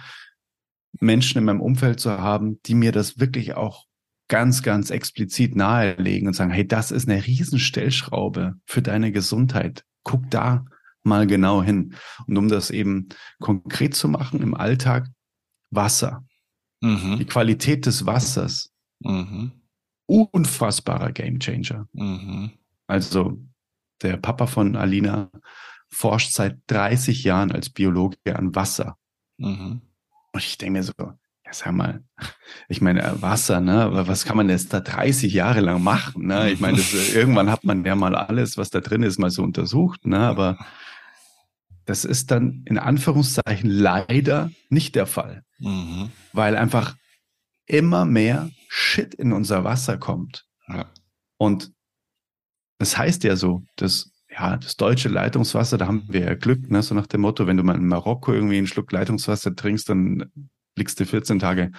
Menschen 0.99 1.37
in 1.37 1.45
meinem 1.45 1.61
Umfeld 1.61 2.01
zu 2.01 2.19
haben, 2.19 2.61
die 2.63 2.75
mir 2.75 2.91
das 2.91 3.17
wirklich 3.17 3.53
auch 3.53 3.85
ganz, 4.27 4.61
ganz 4.61 4.89
explizit 4.89 5.55
nahelegen 5.55 6.27
und 6.27 6.33
sagen, 6.33 6.51
hey, 6.51 6.67
das 6.67 6.91
ist 6.91 7.07
eine 7.07 7.25
Riesenstellschraube 7.25 8.55
für 8.65 8.81
deine 8.81 9.13
Gesundheit. 9.13 9.85
Guck 10.03 10.29
da 10.29 10.65
mal 11.03 11.27
genau 11.27 11.63
hin. 11.63 11.95
Und 12.27 12.37
um 12.37 12.47
das 12.49 12.71
eben 12.71 13.09
konkret 13.39 13.95
zu 13.95 14.07
machen 14.07 14.41
im 14.41 14.53
Alltag, 14.53 15.07
Wasser. 15.71 16.25
Mhm. 16.81 17.17
Die 17.19 17.25
Qualität 17.25 17.85
des 17.85 18.05
Wassers. 18.05 18.71
Mhm 18.99 19.53
unfassbarer 20.09 21.11
Gamechanger. 21.11 21.87
Mhm. 21.93 22.51
Also 22.87 23.39
der 24.01 24.17
Papa 24.17 24.47
von 24.47 24.75
Alina 24.75 25.29
forscht 25.89 26.33
seit 26.33 26.59
30 26.67 27.23
Jahren 27.23 27.51
als 27.51 27.69
Biologe 27.69 28.17
an 28.33 28.55
Wasser. 28.55 28.97
Mhm. 29.37 29.81
Und 30.31 30.43
ich 30.43 30.57
denke 30.57 30.73
mir 30.73 30.83
so, 30.83 30.93
ja, 30.97 31.53
sag 31.53 31.73
mal, 31.73 32.03
ich 32.67 32.81
meine, 32.81 33.21
Wasser, 33.21 33.59
ne, 33.61 33.83
aber 33.83 34.07
was 34.07 34.25
kann 34.25 34.37
man 34.37 34.49
jetzt 34.49 34.73
da 34.73 34.79
30 34.79 35.31
Jahre 35.31 35.61
lang 35.61 35.83
machen? 35.83 36.25
Ne? 36.25 36.51
Ich 36.51 36.59
meine, 36.59 36.77
das, 36.77 36.93
irgendwann 37.13 37.51
hat 37.51 37.63
man 37.63 37.85
ja 37.85 37.95
mal 37.95 38.15
alles, 38.15 38.57
was 38.57 38.71
da 38.71 38.79
drin 38.79 39.03
ist, 39.03 39.19
mal 39.19 39.29
so 39.29 39.43
untersucht, 39.43 40.05
ne? 40.05 40.19
Aber 40.19 40.57
das 41.89 42.05
ist 42.05 42.29
dann 42.29 42.61
in 42.65 42.77
Anführungszeichen 42.77 43.67
leider 43.67 44.51
nicht 44.69 44.93
der 44.93 45.07
Fall. 45.07 45.43
Mhm. 45.57 46.11
Weil 46.33 46.55
einfach 46.55 46.95
immer 47.65 48.05
mehr 48.05 48.51
Shit 48.67 49.15
in 49.15 49.33
unser 49.33 49.63
Wasser 49.63 49.97
kommt. 49.97 50.45
Ja. 50.67 50.85
Und 51.37 51.71
das 52.77 52.95
heißt 52.95 53.23
ja 53.23 53.35
so, 53.35 53.63
dass 53.75 54.11
ja, 54.29 54.57
das 54.57 54.77
deutsche 54.77 55.09
Leitungswasser, 55.09 55.79
da 55.79 55.87
haben 55.87 56.05
wir 56.07 56.21
ja 56.21 56.35
Glück, 56.35 56.69
ne? 56.69 56.83
so 56.83 56.93
nach 56.93 57.07
dem 57.07 57.21
Motto, 57.21 57.47
wenn 57.47 57.57
du 57.57 57.63
mal 57.63 57.75
in 57.75 57.87
Marokko 57.87 58.33
irgendwie 58.33 58.59
einen 58.59 58.67
Schluck 58.67 58.91
Leitungswasser 58.91 59.55
trinkst, 59.55 59.89
dann 59.89 60.31
liegst 60.75 60.99
du 60.99 61.07
14 61.07 61.39
Tage 61.39 61.71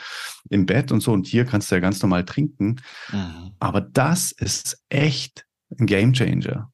im 0.48 0.66
Bett 0.66 0.90
und 0.90 1.02
so 1.02 1.12
und 1.12 1.28
hier 1.28 1.44
kannst 1.44 1.70
du 1.70 1.76
ja 1.76 1.80
ganz 1.80 2.02
normal 2.02 2.24
trinken. 2.24 2.80
Mhm. 3.12 3.52
Aber 3.60 3.80
das 3.80 4.32
ist 4.32 4.82
echt 4.88 5.46
ein 5.78 5.86
Gamechanger. 5.86 6.72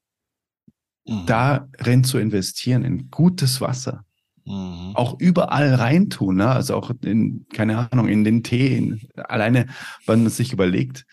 Mhm. 1.06 1.26
Darin 1.26 2.04
zu 2.04 2.18
investieren 2.18 2.84
in 2.84 3.10
gutes 3.10 3.60
Wasser, 3.60 4.06
Mhm. 4.46 4.92
Auch 4.94 5.18
überall 5.18 5.74
reintun, 5.74 6.36
ne? 6.36 6.48
also 6.48 6.76
auch 6.76 6.92
in, 7.02 7.46
keine 7.52 7.90
Ahnung, 7.90 8.08
in 8.08 8.22
den 8.22 8.42
Tee. 8.44 8.76
In, 8.76 9.00
alleine, 9.16 9.66
wenn 10.06 10.22
man 10.22 10.30
sich 10.30 10.52
überlegt, 10.52 11.04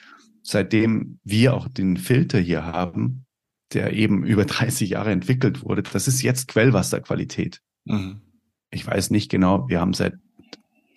seitdem 0.43 1.19
wir 1.23 1.55
auch 1.55 1.67
den 1.67 1.97
Filter 1.97 2.39
hier 2.39 2.63
haben, 2.63 3.25
der 3.73 3.93
eben 3.93 4.23
über 4.23 4.45
30 4.45 4.91
Jahre 4.91 5.11
entwickelt 5.11 5.63
wurde, 5.63 5.81
das 5.81 6.07
ist 6.07 6.21
jetzt 6.21 6.47
Quellwasserqualität. 6.47 7.59
Mhm. 7.85 8.21
Ich 8.69 8.85
weiß 8.85 9.09
nicht 9.09 9.29
genau, 9.29 9.67
wir 9.67 9.81
haben 9.81 9.93
seit, 9.93 10.13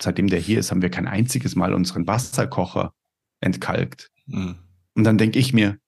seitdem 0.00 0.28
der 0.28 0.40
hier 0.40 0.58
ist, 0.58 0.70
haben 0.70 0.82
wir 0.82 0.90
kein 0.90 1.08
einziges 1.08 1.56
Mal 1.56 1.72
unseren 1.72 2.06
Wasserkocher 2.06 2.92
entkalkt. 3.40 4.10
Mhm. 4.26 4.56
Und 4.94 5.04
dann 5.04 5.16
denke 5.18 5.38
ich 5.38 5.54
mir, 5.54 5.78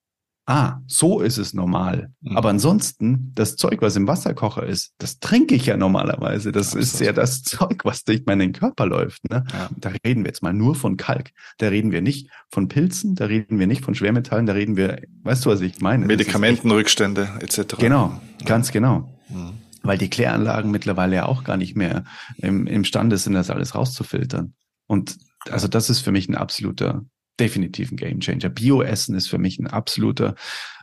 ah, 0.48 0.80
so 0.86 1.20
ist 1.20 1.36
es 1.36 1.52
normal. 1.52 2.10
Mhm. 2.22 2.36
Aber 2.36 2.48
ansonsten, 2.48 3.32
das 3.34 3.56
Zeug, 3.56 3.82
was 3.82 3.96
im 3.96 4.06
Wasserkocher 4.06 4.64
ist, 4.64 4.94
das 4.96 5.20
trinke 5.20 5.54
ich 5.54 5.66
ja 5.66 5.76
normalerweise. 5.76 6.52
Das 6.52 6.72
ja, 6.72 6.80
ist 6.80 7.00
ja 7.00 7.12
das 7.12 7.42
Zeug, 7.42 7.84
was 7.84 8.02
durch 8.04 8.24
meinen 8.24 8.52
Körper 8.52 8.86
läuft. 8.86 9.28
Ne? 9.30 9.44
Ja. 9.52 9.68
Da 9.76 9.90
reden 10.04 10.24
wir 10.24 10.28
jetzt 10.28 10.42
mal 10.42 10.54
nur 10.54 10.74
von 10.74 10.96
Kalk. 10.96 11.32
Da 11.58 11.68
reden 11.68 11.92
wir 11.92 12.00
nicht 12.00 12.30
von 12.50 12.68
Pilzen, 12.68 13.14
da 13.14 13.26
reden 13.26 13.58
wir 13.58 13.66
nicht 13.66 13.84
von 13.84 13.94
Schwermetallen, 13.94 14.46
da 14.46 14.54
reden 14.54 14.76
wir, 14.76 15.02
weißt 15.22 15.44
du, 15.44 15.50
was 15.50 15.60
ich 15.60 15.80
meine? 15.80 16.06
Medikamentenrückstände 16.06 17.28
etc. 17.40 17.76
Genau, 17.78 18.18
ganz 18.46 18.72
genau. 18.72 19.12
Mhm. 19.28 19.52
Weil 19.82 19.98
die 19.98 20.08
Kläranlagen 20.08 20.70
mittlerweile 20.70 21.16
ja 21.16 21.26
auch 21.26 21.44
gar 21.44 21.58
nicht 21.58 21.76
mehr 21.76 22.04
im, 22.38 22.66
imstande 22.66 23.18
sind, 23.18 23.34
das 23.34 23.50
alles 23.50 23.74
rauszufiltern. 23.74 24.54
Und 24.86 25.18
also 25.50 25.68
das 25.68 25.90
ist 25.90 26.00
für 26.00 26.10
mich 26.10 26.28
ein 26.28 26.34
absoluter 26.34 27.02
definitiv 27.40 27.90
ein 27.90 27.96
Gamechanger. 27.96 28.48
Bioessen 28.48 29.14
ist 29.14 29.28
für 29.28 29.38
mich 29.38 29.58
ein 29.58 29.66
absoluter, 29.66 30.34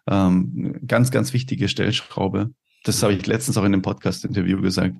ähm, 0.08 0.80
ganz, 0.88 1.12
ganz 1.12 1.34
wichtige 1.34 1.68
Stellschraube. 1.68 2.52
Das 2.84 3.02
habe 3.02 3.13
ich 3.13 3.26
letztens 3.26 3.58
auch 3.58 3.63
in 3.63 3.72
dem 3.72 3.82
Podcast-Interview 3.82 4.62
gesagt. 4.62 4.96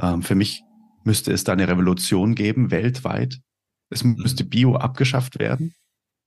Ähm, 0.00 0.22
für 0.22 0.34
mich 0.34 0.62
müsste 1.04 1.32
es 1.32 1.44
da 1.44 1.52
eine 1.52 1.68
Revolution 1.68 2.34
geben, 2.34 2.70
weltweit. 2.70 3.40
Es 3.90 4.04
mhm. 4.04 4.16
müsste 4.18 4.44
Bio 4.44 4.76
abgeschafft 4.76 5.38
werden. 5.38 5.74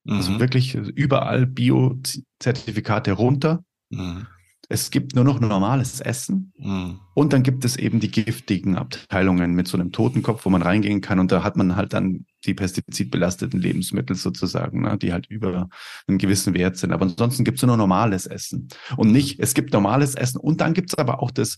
Also 0.08 0.32
mhm. 0.32 0.40
wirklich 0.40 0.74
überall 0.74 1.46
Bio-Zertifikate 1.46 3.12
runter. 3.12 3.64
Mhm. 3.90 4.28
Es 4.72 4.90
gibt 4.90 5.16
nur 5.16 5.26
noch 5.26 5.42
normales 5.42 6.00
Essen 6.00 6.54
mhm. 6.58 7.02
und 7.14 7.34
dann 7.34 7.44
gibt 7.44 7.66
es 7.66 7.76
eben 7.76 8.00
die 8.00 8.10
giftigen 8.10 8.78
Abteilungen 8.78 9.54
mit 9.54 9.68
so 9.68 9.78
einem 9.78 9.92
Totenkopf, 9.92 10.46
wo 10.46 10.50
man 10.50 10.62
reingehen 10.62 11.02
kann 11.02 11.20
und 11.20 11.30
da 11.30 11.44
hat 11.44 11.58
man 11.58 11.76
halt 11.76 11.92
dann 11.92 12.26
die 12.46 12.54
pestizidbelasteten 12.54 13.60
Lebensmittel 13.60 14.16
sozusagen, 14.16 14.84
ne, 14.84 14.98
die 14.98 15.12
halt 15.12 15.28
über 15.28 15.68
einen 16.08 16.18
gewissen 16.18 16.54
Wert 16.54 16.78
sind. 16.78 16.94
Aber 16.94 17.04
ansonsten 17.04 17.44
gibt 17.44 17.58
es 17.58 17.68
nur 17.68 17.76
normales 17.76 18.28
Essen 18.28 18.70
und 18.96 19.12
nicht, 19.12 19.42
es 19.42 19.54
gibt 19.54 19.74
normales 19.74 20.16
Essen 20.16 20.40
und 20.40 20.62
dann 20.62 20.74
gibt 20.74 20.92
es 20.92 20.98
aber 20.98 21.22
auch 21.22 21.32
das, 21.32 21.58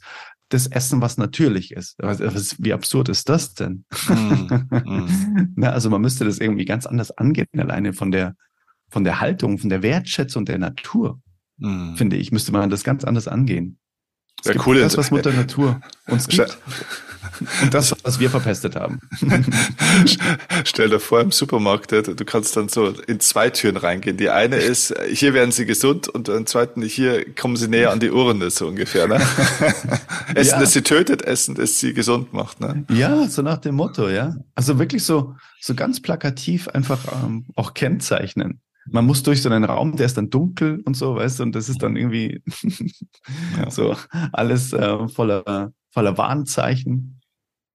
das 0.50 0.66
Essen, 0.66 1.00
was 1.00 1.18
natürlich 1.18 1.72
ist. 1.72 2.00
Wie 2.00 2.74
absurd 2.74 3.10
ist 3.10 3.30
das 3.30 3.54
denn? 3.54 3.86
Mm. 4.08 5.52
Na, 5.56 5.70
also 5.70 5.92
man 5.92 6.02
müsste 6.02 6.26
das 6.26 6.40
irgendwie 6.40 6.66
ganz 6.66 6.88
anders 6.88 7.12
angehen, 7.12 7.48
alleine 7.56 7.94
von 7.94 8.10
der, 8.10 8.36
von 8.90 9.04
der 9.04 9.20
Haltung, 9.20 9.60
von 9.60 9.70
der 9.70 9.84
Wertschätzung 9.84 10.46
der 10.46 10.58
Natur 10.58 11.22
mhm. 11.58 11.96
finde 11.96 12.18
ich, 12.18 12.32
müsste 12.32 12.52
man 12.52 12.70
das 12.70 12.84
ganz 12.84 13.04
anders 13.04 13.28
angehen. 13.28 13.80
Es 14.42 14.54
ja, 14.54 14.62
cool. 14.66 14.80
Das, 14.80 14.98
was 14.98 15.12
Mutter 15.12 15.32
Natur 15.34 15.80
uns 16.08 16.28
gibt. 16.28 16.58
Und 17.62 17.74
das, 17.74 17.96
was 18.04 18.20
wir 18.20 18.30
verpestet 18.30 18.76
haben. 18.76 19.00
Stell 20.66 20.90
dir 20.90 21.00
vor, 21.00 21.22
im 21.22 21.32
Supermarkt, 21.32 21.92
du 21.92 22.26
kannst 22.26 22.58
dann 22.58 22.68
so 22.68 22.90
in 22.90 23.20
zwei 23.20 23.50
Türen 23.50 23.78
reingehen. 23.78 24.18
Die 24.18 24.30
eine 24.30 24.58
ist, 24.58 24.94
hier 25.10 25.34
werden 25.34 25.52
sie 25.52 25.66
gesund 25.66 26.10
und 26.10 26.28
im 26.28 26.46
zweiten, 26.46 26.82
hier 26.82 27.34
kommen 27.34 27.56
sie 27.56 27.68
näher 27.68 27.92
an 27.92 28.00
die 28.00 28.12
Urne, 28.12 28.50
so 28.50 28.68
ungefähr. 28.68 29.08
Ne? 29.08 29.16
Essen, 30.36 30.52
ja. 30.52 30.60
das 30.60 30.74
sie 30.74 30.82
tötet, 30.82 31.22
Essen, 31.22 31.56
das 31.56 31.80
sie 31.80 31.94
gesund 31.94 32.34
macht. 32.34 32.60
Ne? 32.60 32.86
Ja, 32.92 33.28
so 33.28 33.42
nach 33.42 33.58
dem 33.58 33.76
Motto, 33.76 34.10
ja. 34.10 34.36
Also 34.54 34.78
wirklich 34.78 35.04
so, 35.04 35.36
so 35.62 35.76
ganz 35.76 36.02
plakativ 36.02 36.68
einfach 36.68 37.00
ähm, 37.24 37.46
auch 37.56 37.74
kennzeichnen 37.74 38.63
man 38.86 39.06
muss 39.06 39.24
durch 39.24 39.42
so 39.42 39.50
einen 39.50 39.64
Raum, 39.64 39.96
der 39.96 40.06
ist 40.06 40.18
dann 40.18 40.30
dunkel 40.30 40.82
und 40.86 40.96
so, 40.96 41.16
weißt 41.16 41.40
du, 41.40 41.44
und 41.44 41.56
das 41.56 41.70
ist 41.70 41.82
dann 41.82 41.96
irgendwie 41.96 42.42
ja. 43.58 43.70
so 43.70 43.96
alles 44.32 44.74
äh, 44.74 45.08
voller, 45.08 45.74
voller 45.92 46.18
Warnzeichen. 46.18 47.22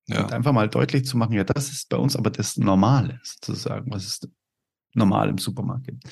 Ja. 0.06 0.24
Und 0.24 0.32
einfach 0.32 0.52
mal 0.52 0.68
deutlich 0.68 1.04
zu 1.04 1.18
machen, 1.18 1.34
ja, 1.34 1.44
das 1.44 1.70
ist 1.70 1.90
bei 1.90 1.98
uns 1.98 2.16
aber 2.16 2.30
das 2.30 2.56
Normale 2.56 3.20
sozusagen, 3.22 3.90
was 3.92 4.06
ist 4.06 4.28
normal 4.94 5.28
im 5.28 5.38
Supermarkt 5.38 5.86
gibt. 5.86 6.04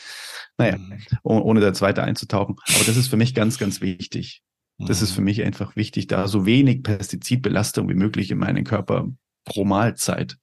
Naja, 0.59 0.77
mhm. 0.77 0.99
ohne 1.23 1.61
da 1.61 1.73
zweite 1.73 2.03
einzutauchen. 2.03 2.57
Aber 2.75 2.85
das 2.85 2.97
ist 2.97 3.09
für 3.09 3.17
mich 3.17 3.35
ganz, 3.35 3.59
ganz 3.59 3.81
wichtig. 3.81 4.43
Das 4.79 5.01
ist 5.01 5.13
für 5.13 5.23
mhm. 5.23 5.27
mich 5.27 5.43
einfach 5.43 5.77
wichtig, 5.77 6.07
da 6.07 6.29
so 6.29 6.45
wenig 6.45 6.83
Pestizidbelastung 6.83 7.89
wie 7.89 7.95
möglich 7.95 8.31
in 8.31 8.39
meinen 8.39 8.65
Körper 8.65 9.09
pro 9.45 9.65
Mahlzeit 9.65 10.37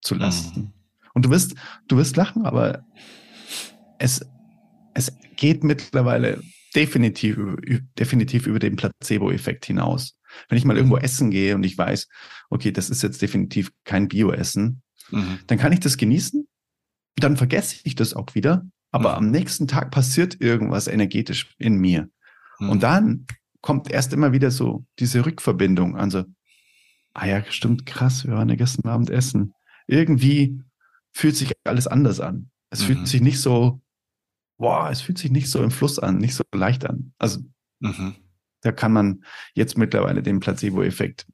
zu 0.00 0.14
lassen. 0.14 0.60
Mhm. 0.60 0.72
Und 1.14 1.24
du 1.24 1.30
wirst, 1.30 1.54
du 1.88 1.96
wirst 1.96 2.16
lachen, 2.16 2.44
aber 2.44 2.84
es, 4.04 4.20
es 4.92 5.12
geht 5.36 5.64
mittlerweile 5.64 6.42
definitiv, 6.74 7.38
definitiv 7.98 8.46
über 8.46 8.58
den 8.58 8.76
Placebo-Effekt 8.76 9.64
hinaus. 9.64 10.18
Wenn 10.48 10.58
ich 10.58 10.64
mal 10.64 10.76
irgendwo 10.76 10.98
essen 10.98 11.30
gehe 11.30 11.54
und 11.54 11.64
ich 11.64 11.78
weiß, 11.78 12.08
okay, 12.50 12.70
das 12.70 12.90
ist 12.90 13.02
jetzt 13.02 13.22
definitiv 13.22 13.72
kein 13.84 14.08
Bio-Essen, 14.08 14.82
mhm. 15.10 15.38
dann 15.46 15.58
kann 15.58 15.72
ich 15.72 15.80
das 15.80 15.96
genießen, 15.96 16.46
dann 17.16 17.36
vergesse 17.36 17.76
ich 17.84 17.94
das 17.94 18.12
auch 18.12 18.34
wieder, 18.34 18.66
aber 18.90 19.12
mhm. 19.12 19.16
am 19.16 19.30
nächsten 19.30 19.66
Tag 19.66 19.90
passiert 19.90 20.40
irgendwas 20.40 20.86
energetisch 20.86 21.54
in 21.58 21.76
mir. 21.76 22.08
Mhm. 22.58 22.68
Und 22.68 22.82
dann 22.82 23.26
kommt 23.62 23.90
erst 23.90 24.12
immer 24.12 24.32
wieder 24.32 24.50
so 24.50 24.84
diese 24.98 25.24
Rückverbindung. 25.24 25.96
Also, 25.96 26.24
ah 27.14 27.26
ja, 27.26 27.42
stimmt, 27.48 27.86
krass, 27.86 28.26
wir 28.26 28.34
waren 28.34 28.50
ja 28.50 28.56
gestern 28.56 28.90
Abend 28.90 29.08
essen. 29.08 29.54
Irgendwie 29.86 30.60
fühlt 31.12 31.36
sich 31.36 31.52
alles 31.64 31.86
anders 31.86 32.20
an. 32.20 32.50
Es 32.70 32.82
mhm. 32.82 32.86
fühlt 32.86 33.08
sich 33.08 33.20
nicht 33.22 33.40
so, 33.40 33.80
boah, 34.58 34.90
es 34.90 35.00
fühlt 35.00 35.18
sich 35.18 35.30
nicht 35.30 35.50
so 35.50 35.62
im 35.62 35.70
Fluss 35.70 35.98
an, 35.98 36.18
nicht 36.18 36.34
so 36.34 36.44
leicht 36.54 36.86
an. 36.86 37.12
Also 37.18 37.40
mhm. 37.80 38.14
da 38.60 38.72
kann 38.72 38.92
man 38.92 39.24
jetzt 39.54 39.76
mittlerweile 39.76 40.22
den 40.22 40.40
Placebo-Effekt 40.40 41.26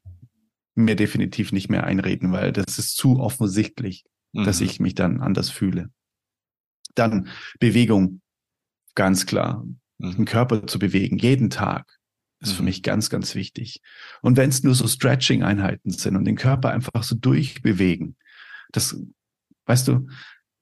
mir 0.75 0.95
definitiv 0.95 1.51
nicht 1.51 1.69
mehr 1.69 1.83
einreden, 1.83 2.31
weil 2.31 2.51
das 2.51 2.79
ist 2.79 2.95
zu 2.95 3.19
offensichtlich, 3.19 4.05
mhm. 4.33 4.45
dass 4.45 4.61
ich 4.61 4.79
mich 4.79 4.95
dann 4.95 5.21
anders 5.21 5.49
fühle. 5.49 5.89
Dann 6.95 7.27
Bewegung, 7.59 8.21
ganz 8.95 9.25
klar. 9.25 9.65
Mhm. 9.97 10.15
Den 10.15 10.25
Körper 10.25 10.67
zu 10.67 10.79
bewegen, 10.79 11.17
jeden 11.17 11.49
Tag, 11.49 11.99
ist 12.41 12.53
für 12.53 12.63
mhm. 12.63 12.69
mich 12.69 12.83
ganz, 12.83 13.09
ganz 13.09 13.35
wichtig. 13.35 13.81
Und 14.21 14.35
wenn 14.35 14.49
es 14.49 14.63
nur 14.63 14.75
so 14.75 14.87
Stretching-Einheiten 14.87 15.91
sind 15.91 16.15
und 16.15 16.25
den 16.25 16.35
Körper 16.35 16.71
einfach 16.71 17.03
so 17.03 17.15
durchbewegen, 17.15 18.17
das, 18.71 18.97
weißt 19.65 19.87
du, 19.87 20.07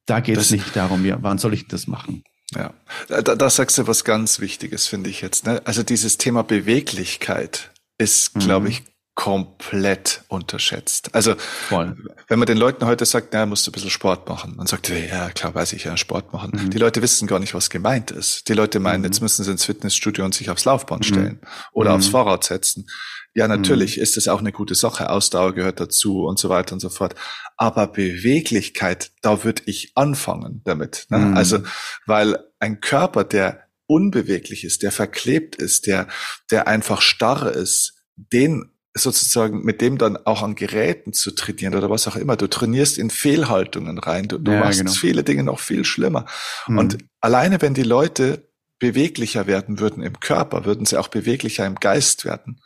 da 0.06 0.20
geht 0.20 0.38
es 0.38 0.52
nicht 0.52 0.76
darum, 0.76 1.06
ja, 1.06 1.22
wann 1.22 1.38
soll 1.38 1.54
ich 1.54 1.68
das 1.68 1.88
machen? 1.88 2.24
Ja, 2.56 2.74
da, 3.08 3.22
da 3.22 3.50
sagst 3.50 3.78
du 3.78 3.88
was 3.88 4.04
ganz 4.04 4.40
Wichtiges, 4.40 4.88
finde 4.88 5.10
ich 5.10 5.22
jetzt. 5.22 5.46
Ne? 5.46 5.62
Also 5.66 5.84
dieses 5.84 6.18
Thema 6.18 6.44
Beweglichkeit 6.44 7.72
ist, 7.98 8.34
glaube 8.34 8.66
mhm. 8.66 8.72
ich, 8.72 8.84
komplett 9.20 10.24
unterschätzt. 10.30 11.14
Also 11.14 11.36
Voll. 11.36 11.98
wenn 12.30 12.40
man 12.40 12.46
den 12.46 12.56
Leuten 12.56 12.86
heute 12.86 13.06
sagt, 13.06 13.34
na, 13.34 13.46
musst 13.46 13.68
du 13.68 13.70
ein 13.70 13.74
bisschen 13.74 13.90
Sport 13.90 14.30
machen, 14.30 14.56
dann 14.58 14.66
sagt 14.66 14.90
er, 14.90 15.06
ja 15.06 15.30
klar, 15.32 15.54
weiß 15.54 15.74
ich 15.74 15.84
ja, 15.84 15.98
Sport 15.98 16.32
machen. 16.32 16.52
Mhm. 16.54 16.70
Die 16.70 16.78
Leute 16.78 17.02
wissen 17.02 17.28
gar 17.28 17.40
nicht, 17.40 17.54
was 17.54 17.70
gemeint 17.70 18.12
ist. 18.12 18.48
Die 18.48 18.54
Leute 18.54 18.80
meinen, 18.80 19.02
mhm. 19.02 19.08
jetzt 19.08 19.22
müssen 19.22 19.44
sie 19.44 19.52
ins 19.52 19.66
Fitnessstudio 19.66 20.24
und 20.24 20.34
sich 20.34 20.50
aufs 20.50 20.64
Laufband 20.64 21.02
mhm. 21.02 21.14
stellen 21.14 21.40
oder 21.74 21.96
aufs 21.96 22.08
mhm. 22.08 22.12
Fahrrad 22.12 22.46
setzen. 22.46 22.88
Ja, 23.34 23.50
natürlich 23.50 23.98
mhm. 23.98 24.04
ist 24.04 24.16
das 24.16 24.30
auch 24.30 24.40
eine 24.40 24.54
gute 24.54 24.74
Sache. 24.74 25.10
Ausdauer 25.10 25.54
gehört 25.54 25.82
dazu 25.82 26.24
und 26.24 26.40
so 26.40 26.48
weiter 26.48 26.72
und 26.72 26.80
so 26.80 26.90
fort. 26.90 27.14
Aber 27.58 27.88
Beweglichkeit, 27.88 29.12
da 29.22 29.44
würde 29.44 29.64
ich 29.66 29.92
anfangen 29.96 30.62
damit. 30.64 31.08
Ne? 31.10 31.18
Mhm. 31.18 31.36
Also, 31.36 31.60
weil 32.06 32.40
ein 32.60 32.80
Körper, 32.80 33.26
der 33.26 33.66
unbeweglich 33.86 34.64
ist, 34.64 34.82
der 34.82 34.94
verklebt 34.94 35.58
ist, 35.58 35.88
der, 35.88 36.08
der 36.52 36.70
einfach 36.70 37.02
starr 37.02 37.52
ist, 37.52 37.96
den 38.16 38.72
sozusagen 39.02 39.64
mit 39.64 39.82
dem 39.82 39.98
dann 39.98 40.18
auch 40.18 40.44
an 40.44 40.56
Geräten 40.56 41.14
zu 41.14 41.32
trainieren 41.32 41.76
oder 41.76 41.90
was 41.90 42.08
auch 42.08 42.16
immer. 42.16 42.36
Du 42.36 42.48
trainierst 42.48 42.98
in 42.98 43.10
Fehlhaltungen 43.10 43.98
rein. 43.98 44.28
Du, 44.28 44.38
du 44.38 44.52
ja, 44.52 44.60
machst 44.60 44.80
genau. 44.80 44.92
viele 44.92 45.24
Dinge 45.24 45.44
noch 45.44 45.60
viel 45.60 45.86
schlimmer. 45.86 46.26
Mhm. 46.68 46.78
Und 46.78 46.98
alleine 47.22 47.62
wenn 47.62 47.74
die 47.74 47.84
Leute 47.84 48.50
beweglicher 48.80 49.46
werden 49.46 49.80
würden 49.80 50.02
im 50.04 50.20
Körper, 50.20 50.66
würden 50.66 50.86
sie 50.86 50.98
auch 50.98 51.10
beweglicher 51.10 51.66
im 51.66 51.76
Geist 51.76 52.26
werden. 52.26 52.62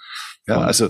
Ja, 0.46 0.60
also 0.60 0.90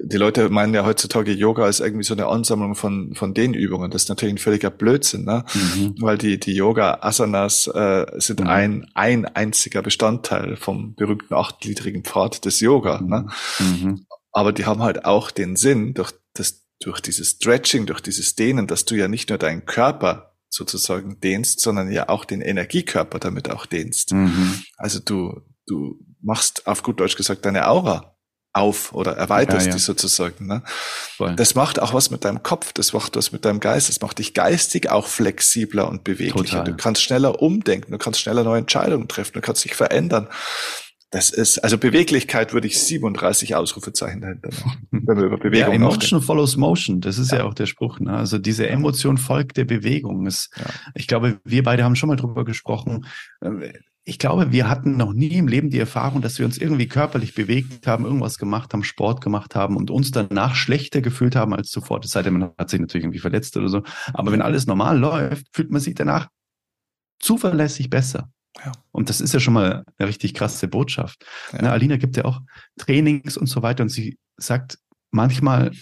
die 0.00 0.16
Leute 0.16 0.50
meinen 0.50 0.72
ja 0.72 0.84
heutzutage 0.84 1.32
Yoga 1.32 1.64
als 1.64 1.80
irgendwie 1.80 2.04
so 2.04 2.14
eine 2.14 2.26
Ansammlung 2.26 2.76
von 2.76 3.12
von 3.16 3.34
den 3.34 3.52
Übungen. 3.52 3.90
Das 3.90 4.04
ist 4.04 4.08
natürlich 4.08 4.36
ein 4.36 4.38
völliger 4.38 4.70
Blödsinn, 4.70 5.24
ne? 5.24 5.44
Mhm. 5.52 5.96
weil 5.98 6.16
die 6.16 6.38
die 6.38 6.54
Yoga 6.54 6.98
Asanas 7.00 7.66
äh, 7.66 8.06
sind 8.18 8.40
mhm. 8.40 8.46
ein 8.46 8.90
ein 8.94 9.24
einziger 9.24 9.82
Bestandteil 9.82 10.56
vom 10.56 10.94
berühmten 10.94 11.34
achtgliedrigen 11.34 12.04
Pfad 12.04 12.44
des 12.44 12.60
Yoga. 12.60 13.00
Ne? 13.00 13.26
Aber 14.34 14.52
die 14.52 14.66
haben 14.66 14.82
halt 14.82 15.04
auch 15.04 15.30
den 15.30 15.56
Sinn, 15.56 15.94
durch, 15.94 16.12
das, 16.34 16.66
durch 16.80 17.00
dieses 17.00 17.30
Stretching, 17.30 17.86
durch 17.86 18.00
dieses 18.00 18.34
Dehnen, 18.34 18.66
dass 18.66 18.84
du 18.84 18.96
ja 18.96 19.08
nicht 19.08 19.30
nur 19.30 19.38
deinen 19.38 19.64
Körper 19.64 20.34
sozusagen 20.50 21.20
dehnst, 21.20 21.60
sondern 21.60 21.90
ja 21.90 22.08
auch 22.08 22.24
den 22.24 22.40
Energiekörper 22.40 23.18
damit 23.20 23.50
auch 23.50 23.64
dehnst. 23.64 24.12
Mhm. 24.12 24.62
Also 24.76 24.98
du, 24.98 25.40
du 25.66 25.98
machst 26.20 26.66
auf 26.66 26.82
gut 26.82 27.00
Deutsch 27.00 27.16
gesagt 27.16 27.46
deine 27.46 27.68
Aura 27.68 28.14
auf 28.52 28.92
oder 28.92 29.16
erweiterst 29.16 29.66
ja, 29.66 29.72
ja. 29.72 29.76
die 29.76 29.82
sozusagen. 29.82 30.46
Ne? 30.46 30.62
Das 31.36 31.56
macht 31.56 31.80
auch 31.80 31.92
was 31.92 32.10
mit 32.10 32.24
deinem 32.24 32.42
Kopf, 32.44 32.72
das 32.72 32.92
macht 32.92 33.16
was 33.16 33.32
mit 33.32 33.44
deinem 33.44 33.58
Geist, 33.58 33.88
das 33.88 34.00
macht 34.00 34.18
dich 34.18 34.32
geistig 34.32 34.90
auch 34.90 35.08
flexibler 35.08 35.88
und 35.88 36.04
beweglicher. 36.04 36.58
Total. 36.58 36.64
Du 36.64 36.76
kannst 36.76 37.02
schneller 37.02 37.42
umdenken, 37.42 37.90
du 37.90 37.98
kannst 37.98 38.20
schneller 38.20 38.44
neue 38.44 38.60
Entscheidungen 38.60 39.08
treffen, 39.08 39.32
du 39.34 39.40
kannst 39.40 39.64
dich 39.64 39.74
verändern. 39.74 40.28
Das 41.14 41.30
ist, 41.30 41.58
also 41.58 41.78
Beweglichkeit 41.78 42.52
würde 42.54 42.66
ich 42.66 42.82
37 42.82 43.54
Ausrufezeichen 43.54 44.20
dahinter 44.20 44.50
machen, 44.64 44.88
wenn 44.90 45.16
wir 45.16 45.26
über 45.26 45.38
Bewegung 45.38 45.70
ja, 45.70 45.76
Emotion 45.76 46.20
follows 46.20 46.56
motion, 46.56 47.00
das 47.00 47.18
ist 47.18 47.30
ja. 47.30 47.38
ja, 47.38 47.44
auch 47.44 47.54
der 47.54 47.66
Spruch. 47.66 48.00
Ne? 48.00 48.12
Also 48.12 48.36
diese 48.36 48.68
Emotion 48.68 49.16
folgt 49.16 49.56
der 49.56 49.64
Bewegung. 49.64 50.26
Ist, 50.26 50.50
ja. 50.56 50.64
Ich 50.96 51.06
glaube, 51.06 51.38
wir 51.44 51.62
beide 51.62 51.84
haben 51.84 51.94
schon 51.94 52.08
mal 52.08 52.16
drüber 52.16 52.44
gesprochen. 52.44 53.06
Ich 54.02 54.18
glaube, 54.18 54.50
wir 54.50 54.68
hatten 54.68 54.96
noch 54.96 55.12
nie 55.12 55.28
im 55.28 55.46
Leben 55.46 55.70
die 55.70 55.78
Erfahrung, 55.78 56.20
dass 56.20 56.40
wir 56.40 56.46
uns 56.46 56.58
irgendwie 56.58 56.88
körperlich 56.88 57.36
bewegt 57.36 57.86
haben, 57.86 58.04
irgendwas 58.04 58.36
gemacht 58.36 58.72
haben, 58.72 58.82
Sport 58.82 59.20
gemacht 59.20 59.54
haben 59.54 59.76
und 59.76 59.92
uns 59.92 60.10
danach 60.10 60.56
schlechter 60.56 61.00
gefühlt 61.00 61.36
haben 61.36 61.54
als 61.54 61.70
zuvor. 61.70 62.00
Das 62.00 62.10
sei 62.10 62.22
denn, 62.22 62.32
man 62.32 62.50
hat 62.58 62.70
sich 62.70 62.80
natürlich 62.80 63.04
irgendwie 63.04 63.20
verletzt 63.20 63.56
oder 63.56 63.68
so. 63.68 63.84
Aber 64.14 64.32
wenn 64.32 64.42
alles 64.42 64.66
normal 64.66 64.98
läuft, 64.98 65.46
fühlt 65.52 65.70
man 65.70 65.80
sich 65.80 65.94
danach 65.94 66.26
zuverlässig 67.20 67.88
besser. 67.88 68.33
Ja. 68.62 68.72
Und 68.92 69.08
das 69.08 69.20
ist 69.20 69.34
ja 69.34 69.40
schon 69.40 69.54
mal 69.54 69.84
eine 69.98 70.08
richtig 70.08 70.34
krasse 70.34 70.68
Botschaft. 70.68 71.24
Ja. 71.52 71.62
Ne, 71.62 71.70
Alina 71.70 71.96
gibt 71.96 72.16
ja 72.16 72.24
auch 72.24 72.40
Trainings 72.78 73.36
und 73.36 73.46
so 73.46 73.62
weiter 73.62 73.82
und 73.82 73.88
sie 73.88 74.18
sagt 74.36 74.78
manchmal, 75.10 75.72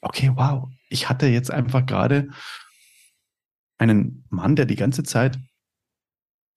okay, 0.00 0.32
wow, 0.34 0.68
ich 0.88 1.08
hatte 1.08 1.26
jetzt 1.26 1.50
einfach 1.50 1.86
gerade 1.86 2.28
einen 3.78 4.24
Mann, 4.30 4.56
der 4.56 4.66
die 4.66 4.76
ganze 4.76 5.02
Zeit 5.02 5.38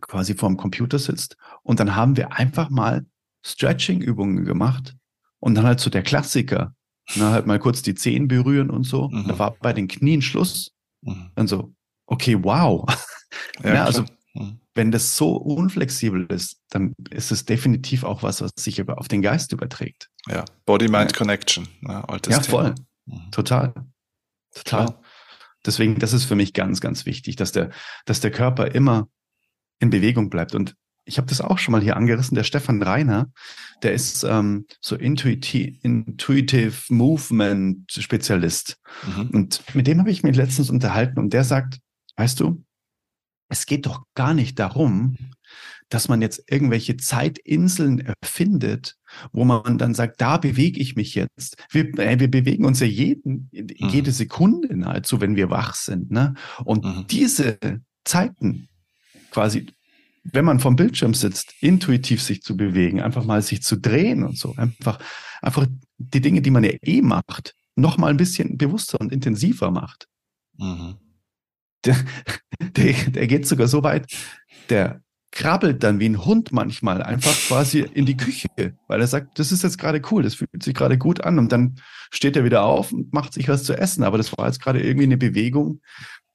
quasi 0.01 0.35
vorm 0.35 0.57
Computer 0.57 0.99
sitzt 0.99 1.37
und 1.63 1.79
dann 1.79 1.95
haben 1.95 2.17
wir 2.17 2.33
einfach 2.33 2.69
mal 2.69 3.05
Stretching-Übungen 3.43 4.45
gemacht 4.45 4.95
und 5.39 5.55
dann 5.55 5.65
halt 5.65 5.79
so 5.79 5.89
der 5.89 6.03
Klassiker, 6.03 6.75
ne, 7.15 7.29
halt 7.29 7.47
mal 7.47 7.59
kurz 7.59 7.81
die 7.81 7.95
Zehen 7.95 8.27
berühren 8.27 8.69
und 8.69 8.83
so. 8.83 9.09
Mhm. 9.09 9.27
Da 9.27 9.39
war 9.39 9.55
bei 9.59 9.73
den 9.73 9.87
Knien 9.87 10.21
Schluss. 10.21 10.71
Mhm. 11.01 11.31
Dann 11.35 11.47
so, 11.47 11.73
okay, 12.05 12.37
wow. 12.43 12.85
Ja, 13.63 13.73
ja 13.73 13.83
also 13.85 14.05
mhm 14.33 14.59
wenn 14.75 14.91
das 14.91 15.15
so 15.15 15.37
unflexibel 15.37 16.25
ist, 16.27 16.61
dann 16.69 16.93
ist 17.09 17.31
es 17.31 17.45
definitiv 17.45 18.03
auch 18.03 18.23
was, 18.23 18.41
was 18.41 18.51
sich 18.59 18.87
auf 18.87 19.07
den 19.07 19.21
Geist 19.21 19.53
überträgt. 19.53 20.09
Ja, 20.27 20.43
Body-Mind-Connection. 20.65 21.67
Ja, 21.81 22.03
altes 22.03 22.35
ja 22.35 22.41
voll. 22.41 22.75
Mhm. 23.05 23.31
Total. 23.31 23.73
Total. 24.53 24.85
Klar. 24.85 25.01
Deswegen, 25.65 25.97
das 25.97 26.13
ist 26.13 26.25
für 26.25 26.35
mich 26.35 26.53
ganz, 26.53 26.81
ganz 26.81 27.05
wichtig, 27.05 27.37
dass 27.37 27.51
der, 27.51 27.71
dass 28.05 28.19
der 28.19 28.31
Körper 28.31 28.75
immer 28.75 29.07
in 29.79 29.89
Bewegung 29.89 30.29
bleibt. 30.29 30.53
Und 30.53 30.75
ich 31.05 31.17
habe 31.17 31.27
das 31.27 31.41
auch 31.41 31.57
schon 31.57 31.71
mal 31.71 31.81
hier 31.81 31.95
angerissen. 31.95 32.35
Der 32.35 32.43
Stefan 32.43 32.81
Reiner, 32.81 33.31
der 33.81 33.93
ist 33.93 34.23
ähm, 34.23 34.65
so 34.81 34.95
Intuitive, 34.95 35.77
Intuitive 35.83 36.93
Movement 36.93 37.91
Spezialist. 37.91 38.77
Mhm. 39.05 39.29
Und 39.29 39.63
mit 39.73 39.87
dem 39.87 39.99
habe 39.99 40.11
ich 40.11 40.23
mich 40.23 40.35
letztens 40.35 40.69
unterhalten 40.69 41.19
und 41.19 41.31
der 41.31 41.45
sagt, 41.45 41.79
weißt 42.17 42.39
du, 42.39 42.64
es 43.49 43.65
geht 43.65 43.85
doch 43.85 44.03
gar 44.15 44.33
nicht 44.33 44.59
darum, 44.59 45.17
dass 45.89 46.07
man 46.07 46.21
jetzt 46.21 46.43
irgendwelche 46.49 46.97
Zeitinseln 46.97 47.99
erfindet, 47.99 48.95
wo 49.31 49.45
man 49.45 49.77
dann 49.77 49.93
sagt, 49.93 50.19
da 50.19 50.37
bewege 50.37 50.79
ich 50.79 50.95
mich 50.95 51.13
jetzt. 51.13 51.63
Wir, 51.69 51.97
äh, 51.99 52.19
wir 52.19 52.29
bewegen 52.29 52.65
uns 52.65 52.79
ja 52.79 52.87
jeden, 52.87 53.49
mhm. 53.53 53.89
jede 53.89 54.11
Sekunde 54.11 54.75
nahezu, 54.75 55.21
wenn 55.21 55.35
wir 55.35 55.49
wach 55.49 55.75
sind. 55.75 56.11
Ne? 56.11 56.33
Und 56.63 56.83
mhm. 56.83 57.05
diese 57.09 57.59
Zeiten 58.03 58.67
quasi, 59.29 59.67
wenn 60.23 60.45
man 60.45 60.59
vom 60.59 60.75
Bildschirm 60.75 61.13
sitzt, 61.13 61.53
intuitiv 61.59 62.21
sich 62.21 62.41
zu 62.41 62.57
bewegen, 62.57 63.01
einfach 63.01 63.23
mal 63.23 63.41
sich 63.43 63.61
zu 63.61 63.77
drehen 63.77 64.23
und 64.23 64.37
so, 64.37 64.55
einfach, 64.55 64.99
einfach 65.41 65.67
die 65.97 66.21
Dinge, 66.21 66.41
die 66.41 66.51
man 66.51 66.63
ja 66.63 66.71
eh 66.81 67.01
macht, 67.03 67.55
noch 67.75 67.97
mal 67.97 68.09
ein 68.09 68.17
bisschen 68.17 68.57
bewusster 68.57 68.99
und 68.99 69.11
intensiver 69.11 69.69
macht. 69.69 70.07
Mhm 70.57 70.97
der, 71.85 71.95
der, 72.59 72.93
der 72.93 73.27
geht 73.27 73.47
sogar 73.47 73.67
so 73.67 73.83
weit, 73.83 74.05
der 74.69 75.01
krabbelt 75.35 75.83
dann 75.83 75.99
wie 75.99 76.07
ein 76.07 76.25
Hund 76.25 76.53
manchmal 76.53 77.03
einfach 77.03 77.35
quasi 77.47 77.81
in 77.81 78.05
die 78.05 78.15
Küche, 78.15 78.47
weil 78.87 79.01
er 79.01 79.07
sagt, 79.07 79.37
das 79.37 79.51
ist 79.51 79.63
jetzt 79.63 79.77
gerade 79.77 80.01
cool, 80.09 80.23
das 80.23 80.35
fühlt 80.35 80.63
sich 80.63 80.73
gerade 80.73 80.97
gut 80.97 81.21
an 81.25 81.37
und 81.37 81.51
dann 81.51 81.75
steht 82.09 82.37
er 82.37 82.45
wieder 82.45 82.63
auf 82.63 82.93
und 82.93 83.13
macht 83.13 83.33
sich 83.33 83.49
was 83.49 83.63
zu 83.63 83.77
essen. 83.77 84.03
Aber 84.03 84.17
das 84.17 84.35
war 84.37 84.47
jetzt 84.47 84.61
gerade 84.61 84.81
irgendwie 84.81 85.03
eine 85.03 85.17
Bewegung, 85.17 85.81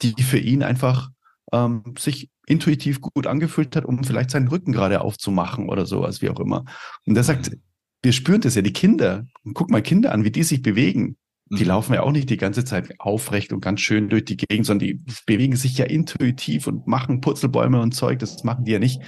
die 0.03 0.23
für 0.23 0.39
ihn 0.39 0.63
einfach 0.63 1.09
ähm, 1.53 1.95
sich 1.99 2.31
intuitiv 2.47 3.01
gut 3.01 3.27
angefühlt 3.27 3.75
hat, 3.75 3.87
um 3.87 4.05
vielleicht 4.05 4.31
seinen 4.31 4.49
Rücken 4.49 4.73
gerade 4.73 5.01
aufzumachen 5.01 5.69
oder 5.69 5.87
sowas, 5.87 6.21
wie 6.21 6.29
auch 6.29 6.41
immer. 6.41 6.65
Und 7.07 7.17
er 7.17 7.25
sagt, 7.25 7.51
mhm. 7.51 7.63
wir 8.03 8.13
spüren 8.13 8.43
das 8.43 8.55
ja, 8.55 8.63
die 8.63 8.73
Kinder, 8.73 9.25
guck 9.55 9.71
mal 9.71 9.83
Kinder 9.83 10.13
an, 10.13 10.25
wie 10.25 10.31
die 10.31 10.43
sich 10.43 10.61
bewegen. 10.61 11.17
Die 11.53 11.65
mhm. 11.65 11.69
laufen 11.69 11.95
ja 11.95 12.03
auch 12.03 12.13
nicht 12.13 12.31
die 12.31 12.37
ganze 12.37 12.65
Zeit 12.65 12.95
aufrecht 13.01 13.53
und 13.53 13.61
ganz 13.61 13.81
schön 13.81 14.09
durch 14.09 14.25
die 14.25 14.37
Gegend, 14.37 14.67
sondern 14.67 14.87
die 14.87 15.05
bewegen 15.27 15.57
sich 15.57 15.77
ja 15.77 15.85
intuitiv 15.85 16.69
und 16.69 16.87
machen 16.87 17.21
Purzelbäume 17.21 17.81
und 17.81 17.93
Zeug. 17.93 18.21
Das 18.21 18.45
machen 18.45 18.65
die 18.65 18.73
ja 18.73 18.79
nicht 18.79 19.01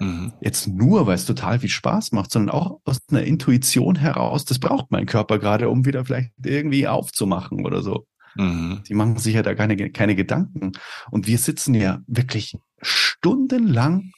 mhm. 0.00 0.32
jetzt 0.40 0.66
nur, 0.66 1.06
weil 1.06 1.14
es 1.14 1.26
total 1.26 1.58
viel 1.58 1.68
Spaß 1.68 2.12
macht, 2.12 2.30
sondern 2.30 2.54
auch 2.54 2.80
aus 2.84 3.00
einer 3.10 3.24
Intuition 3.24 3.96
heraus. 3.96 4.46
Das 4.46 4.58
braucht 4.58 4.90
mein 4.90 5.04
Körper 5.04 5.38
gerade, 5.38 5.68
um 5.68 5.84
wieder 5.84 6.04
vielleicht 6.06 6.32
irgendwie 6.42 6.88
aufzumachen 6.88 7.66
oder 7.66 7.82
so. 7.82 8.06
Mhm. 8.34 8.82
Die 8.88 8.94
machen 8.94 9.18
sich 9.18 9.34
ja 9.34 9.42
da 9.42 9.54
keine, 9.54 9.90
keine 9.90 10.14
Gedanken. 10.14 10.72
Und 11.10 11.26
wir 11.26 11.36
sitzen 11.36 11.74
ja 11.74 12.00
wirklich 12.06 12.56
stundenlang 12.80 14.12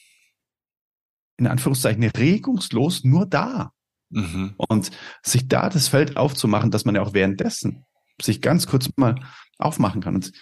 in 1.37 1.49
Anführungszeichen 1.49 2.05
regungslos 2.05 3.03
nur 3.03 3.27
da. 3.27 3.73
Mhm. 4.13 4.55
Und 4.57 4.91
sich 5.23 5.49
da 5.49 5.69
das 5.69 5.89
Feld 5.89 6.17
aufzumachen, 6.17 6.71
dass 6.71 6.85
man 6.85 6.95
ja 6.95 7.03
auch 7.03 7.15
währenddessen 7.15 7.85
sich 8.21 8.41
ganz 8.41 8.67
kurz 8.67 8.89
mal 8.97 9.17
aufmachen 9.59 10.01
kann. 10.01 10.15
Und 10.15 10.33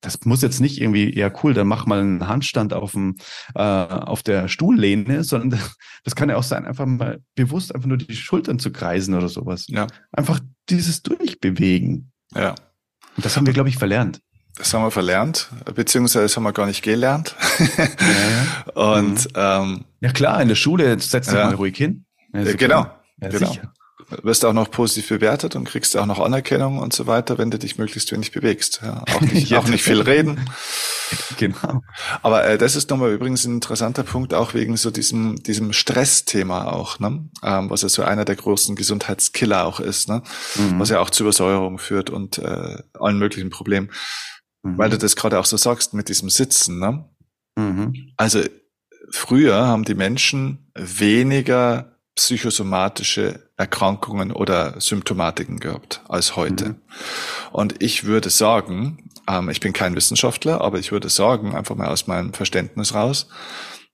das 0.00 0.24
muss 0.24 0.42
jetzt 0.42 0.60
nicht 0.60 0.80
irgendwie, 0.80 1.16
ja 1.16 1.30
cool, 1.42 1.54
dann 1.54 1.66
mach 1.66 1.86
mal 1.86 2.00
einen 2.00 2.28
Handstand 2.28 2.72
auf, 2.72 2.92
dem, 2.92 3.16
äh, 3.54 3.62
auf 3.62 4.22
der 4.22 4.48
Stuhllehne, 4.48 5.24
sondern 5.24 5.50
das, 5.50 5.76
das 6.04 6.14
kann 6.14 6.28
ja 6.28 6.36
auch 6.36 6.42
sein, 6.42 6.66
einfach 6.66 6.86
mal 6.86 7.20
bewusst 7.34 7.74
einfach 7.74 7.88
nur 7.88 7.98
die 7.98 8.14
Schultern 8.14 8.58
zu 8.58 8.70
kreisen 8.70 9.14
oder 9.14 9.28
sowas. 9.28 9.66
Ja. 9.68 9.86
Einfach 10.12 10.40
dieses 10.68 11.02
Durchbewegen. 11.02 12.12
Ja. 12.34 12.50
Und 13.16 13.24
das 13.24 13.36
haben 13.36 13.46
wir, 13.46 13.52
glaube 13.52 13.68
ich, 13.68 13.78
verlernt. 13.78 14.20
Das 14.56 14.72
haben 14.72 14.82
wir 14.82 14.90
verlernt, 14.90 15.50
beziehungsweise 15.74 16.24
das 16.24 16.36
haben 16.36 16.44
wir 16.44 16.52
gar 16.52 16.66
nicht 16.66 16.82
gelernt. 16.82 17.36
ja, 17.58 17.84
ja. 17.84 18.72
Und 18.94 19.24
mhm. 19.24 19.30
ähm, 19.34 19.84
ja 20.00 20.12
klar, 20.12 20.40
in 20.40 20.48
der 20.48 20.54
Schule 20.54 20.98
setzt 20.98 21.30
ja. 21.30 21.44
mal 21.44 21.54
ruhig 21.54 21.76
hin. 21.76 22.05
Ja, 22.44 22.52
genau. 22.54 22.86
Ja, 23.20 23.28
genau. 23.28 23.48
Sicher 23.48 23.72
wirst 24.08 24.44
auch 24.44 24.52
noch 24.52 24.70
positiv 24.70 25.08
bewertet 25.08 25.56
und 25.56 25.64
kriegst 25.64 25.96
auch 25.96 26.06
noch 26.06 26.20
Anerkennung 26.20 26.78
und 26.78 26.92
so 26.92 27.06
weiter, 27.06 27.38
wenn 27.38 27.50
du 27.50 27.58
dich 27.58 27.78
möglichst 27.78 28.12
wenig 28.12 28.30
bewegst. 28.30 28.80
Ja, 28.82 29.02
auch, 29.12 29.20
nicht, 29.20 29.54
auch 29.56 29.66
nicht 29.66 29.82
viel 29.82 30.00
reden. 30.00 30.40
Genau. 31.36 31.82
Aber 32.22 32.44
äh, 32.44 32.58
das 32.58 32.74
ist 32.74 32.90
nochmal 32.90 33.12
übrigens 33.12 33.44
ein 33.44 33.54
interessanter 33.54 34.02
Punkt, 34.02 34.34
auch 34.34 34.54
wegen 34.54 34.76
so 34.76 34.90
diesem, 34.90 35.36
diesem 35.36 35.72
Stressthema 35.72 36.64
auch, 36.64 36.98
ne? 36.98 37.28
ähm, 37.44 37.70
was 37.70 37.82
ja 37.82 37.88
so 37.88 38.02
einer 38.02 38.24
der 38.24 38.34
großen 38.34 38.74
Gesundheitskiller 38.74 39.66
auch 39.66 39.78
ist, 39.78 40.08
ne? 40.08 40.24
Mhm. 40.56 40.80
was 40.80 40.88
ja 40.88 40.98
auch 40.98 41.10
zu 41.10 41.22
Übersäuerung 41.22 41.78
führt 41.78 42.10
und 42.10 42.38
äh, 42.38 42.82
allen 42.94 43.20
möglichen 43.20 43.50
Problemen. 43.50 43.92
Mhm. 44.64 44.78
Weil 44.78 44.90
du 44.90 44.98
das 44.98 45.14
gerade 45.14 45.38
auch 45.38 45.44
so 45.44 45.56
sagst 45.56 45.94
mit 45.94 46.08
diesem 46.08 46.28
Sitzen. 46.28 46.80
Ne? 46.80 47.08
Mhm. 47.54 48.10
Also 48.16 48.40
früher 49.12 49.64
haben 49.64 49.84
die 49.84 49.94
Menschen 49.94 50.72
weniger 50.74 51.95
psychosomatische 52.16 53.48
Erkrankungen 53.56 54.32
oder 54.32 54.80
Symptomatiken 54.80 55.60
gehabt 55.60 56.00
als 56.08 56.34
heute. 56.34 56.70
Mhm. 56.70 56.76
Und 57.52 57.82
ich 57.82 58.04
würde 58.04 58.30
sagen, 58.30 59.10
ähm, 59.28 59.50
ich 59.50 59.60
bin 59.60 59.72
kein 59.72 59.94
Wissenschaftler, 59.94 60.60
aber 60.60 60.78
ich 60.78 60.92
würde 60.92 61.08
sagen, 61.08 61.54
einfach 61.54 61.76
mal 61.76 61.88
aus 61.88 62.06
meinem 62.06 62.32
Verständnis 62.32 62.94
raus, 62.94 63.28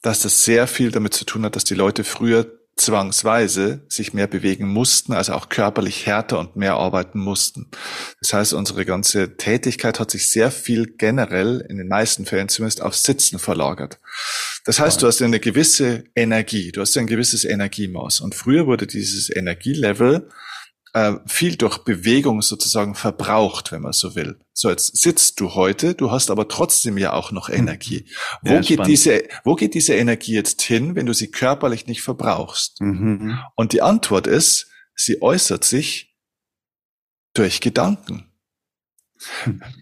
dass 0.03 0.23
das 0.23 0.45
sehr 0.45 0.67
viel 0.67 0.91
damit 0.91 1.15
zu 1.15 1.25
tun 1.25 1.45
hat, 1.45 1.57
dass 1.57 1.65
die 1.65 1.75
Leute 1.75 2.05
früher 2.05 2.47
zwangsweise 2.77 3.85
sich 3.89 4.15
mehr 4.15 4.27
bewegen 4.27 4.67
mussten, 4.67 5.13
also 5.13 5.35
auch 5.35 5.49
körperlich 5.49 6.07
härter 6.07 6.39
und 6.39 6.57
mehr 6.57 6.75
arbeiten 6.75 7.19
mussten. 7.19 7.71
Das 8.21 8.33
heißt, 8.33 8.55
unsere 8.55 8.85
ganze 8.85 9.37
Tätigkeit 9.37 10.01
hat 10.01 10.11
sich 10.11 10.31
sehr 10.31 10.51
viel 10.51 10.87
generell, 10.97 11.65
in 11.69 11.77
den 11.77 11.89
meisten 11.89 12.25
Fällen 12.25 12.49
zumindest, 12.49 12.81
aufs 12.83 13.05
Sitzen 13.05 13.39
verlagert. 13.39 14.01
Das 14.65 14.79
heißt, 14.79 15.03
du 15.03 15.07
hast 15.07 15.21
eine 15.23 15.41
gewisse 15.41 16.05
Energie, 16.15 16.71
du 16.71 16.81
hast 16.81 16.97
ein 16.97 17.07
gewisses 17.07 17.45
Energiemaß. 17.45 18.21
Und 18.21 18.35
früher 18.35 18.67
wurde 18.67 18.87
dieses 18.87 19.29
Energielevel 19.35 20.29
äh, 20.95 21.15
viel 21.27 21.57
durch 21.57 21.79
Bewegung 21.79 22.43
sozusagen 22.43 22.95
verbraucht, 22.95 23.73
wenn 23.73 23.83
man 23.83 23.93
so 23.93 24.15
will. 24.15 24.39
So, 24.53 24.71
jetzt 24.71 24.97
sitzt 24.97 25.41
du 25.41 25.55
heute, 25.55 25.95
du 25.95 26.11
hast 26.11 26.31
aber 26.31 26.49
trotzdem 26.49 26.99
ja 26.99 27.13
auch 27.13 27.33
noch. 27.33 27.49
Energie. 27.49 28.07
Wo, 28.43 28.53
ja, 28.55 28.61
geht 28.61 28.87
diese, 28.87 29.25
wo 29.45 29.55
geht 29.55 29.75
diese 29.75 29.95
Energie 29.95 30.35
jetzt 30.35 30.63
hin, 30.63 30.95
wenn 30.95 31.07
du 31.07 31.13
sie 31.13 31.31
körperlich 31.31 31.87
nicht 31.87 32.03
verbrauchst? 32.03 32.81
Mhm. 32.81 33.39
Und 33.57 33.73
die 33.73 33.83
Antwort 33.83 34.27
ist, 34.27 34.69
sie 34.95 35.23
äußert 35.23 35.65
sich 35.65 36.15
durch 37.35 37.61
Gedanken. 37.61 38.32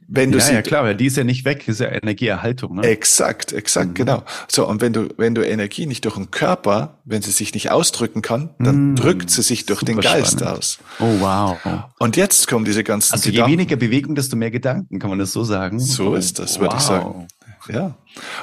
Wenn 0.09 0.33
du 0.33 0.39
ja, 0.39 0.45
sie, 0.45 0.53
ja 0.55 0.63
klar, 0.63 0.85
weil 0.85 0.97
die 0.97 1.07
ist 1.07 1.17
ja 1.17 1.25
nicht 1.25 1.45
weg, 1.45 1.67
ist 1.69 1.81
ja 1.81 1.89
Energieerhaltung. 1.89 2.77
Ne? 2.77 2.83
Exakt, 2.83 3.53
exakt, 3.53 3.91
mhm. 3.91 3.95
genau. 3.95 4.23
So, 4.49 4.67
und 4.67 4.81
wenn 4.81 4.93
du, 4.93 5.09
wenn 5.17 5.35
du 5.35 5.47
Energie 5.47 5.87
nicht 5.87 6.05
durch 6.05 6.17
den 6.17 6.31
Körper, 6.31 6.99
wenn 7.05 7.23
sie 7.23 7.31
sich 7.31 7.55
nicht 7.55 7.71
ausdrücken 7.71 8.23
kann, 8.23 8.51
dann 8.59 8.91
mhm. 8.91 8.97
drückt 8.97 9.31
sie 9.31 9.43
sich 9.43 9.67
durch 9.67 9.83
den 9.83 10.01
Geist 10.01 10.41
spannend. 10.41 10.59
aus. 10.59 10.79
Oh, 10.99 11.21
wow. 11.21 11.59
Und 11.99 12.17
jetzt 12.17 12.49
kommen 12.49 12.65
diese 12.65 12.85
ganzen 12.85 13.13
Also 13.15 13.31
Gedanken. 13.31 13.51
je 13.51 13.59
weniger 13.59 13.77
Bewegung, 13.77 14.15
desto 14.15 14.37
mehr 14.37 14.51
Gedanken, 14.51 14.99
kann 14.99 15.11
man 15.11 15.19
das 15.19 15.33
so 15.33 15.45
sagen? 15.45 15.79
So 15.79 16.15
ist 16.15 16.39
das, 16.39 16.59
würde 16.59 16.75
wow. 16.75 16.81
ich 16.81 16.87
sagen. 16.87 17.29
Ja. 17.69 17.95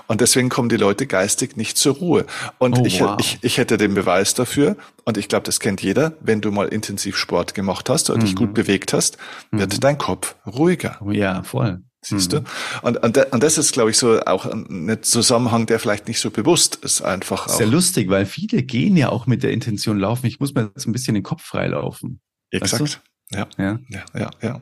Und 0.08 0.22
deswegen 0.22 0.50
kommen 0.50 0.70
die 0.70 0.78
Leute 0.78 1.08
geistig 1.08 1.58
nicht 1.58 1.78
zur 1.78 1.96
Ruhe. 1.96 2.26
Und 2.58 2.80
oh, 2.80 2.86
ich, 2.86 3.02
wow. 3.02 3.18
ich, 3.20 3.40
ich 3.42 3.58
hätte 3.58 3.78
den 3.78 3.94
Beweis 3.94 4.34
dafür, 4.34 4.78
und 5.06 5.18
ich 5.18 5.28
glaube, 5.28 5.44
das 5.44 5.60
kennt 5.60 5.82
jeder, 5.82 6.14
wenn 6.20 6.42
du 6.42 6.52
mal 6.52 6.68
intensiv 6.68 7.18
Sport 7.18 7.54
gemacht 7.54 7.90
hast 7.90 8.10
oder 8.10 8.20
mhm. 8.20 8.26
dich 8.26 8.36
gut 8.36 8.54
bewegt 8.54 8.94
hast, 8.94 9.18
wird 9.52 9.74
mhm. 9.74 9.80
dein 9.80 9.98
Kopf 9.98 10.36
ruhiger. 10.46 10.98
Oh, 11.02 11.12
ja, 11.12 11.44
voll. 11.44 11.82
Siehst 12.02 12.32
mhm. 12.32 12.46
du? 12.46 12.88
Und, 12.88 12.98
und, 13.04 13.34
und 13.34 13.44
das 13.44 13.58
ist, 13.58 13.74
glaube 13.74 13.90
ich, 13.90 13.98
so 13.98 14.22
auch 14.22 14.46
ein 14.46 14.98
Zusammenhang, 15.02 15.66
der 15.66 15.80
vielleicht 15.80 16.08
nicht 16.08 16.20
so 16.20 16.30
bewusst 16.30 16.78
ist, 16.78 17.02
einfach. 17.02 17.50
Sehr 17.50 17.68
lustig, 17.68 18.10
weil 18.10 18.26
viele 18.26 18.64
gehen 18.64 18.96
ja 18.96 19.10
auch 19.10 19.26
mit 19.26 19.44
der 19.44 19.52
Intention 19.52 19.98
laufen, 19.98 20.28
ich 20.28 20.40
muss 20.40 20.54
mir 20.54 20.72
jetzt 20.74 20.88
ein 20.88 20.92
bisschen 20.92 21.16
den 21.16 21.24
Kopf 21.24 21.44
freilaufen. 21.44 22.22
Exakt. 22.52 22.82
Weißt 22.82 23.02
du? 23.32 23.38
ja. 23.38 23.48
ja. 23.58 23.80
Ja, 24.14 24.30
ja, 24.42 24.62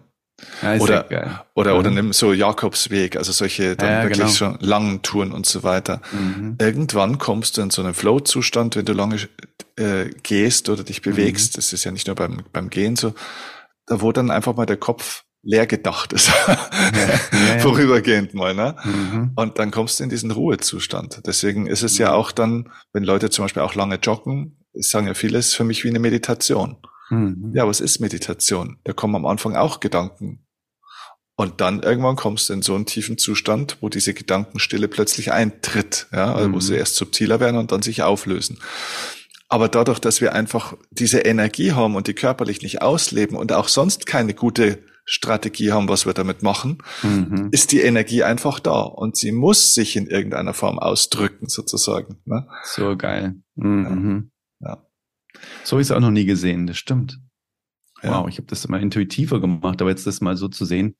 ja. 0.62 0.76
Ja, 0.76 0.82
oder, 0.82 1.46
oder, 1.54 1.78
oder 1.78 1.92
nimm 1.92 2.14
so 2.14 2.34
Jakobsweg, 2.34 3.16
also 3.16 3.32
solche 3.32 3.76
dann 3.76 3.90
ja, 3.90 4.04
wirklich 4.04 4.20
genau. 4.20 4.30
schon 4.32 4.58
langen 4.60 5.02
Touren 5.02 5.32
und 5.32 5.46
so 5.46 5.64
weiter. 5.64 6.02
Mhm. 6.12 6.58
Irgendwann 6.60 7.18
kommst 7.18 7.58
du 7.58 7.62
in 7.62 7.70
so 7.70 7.82
einen 7.82 7.94
Flow-Zustand, 7.94 8.76
wenn 8.76 8.86
du 8.86 8.94
lange 8.94 9.18
äh, 9.78 10.10
gehst 10.24 10.70
oder 10.70 10.84
dich 10.84 11.02
bewegst. 11.02 11.54
Mhm. 11.54 11.56
Das 11.58 11.74
ist 11.74 11.84
ja 11.84 11.92
nicht 11.92 12.08
nur 12.08 12.16
beim, 12.16 12.44
beim 12.52 12.70
Gehen 12.70 12.96
so, 12.96 13.14
da 13.86 14.02
wo 14.02 14.12
dann 14.12 14.32
einfach 14.32 14.56
mal 14.56 14.66
der 14.66 14.78
Kopf 14.78 15.24
leer 15.46 15.68
gedacht 15.68 16.12
ist. 16.12 16.32
ja, 16.48 16.58
Vorübergehend 17.60 18.34
mal, 18.34 18.56
ne? 18.56 18.76
Mhm. 18.84 19.32
Und 19.36 19.60
dann 19.60 19.70
kommst 19.70 20.00
du 20.00 20.04
in 20.04 20.10
diesen 20.10 20.32
Ruhezustand. 20.32 21.22
Deswegen 21.26 21.68
ist 21.68 21.84
es 21.84 21.98
ja 21.98 22.10
mhm. 22.10 22.16
auch 22.16 22.32
dann, 22.32 22.72
wenn 22.94 23.04
Leute 23.04 23.30
zum 23.30 23.46
Beispiel 23.46 23.62
auch 23.62 23.76
lange 23.76 23.96
joggen, 23.98 24.58
sagen 24.74 25.08
ja 25.08 25.14
vieles 25.14 25.54
für 25.54 25.64
mich 25.64 25.84
wie 25.84 25.90
eine 25.90 26.00
Meditation. 26.00 26.78
Mhm. 27.10 27.52
Ja, 27.54 27.68
was 27.68 27.80
ist 27.80 28.00
Meditation? 28.00 28.78
Da 28.84 28.94
kommen 28.94 29.16
am 29.16 29.26
Anfang 29.26 29.56
auch 29.56 29.80
Gedanken. 29.80 30.46
Und 31.38 31.60
dann 31.60 31.84
irgendwann 31.84 32.16
kommst 32.16 32.50
du 32.50 32.54
in 32.54 32.62
so 32.62 32.76
einen 32.76 32.86
tiefen 32.86 33.18
Zustand, 33.18 33.78
wo 33.82 33.90
diese 33.90 34.14
Gedankenstille 34.14 34.88
plötzlich 34.88 35.34
eintritt, 35.34 36.08
ja, 36.14 36.34
also 36.34 36.54
wo 36.54 36.60
sie 36.62 36.74
mhm. 36.74 36.80
erst 36.80 36.96
subtiler 36.96 37.42
werden 37.42 37.58
und 37.58 37.74
dann 37.74 37.82
sich 37.82 38.04
auflösen. 38.04 38.60
Aber 39.50 39.68
dadurch, 39.68 40.00
dass 40.00 40.22
wir 40.22 40.34
einfach 40.34 40.76
diese 40.92 41.20
Energie 41.20 41.74
haben 41.74 41.96
und 41.96 42.08
die 42.08 42.14
körperlich 42.14 42.62
nicht 42.62 42.82
ausleben 42.82 43.38
und 43.38 43.52
auch 43.52 43.68
sonst 43.68 44.06
keine 44.06 44.34
gute 44.34 44.80
Strategie 45.04 45.72
haben, 45.72 45.88
was 45.88 46.06
wir 46.06 46.14
damit 46.14 46.42
machen, 46.42 46.80
mhm. 47.04 47.50
ist 47.52 47.72
die 47.72 47.82
Energie 47.82 48.24
einfach 48.24 48.60
da 48.60 48.82
und 48.82 49.18
sie 49.18 49.32
muss 49.32 49.76
sich 49.76 49.96
in 49.96 50.08
irgendeiner 50.08 50.54
Form 50.54 50.80
ausdrücken, 50.80 51.48
sozusagen. 51.48 52.18
Ne? 52.26 52.48
So 52.64 52.98
geil. 52.98 53.36
Mhm. 53.56 54.32
So 55.64 55.74
habe 55.74 55.82
ich 55.82 55.88
es 55.88 55.92
auch 55.92 56.00
noch 56.00 56.12
nie 56.12 56.26
gesehen, 56.26 56.68
das 56.68 56.78
stimmt. 56.78 57.20
Ja. 58.04 58.20
Wow, 58.22 58.30
ich 58.30 58.38
habe 58.38 58.48
das 58.48 58.66
immer 58.66 58.80
intuitiver 58.80 59.40
gemacht, 59.40 59.82
aber 59.82 59.90
jetzt 59.90 60.06
das 60.06 60.22
mal 60.22 60.38
so 60.38 60.48
zu 60.48 60.66
sehen 60.66 60.96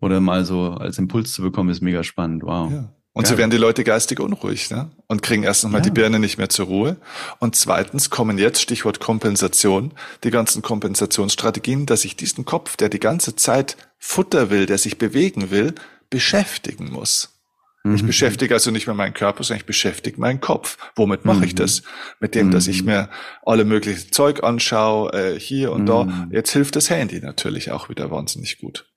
oder 0.00 0.20
mal 0.20 0.44
so 0.44 0.72
als 0.72 0.98
Impuls 0.98 1.32
zu 1.32 1.42
bekommen, 1.42 1.70
ist 1.70 1.82
mega 1.82 2.02
spannend. 2.02 2.42
Wow. 2.42 2.70
Ja. 2.72 2.94
Und 3.12 3.24
Geil. 3.24 3.32
so 3.32 3.38
werden 3.38 3.50
die 3.50 3.56
Leute 3.56 3.82
geistig 3.82 4.20
unruhig 4.20 4.70
ne? 4.70 4.90
und 5.08 5.20
kriegen 5.20 5.42
erst 5.42 5.64
nochmal 5.64 5.80
ja. 5.80 5.84
die 5.84 5.90
Birne 5.90 6.20
nicht 6.20 6.38
mehr 6.38 6.48
zur 6.48 6.66
Ruhe. 6.66 6.96
Und 7.40 7.56
zweitens 7.56 8.08
kommen 8.08 8.38
jetzt, 8.38 8.60
Stichwort 8.60 9.00
Kompensation, 9.00 9.92
die 10.22 10.30
ganzen 10.30 10.62
Kompensationsstrategien, 10.62 11.86
dass 11.86 12.04
ich 12.04 12.14
diesen 12.14 12.44
Kopf, 12.44 12.76
der 12.76 12.88
die 12.88 13.00
ganze 13.00 13.34
Zeit 13.34 13.76
Futter 13.98 14.48
will, 14.50 14.66
der 14.66 14.78
sich 14.78 14.96
bewegen 14.96 15.50
will, 15.50 15.74
beschäftigen 16.08 16.92
muss. 16.92 17.39
Mhm. 17.82 17.94
Ich 17.94 18.04
beschäftige 18.04 18.54
also 18.54 18.70
nicht 18.70 18.86
mehr 18.86 18.94
meinen 18.94 19.14
Körper, 19.14 19.42
sondern 19.42 19.60
ich 19.60 19.66
beschäftige 19.66 20.20
meinen 20.20 20.40
Kopf. 20.40 20.76
Womit 20.96 21.24
mache 21.24 21.38
mhm. 21.38 21.44
ich 21.44 21.54
das? 21.54 21.82
Mit 22.20 22.34
dem, 22.34 22.50
dass 22.50 22.66
ich 22.66 22.82
mhm. 22.82 22.86
mir 22.86 23.10
alle 23.42 23.64
möglichen 23.64 24.12
Zeug 24.12 24.42
anschaue, 24.42 25.12
äh, 25.12 25.40
hier 25.40 25.72
und 25.72 25.86
da. 25.86 26.04
Mhm. 26.04 26.30
Jetzt 26.32 26.52
hilft 26.52 26.76
das 26.76 26.90
Handy 26.90 27.20
natürlich 27.20 27.70
auch 27.70 27.88
wieder 27.88 28.10
wahnsinnig 28.10 28.58
gut. 28.58 28.90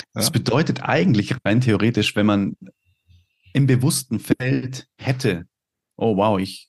Ja? 0.00 0.04
Das 0.14 0.30
bedeutet 0.30 0.82
eigentlich 0.82 1.34
rein 1.44 1.60
theoretisch, 1.60 2.14
wenn 2.14 2.26
man 2.26 2.56
im 3.54 3.66
bewussten 3.66 4.20
Feld 4.20 4.86
hätte, 4.98 5.46
oh 5.96 6.16
wow, 6.16 6.38
ich 6.38 6.68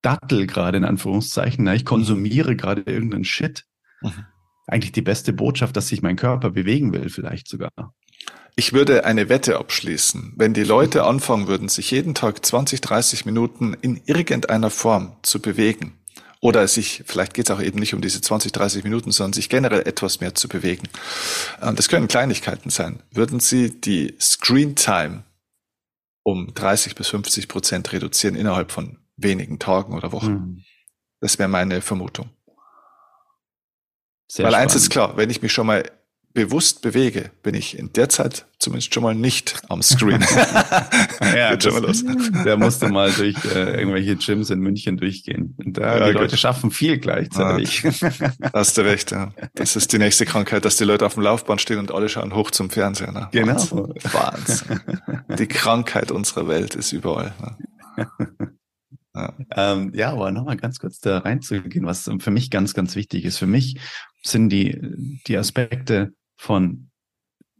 dattel 0.00 0.46
gerade 0.46 0.78
in 0.78 0.84
Anführungszeichen, 0.84 1.66
ich 1.68 1.84
konsumiere 1.84 2.56
gerade 2.56 2.82
irgendeinen 2.82 3.24
Shit. 3.24 3.64
Mhm. 4.02 4.26
Eigentlich 4.66 4.92
die 4.92 5.02
beste 5.02 5.34
Botschaft, 5.34 5.76
dass 5.76 5.88
sich 5.88 6.00
mein 6.00 6.16
Körper 6.16 6.50
bewegen 6.50 6.94
will, 6.94 7.10
vielleicht 7.10 7.48
sogar. 7.48 7.70
Ich 8.56 8.72
würde 8.72 9.04
eine 9.04 9.28
Wette 9.28 9.58
abschließen. 9.58 10.34
Wenn 10.36 10.54
die 10.54 10.62
Leute 10.62 11.04
anfangen 11.04 11.48
würden, 11.48 11.68
sich 11.68 11.90
jeden 11.90 12.14
Tag 12.14 12.44
20, 12.44 12.80
30 12.80 13.24
Minuten 13.26 13.74
in 13.80 14.00
irgendeiner 14.06 14.70
Form 14.70 15.16
zu 15.22 15.40
bewegen, 15.40 15.98
oder 16.44 16.68
sich, 16.68 17.02
vielleicht 17.06 17.32
geht 17.32 17.48
es 17.48 17.56
auch 17.56 17.62
eben 17.62 17.78
nicht 17.78 17.94
um 17.94 18.02
diese 18.02 18.20
20, 18.20 18.52
30 18.52 18.84
Minuten, 18.84 19.12
sondern 19.12 19.32
sich 19.32 19.48
generell 19.48 19.88
etwas 19.88 20.20
mehr 20.20 20.34
zu 20.34 20.46
bewegen. 20.46 20.90
Und 21.62 21.78
das 21.78 21.88
können 21.88 22.06
Kleinigkeiten 22.06 22.68
sein. 22.68 23.02
Würden 23.10 23.40
Sie 23.40 23.80
die 23.80 24.14
Screen 24.20 24.76
Time 24.76 25.24
um 26.22 26.52
30 26.52 26.96
bis 26.96 27.08
50 27.08 27.48
Prozent 27.48 27.90
reduzieren 27.94 28.36
innerhalb 28.36 28.72
von 28.72 28.98
wenigen 29.16 29.58
Tagen 29.58 29.94
oder 29.94 30.12
Wochen? 30.12 30.32
Mhm. 30.32 30.64
Das 31.20 31.38
wäre 31.38 31.48
meine 31.48 31.80
Vermutung. 31.80 32.28
Sehr 34.30 34.44
Weil 34.44 34.52
spannend. 34.52 34.72
eins 34.72 34.74
ist 34.74 34.90
klar, 34.90 35.16
wenn 35.16 35.30
ich 35.30 35.40
mich 35.40 35.52
schon 35.52 35.66
mal 35.66 35.90
bewusst 36.34 36.82
bewege, 36.82 37.30
bin 37.42 37.54
ich 37.54 37.78
in 37.78 37.92
der 37.92 38.08
Zeit 38.08 38.46
zumindest 38.58 38.92
schon 38.92 39.04
mal 39.04 39.14
nicht 39.14 39.62
am 39.68 39.82
Screen. 39.82 40.20
ja, 41.20 41.52
los. 41.52 42.04
Der 42.44 42.56
musste 42.56 42.88
mal 42.88 43.12
durch 43.12 43.36
äh, 43.44 43.78
irgendwelche 43.78 44.16
Gyms 44.16 44.50
in 44.50 44.58
München 44.58 44.96
durchgehen. 44.96 45.54
Und 45.64 45.78
da 45.78 45.98
ja, 45.98 46.06
die 46.06 46.12
gut. 46.12 46.22
Leute 46.22 46.36
schaffen 46.36 46.72
viel 46.72 46.98
gleichzeitig. 46.98 47.84
Ah, 47.84 48.50
hast 48.52 48.76
du 48.76 48.82
recht, 48.82 49.12
ja. 49.12 49.32
Das 49.54 49.76
ist 49.76 49.92
die 49.92 49.98
nächste 49.98 50.26
Krankheit, 50.26 50.64
dass 50.64 50.76
die 50.76 50.84
Leute 50.84 51.06
auf 51.06 51.14
dem 51.14 51.22
Laufbahn 51.22 51.60
stehen 51.60 51.78
und 51.78 51.92
alle 51.92 52.08
schauen 52.08 52.34
hoch 52.34 52.50
zum 52.50 52.68
Fernseher. 52.68 53.12
Ne? 53.12 53.28
Genau. 53.30 53.54
Wahnsinn. 53.54 53.94
Wahnsinn. 54.12 54.80
Die 55.38 55.46
Krankheit 55.46 56.10
unserer 56.10 56.48
Welt 56.48 56.74
ist 56.74 56.92
überall. 56.92 57.32
Ne? 57.40 57.56
Ja. 57.96 58.08
Ähm, 59.56 59.92
ja, 59.94 60.10
aber 60.10 60.32
nochmal 60.32 60.56
ganz 60.56 60.80
kurz 60.80 60.98
da 60.98 61.18
reinzugehen, 61.18 61.86
was 61.86 62.10
für 62.18 62.30
mich 62.32 62.50
ganz, 62.50 62.74
ganz 62.74 62.96
wichtig 62.96 63.24
ist. 63.24 63.38
Für 63.38 63.46
mich 63.46 63.78
sind 64.24 64.48
die, 64.48 64.76
die 65.28 65.36
Aspekte 65.36 66.12
von 66.36 66.90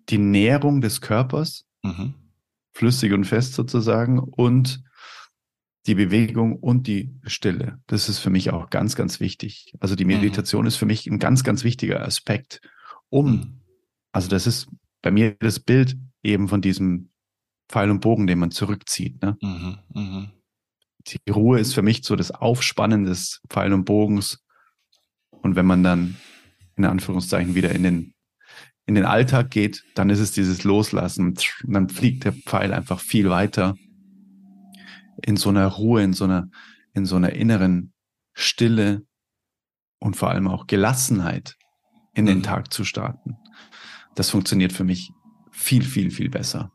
die 0.09 0.18
Nährung 0.18 0.81
des 0.81 1.01
Körpers, 1.01 1.66
mhm. 1.83 2.14
flüssig 2.72 3.12
und 3.12 3.25
fest 3.25 3.55
sozusagen, 3.55 4.18
und 4.18 4.83
die 5.87 5.95
Bewegung 5.95 6.57
und 6.57 6.87
die 6.87 7.14
Stille. 7.25 7.79
Das 7.87 8.09
ist 8.09 8.18
für 8.18 8.31
mich 8.31 8.51
auch 8.51 8.70
ganz, 8.70 8.97
ganz 8.97 9.20
wichtig. 9.20 9.75
Also 9.81 9.97
die 9.97 10.05
mhm. 10.05 10.12
Meditation 10.12 10.62
mhm. 10.62 10.68
ist 10.68 10.77
für 10.77 10.87
mich 10.87 11.07
ein 11.07 11.18
ganz, 11.18 11.45
ganz 11.45 11.64
wichtiger 11.64 12.03
Aspekt, 12.03 12.61
um, 13.11 13.31
mhm. 13.31 13.61
also 14.12 14.29
das 14.29 14.47
ist 14.47 14.68
bei 15.03 15.11
mir 15.11 15.37
das 15.39 15.61
Bild 15.61 15.97
eben 16.22 16.49
von 16.49 16.62
diesem 16.62 17.11
Pfeil 17.68 17.91
und 17.91 18.01
Bogen, 18.01 18.27
den 18.27 18.39
man 18.39 18.51
zurückzieht. 18.51 19.22
Ne? 19.22 19.37
Mhm. 19.41 19.79
mhm. 19.93 20.31
Die 21.07 21.31
Ruhe 21.31 21.61
ist 21.61 21.75
für 21.75 21.83
mich 21.83 22.03
so 22.03 22.16
das 22.16 22.31
Aufspannen 22.31 23.05
des 23.05 23.43
Pfeil 23.51 23.75
und 23.75 23.85
Bogens. 23.85 24.43
Und 25.31 25.55
wenn 25.55 25.66
man 25.66 25.83
dann 25.83 26.16
in 26.77 26.87
Anführungszeichen 26.87 27.55
wieder 27.55 27.72
in 27.72 27.83
den 27.83 28.14
in 28.87 28.95
den 28.95 29.05
Alltag 29.05 29.51
geht, 29.51 29.82
dann 29.95 30.11
ist 30.11 30.20
es 30.20 30.32
dieses 30.32 30.64
Loslassen. 30.64 31.28
Und 31.28 31.55
dann 31.66 31.89
fliegt 31.89 32.24
der 32.24 32.32
Pfeil 32.32 32.72
einfach 32.72 33.01
viel 33.01 33.30
weiter 33.30 33.76
in 35.22 35.37
so 35.37 35.49
einer 35.49 35.66
Ruhe, 35.66 36.03
in 36.03 36.12
so 36.12 36.24
einer, 36.24 36.49
in 36.93 37.07
so 37.07 37.16
einer 37.16 37.32
inneren 37.32 37.93
Stille 38.35 39.03
und 40.01 40.16
vor 40.16 40.30
allem 40.30 40.49
auch 40.49 40.66
Gelassenheit 40.66 41.57
in 42.14 42.26
den 42.26 42.39
mhm. 42.39 42.43
Tag 42.43 42.72
zu 42.72 42.85
starten. 42.85 43.37
Das 44.14 44.30
funktioniert 44.30 44.72
für 44.72 44.85
mich 44.85 45.11
viel, 45.51 45.82
viel, 45.82 46.11
viel 46.11 46.30
besser. 46.30 46.70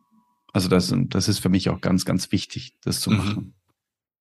Also 0.51 0.67
das, 0.67 0.93
das 1.09 1.27
ist 1.27 1.39
für 1.39 1.49
mich 1.49 1.69
auch 1.69 1.79
ganz, 1.79 2.05
ganz 2.05 2.31
wichtig, 2.31 2.73
das 2.81 3.01
zu 3.01 3.11
mhm. 3.11 3.17
machen. 3.17 3.35
Mhm. 3.35 3.53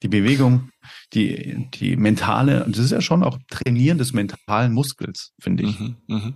Die 0.03 0.09
Bewegung, 0.09 0.71
die, 1.13 1.69
die 1.75 1.97
mentale, 1.97 2.65
das 2.69 2.79
ist 2.79 2.93
ja 2.93 3.01
schon 3.01 3.25
auch 3.25 3.39
Trainieren 3.49 3.99
des 3.99 4.13
mentalen 4.13 4.73
Muskels, 4.73 5.33
finde 5.41 5.65
ich. 5.65 5.81
Mhm. 5.81 5.97
Mhm. 6.07 6.35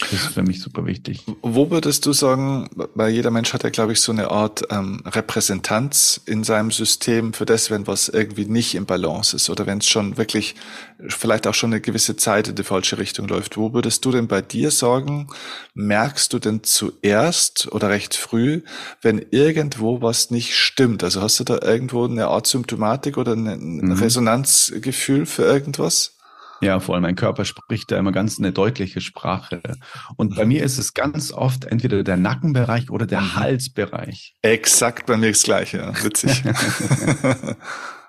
Das 0.00 0.12
ist 0.12 0.34
für 0.34 0.42
mich 0.42 0.60
super 0.60 0.86
wichtig. 0.86 1.24
Wo 1.42 1.70
würdest 1.70 2.06
du 2.06 2.12
sagen, 2.12 2.68
weil 2.94 3.10
jeder 3.10 3.30
Mensch 3.30 3.52
hat 3.52 3.64
ja, 3.64 3.70
glaube 3.70 3.92
ich, 3.92 4.00
so 4.00 4.12
eine 4.12 4.30
Art 4.30 4.62
ähm, 4.70 5.02
Repräsentanz 5.04 6.20
in 6.24 6.42
seinem 6.42 6.70
System 6.70 7.32
für 7.34 7.44
das, 7.44 7.70
wenn 7.70 7.86
was 7.86 8.08
irgendwie 8.08 8.46
nicht 8.46 8.74
im 8.74 8.86
Balance 8.86 9.36
ist 9.36 9.50
oder 9.50 9.66
wenn 9.66 9.78
es 9.78 9.88
schon 9.88 10.16
wirklich 10.16 10.54
vielleicht 11.08 11.46
auch 11.46 11.54
schon 11.54 11.72
eine 11.72 11.80
gewisse 11.80 12.16
Zeit 12.16 12.48
in 12.48 12.54
die 12.54 12.64
falsche 12.64 12.98
Richtung 12.98 13.28
läuft. 13.28 13.56
Wo 13.56 13.72
würdest 13.72 14.04
du 14.04 14.10
denn 14.10 14.26
bei 14.26 14.40
dir 14.40 14.70
sagen, 14.70 15.28
merkst 15.74 16.32
du 16.32 16.38
denn 16.38 16.64
zuerst 16.64 17.70
oder 17.72 17.90
recht 17.90 18.14
früh, 18.14 18.62
wenn 19.02 19.24
irgendwo 19.30 20.00
was 20.00 20.30
nicht 20.30 20.56
stimmt? 20.56 21.04
Also 21.04 21.20
hast 21.20 21.40
du 21.40 21.44
da 21.44 21.60
irgendwo 21.60 22.06
eine 22.06 22.28
Art 22.28 22.46
Symptomatik 22.46 23.18
oder 23.18 23.32
ein 23.32 23.76
mhm. 23.78 23.92
Resonanzgefühl 23.92 25.26
für 25.26 25.42
irgendwas? 25.42 26.16
Ja, 26.60 26.78
vor 26.80 26.94
allem 26.94 27.02
mein 27.02 27.16
Körper 27.16 27.44
spricht 27.44 27.90
da 27.90 27.98
immer 27.98 28.12
ganz 28.12 28.38
eine 28.38 28.52
deutliche 28.52 29.00
Sprache. 29.00 29.62
Und 30.16 30.36
bei 30.36 30.44
mir 30.44 30.62
ist 30.62 30.78
es 30.78 30.92
ganz 30.92 31.32
oft 31.32 31.64
entweder 31.64 32.02
der 32.02 32.16
Nackenbereich 32.16 32.90
oder 32.90 33.06
der. 33.06 33.20
Halsbereich. 33.34 34.36
Exakt 34.42 35.06
bei 35.06 35.16
mir 35.16 35.30
das 35.30 35.42
Gleiche, 35.42 35.78
ja. 35.78 36.04
witzig. 36.04 36.42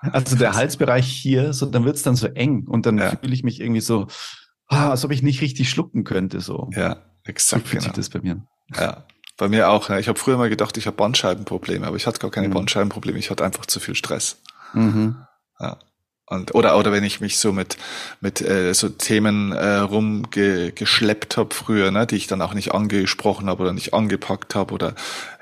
also 0.00 0.36
der 0.36 0.54
Halsbereich 0.54 1.06
hier, 1.06 1.52
so 1.52 1.66
dann 1.66 1.84
wird's 1.84 2.02
dann 2.02 2.16
so 2.16 2.26
eng 2.26 2.66
und 2.66 2.86
dann 2.86 2.98
ja. 2.98 3.16
fühle 3.16 3.32
ich 3.32 3.42
mich 3.42 3.60
irgendwie 3.60 3.80
so, 3.80 4.08
ah, 4.68 4.90
als 4.90 5.04
ob 5.04 5.12
ich 5.12 5.22
nicht 5.22 5.40
richtig 5.40 5.70
schlucken 5.70 6.04
könnte. 6.04 6.40
So. 6.40 6.70
Ja, 6.74 6.96
exakt. 7.24 7.64
So 7.64 7.68
fühlt 7.70 7.82
genau. 7.82 7.94
sich 7.94 8.04
das 8.04 8.10
bei 8.10 8.20
mir. 8.20 8.46
Ja. 8.74 9.04
Bei 9.36 9.48
mir 9.48 9.70
auch. 9.70 9.88
Ja. 9.88 9.98
Ich 9.98 10.08
habe 10.08 10.18
früher 10.18 10.36
mal 10.36 10.50
gedacht, 10.50 10.76
ich 10.76 10.86
habe 10.86 10.96
Bandscheibenprobleme, 10.96 11.86
aber 11.86 11.96
ich 11.96 12.06
hatte 12.06 12.20
gar 12.20 12.30
keine 12.30 12.48
mhm. 12.48 12.54
Bandscheibenprobleme, 12.54 13.18
ich 13.18 13.30
hatte 13.30 13.44
einfach 13.44 13.66
zu 13.66 13.80
viel 13.80 13.94
Stress. 13.94 14.42
Mhm. 14.74 15.16
Ja. 15.58 15.78
Und, 16.32 16.54
oder, 16.54 16.78
oder 16.78 16.92
wenn 16.92 17.04
ich 17.04 17.20
mich 17.20 17.38
so 17.38 17.52
mit, 17.52 17.76
mit 18.20 18.40
äh, 18.40 18.72
so 18.72 18.88
Themen 18.88 19.52
äh, 19.52 19.76
rumgeschleppt 19.76 21.36
habe 21.36 21.54
früher, 21.54 21.90
ne, 21.90 22.06
die 22.06 22.16
ich 22.16 22.26
dann 22.26 22.40
auch 22.40 22.54
nicht 22.54 22.72
angesprochen 22.72 23.48
habe 23.48 23.62
oder 23.62 23.74
nicht 23.74 23.92
angepackt 23.92 24.54
habe 24.54 24.72
oder 24.72 24.94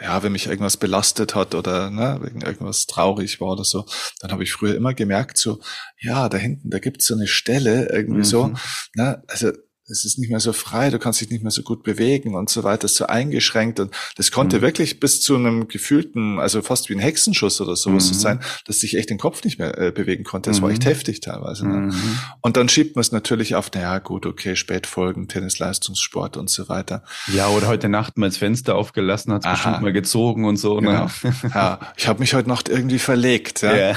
ja, 0.02 0.22
wenn 0.24 0.32
mich 0.32 0.48
irgendwas 0.48 0.76
belastet 0.76 1.36
hat 1.36 1.54
oder 1.54 1.90
ne, 1.90 2.18
wegen 2.22 2.40
irgendwas 2.40 2.86
traurig 2.86 3.40
war 3.40 3.52
oder 3.52 3.64
so, 3.64 3.86
dann 4.20 4.32
habe 4.32 4.42
ich 4.42 4.52
früher 4.52 4.74
immer 4.74 4.92
gemerkt, 4.92 5.38
so, 5.38 5.60
ja, 6.00 6.28
da 6.28 6.38
hinten, 6.38 6.70
da 6.70 6.80
gibt's 6.80 7.06
so 7.06 7.14
eine 7.14 7.28
Stelle 7.28 7.88
irgendwie 7.92 8.18
mhm. 8.18 8.24
so, 8.24 8.52
ne, 8.96 9.22
also 9.28 9.52
es 9.90 10.04
ist 10.04 10.18
nicht 10.18 10.30
mehr 10.30 10.40
so 10.40 10.52
frei, 10.52 10.90
du 10.90 10.98
kannst 10.98 11.20
dich 11.20 11.30
nicht 11.30 11.42
mehr 11.42 11.50
so 11.50 11.62
gut 11.62 11.82
bewegen 11.82 12.34
und 12.34 12.48
so 12.48 12.62
weiter, 12.62 12.86
ist 12.86 12.96
so 12.96 13.06
eingeschränkt 13.06 13.80
und 13.80 13.94
das 14.16 14.30
konnte 14.30 14.58
mhm. 14.58 14.62
wirklich 14.62 15.00
bis 15.00 15.20
zu 15.20 15.36
einem 15.36 15.68
gefühlten, 15.68 16.38
also 16.38 16.62
fast 16.62 16.88
wie 16.88 16.94
ein 16.94 17.00
Hexenschuss 17.00 17.60
oder 17.60 17.76
sowas 17.76 18.08
mhm. 18.08 18.14
sein, 18.14 18.40
dass 18.66 18.82
ich 18.82 18.96
echt 18.96 19.10
den 19.10 19.18
Kopf 19.18 19.44
nicht 19.44 19.58
mehr 19.58 19.76
äh, 19.78 19.90
bewegen 19.90 20.24
konnte. 20.24 20.50
Das 20.50 20.58
mhm. 20.58 20.64
war 20.64 20.70
echt 20.70 20.84
mhm. 20.84 20.88
heftig 20.88 21.20
teilweise. 21.20 21.66
Ne? 21.66 21.76
Mhm. 21.92 22.18
Und 22.40 22.56
dann 22.56 22.68
schiebt 22.68 22.96
man 22.96 23.00
es 23.00 23.12
natürlich 23.12 23.54
auf, 23.54 23.70
naja 23.72 23.98
gut, 23.98 24.26
okay, 24.26 24.56
Spätfolgen, 24.56 25.28
Tennisleistungssport 25.28 26.36
und 26.36 26.50
so 26.50 26.68
weiter. 26.68 27.02
Ja, 27.32 27.48
oder 27.48 27.66
heute 27.66 27.88
Nacht 27.88 28.16
mal 28.16 28.28
das 28.28 28.36
Fenster 28.36 28.76
aufgelassen, 28.76 29.32
hat 29.32 29.44
es 29.44 29.50
bestimmt 29.50 29.82
mal 29.82 29.92
gezogen 29.92 30.44
und 30.44 30.56
so. 30.56 30.80
Ne? 30.80 31.08
Genau. 31.22 31.34
ja, 31.54 31.80
ich 31.96 32.06
habe 32.06 32.20
mich 32.20 32.34
heute 32.34 32.48
Nacht 32.48 32.68
irgendwie 32.68 32.98
verlegt. 32.98 33.62
Ja? 33.62 33.72
Yeah. 33.72 33.96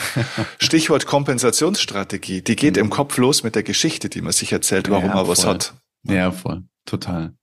Stichwort 0.59 1.05
Kompensationsstrategie, 1.05 2.41
die 2.41 2.55
geht 2.55 2.77
im 2.77 2.87
mhm. 2.87 2.91
Kopf 2.91 3.17
los 3.17 3.43
mit 3.43 3.55
der 3.55 3.63
Geschichte, 3.63 4.09
die 4.09 4.21
man 4.21 4.33
sich 4.33 4.51
erzählt, 4.51 4.89
warum 4.89 5.09
ja, 5.09 5.15
man 5.15 5.27
was 5.27 5.45
hat. 5.45 5.73
Ja, 6.03 6.31
voll. 6.31 6.63
Total. 6.85 7.33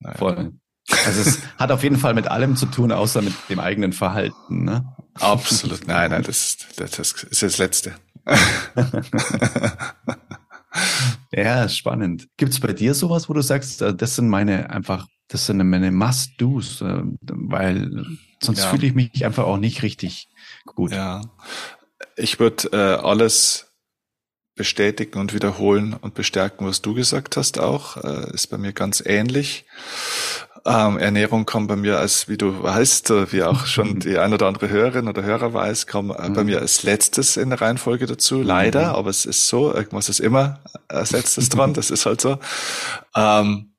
Naja. 0.00 0.16
Voll. 0.16 0.52
Also 1.06 1.20
es 1.20 1.40
hat 1.58 1.70
auf 1.70 1.82
jeden 1.82 1.98
Fall 1.98 2.14
mit 2.14 2.28
allem 2.28 2.56
zu 2.56 2.66
tun, 2.66 2.92
außer 2.92 3.20
mit 3.20 3.34
dem 3.48 3.60
eigenen 3.60 3.92
Verhalten. 3.92 4.64
Ne? 4.64 4.96
Absolut. 5.14 5.86
Nein, 5.86 6.10
nein, 6.10 6.22
das, 6.22 6.56
das, 6.76 6.92
das 6.92 7.12
ist 7.24 7.42
das 7.42 7.58
Letzte. 7.58 7.94
ja, 11.32 11.68
spannend. 11.68 12.28
Gibt 12.36 12.52
es 12.52 12.60
bei 12.60 12.72
dir 12.72 12.94
sowas, 12.94 13.28
wo 13.28 13.34
du 13.34 13.42
sagst, 13.42 13.82
äh, 13.82 13.94
das 13.94 14.16
sind 14.16 14.28
meine 14.28 14.70
einfach, 14.70 15.06
das 15.28 15.46
sind 15.46 15.58
meine 15.68 15.90
Must-Dos, 15.90 16.80
äh, 16.80 17.02
weil 17.20 18.06
sonst 18.42 18.60
ja. 18.60 18.68
fühle 18.68 18.86
ich 18.86 18.94
mich 18.94 19.24
einfach 19.24 19.44
auch 19.44 19.58
nicht 19.58 19.82
richtig 19.82 20.28
gut. 20.64 20.92
Ja, 20.92 21.20
ich 22.16 22.38
würde 22.40 22.68
äh, 22.72 23.02
alles 23.02 23.67
bestätigen 24.58 25.18
und 25.18 25.32
wiederholen 25.32 25.94
und 25.94 26.14
bestärken, 26.14 26.66
was 26.66 26.82
du 26.82 26.92
gesagt 26.92 27.36
hast 27.38 27.58
auch. 27.58 27.96
Äh, 27.96 28.34
ist 28.34 28.48
bei 28.48 28.58
mir 28.58 28.72
ganz 28.72 29.02
ähnlich. 29.04 29.64
Ähm, 30.66 30.98
Ernährung 30.98 31.46
kommt 31.46 31.68
bei 31.68 31.76
mir 31.76 31.98
als, 31.98 32.28
wie 32.28 32.36
du 32.36 32.62
weißt, 32.62 33.10
äh, 33.10 33.32
wie 33.32 33.42
auch 33.42 33.64
schon 33.64 34.00
die 34.00 34.18
ein 34.18 34.34
oder 34.34 34.46
andere 34.46 34.68
Hörerin 34.68 35.08
oder 35.08 35.22
Hörer 35.22 35.54
weiß, 35.54 35.86
kommt 35.86 36.10
äh, 36.10 36.28
bei 36.28 36.42
mhm. 36.42 36.46
mir 36.46 36.60
als 36.60 36.82
letztes 36.82 37.38
in 37.38 37.48
der 37.48 37.60
Reihenfolge 37.60 38.04
dazu. 38.04 38.42
Leider, 38.42 38.90
mhm. 38.90 38.94
aber 38.96 39.08
es 39.08 39.24
ist 39.24 39.48
so, 39.48 39.72
irgendwas 39.72 40.10
ist 40.10 40.20
immer 40.20 40.60
als 40.88 41.12
letztes 41.12 41.48
dran, 41.48 41.72
das 41.72 41.90
ist 41.90 42.04
halt 42.04 42.20
so. 42.20 42.38
Ähm, 43.16 43.72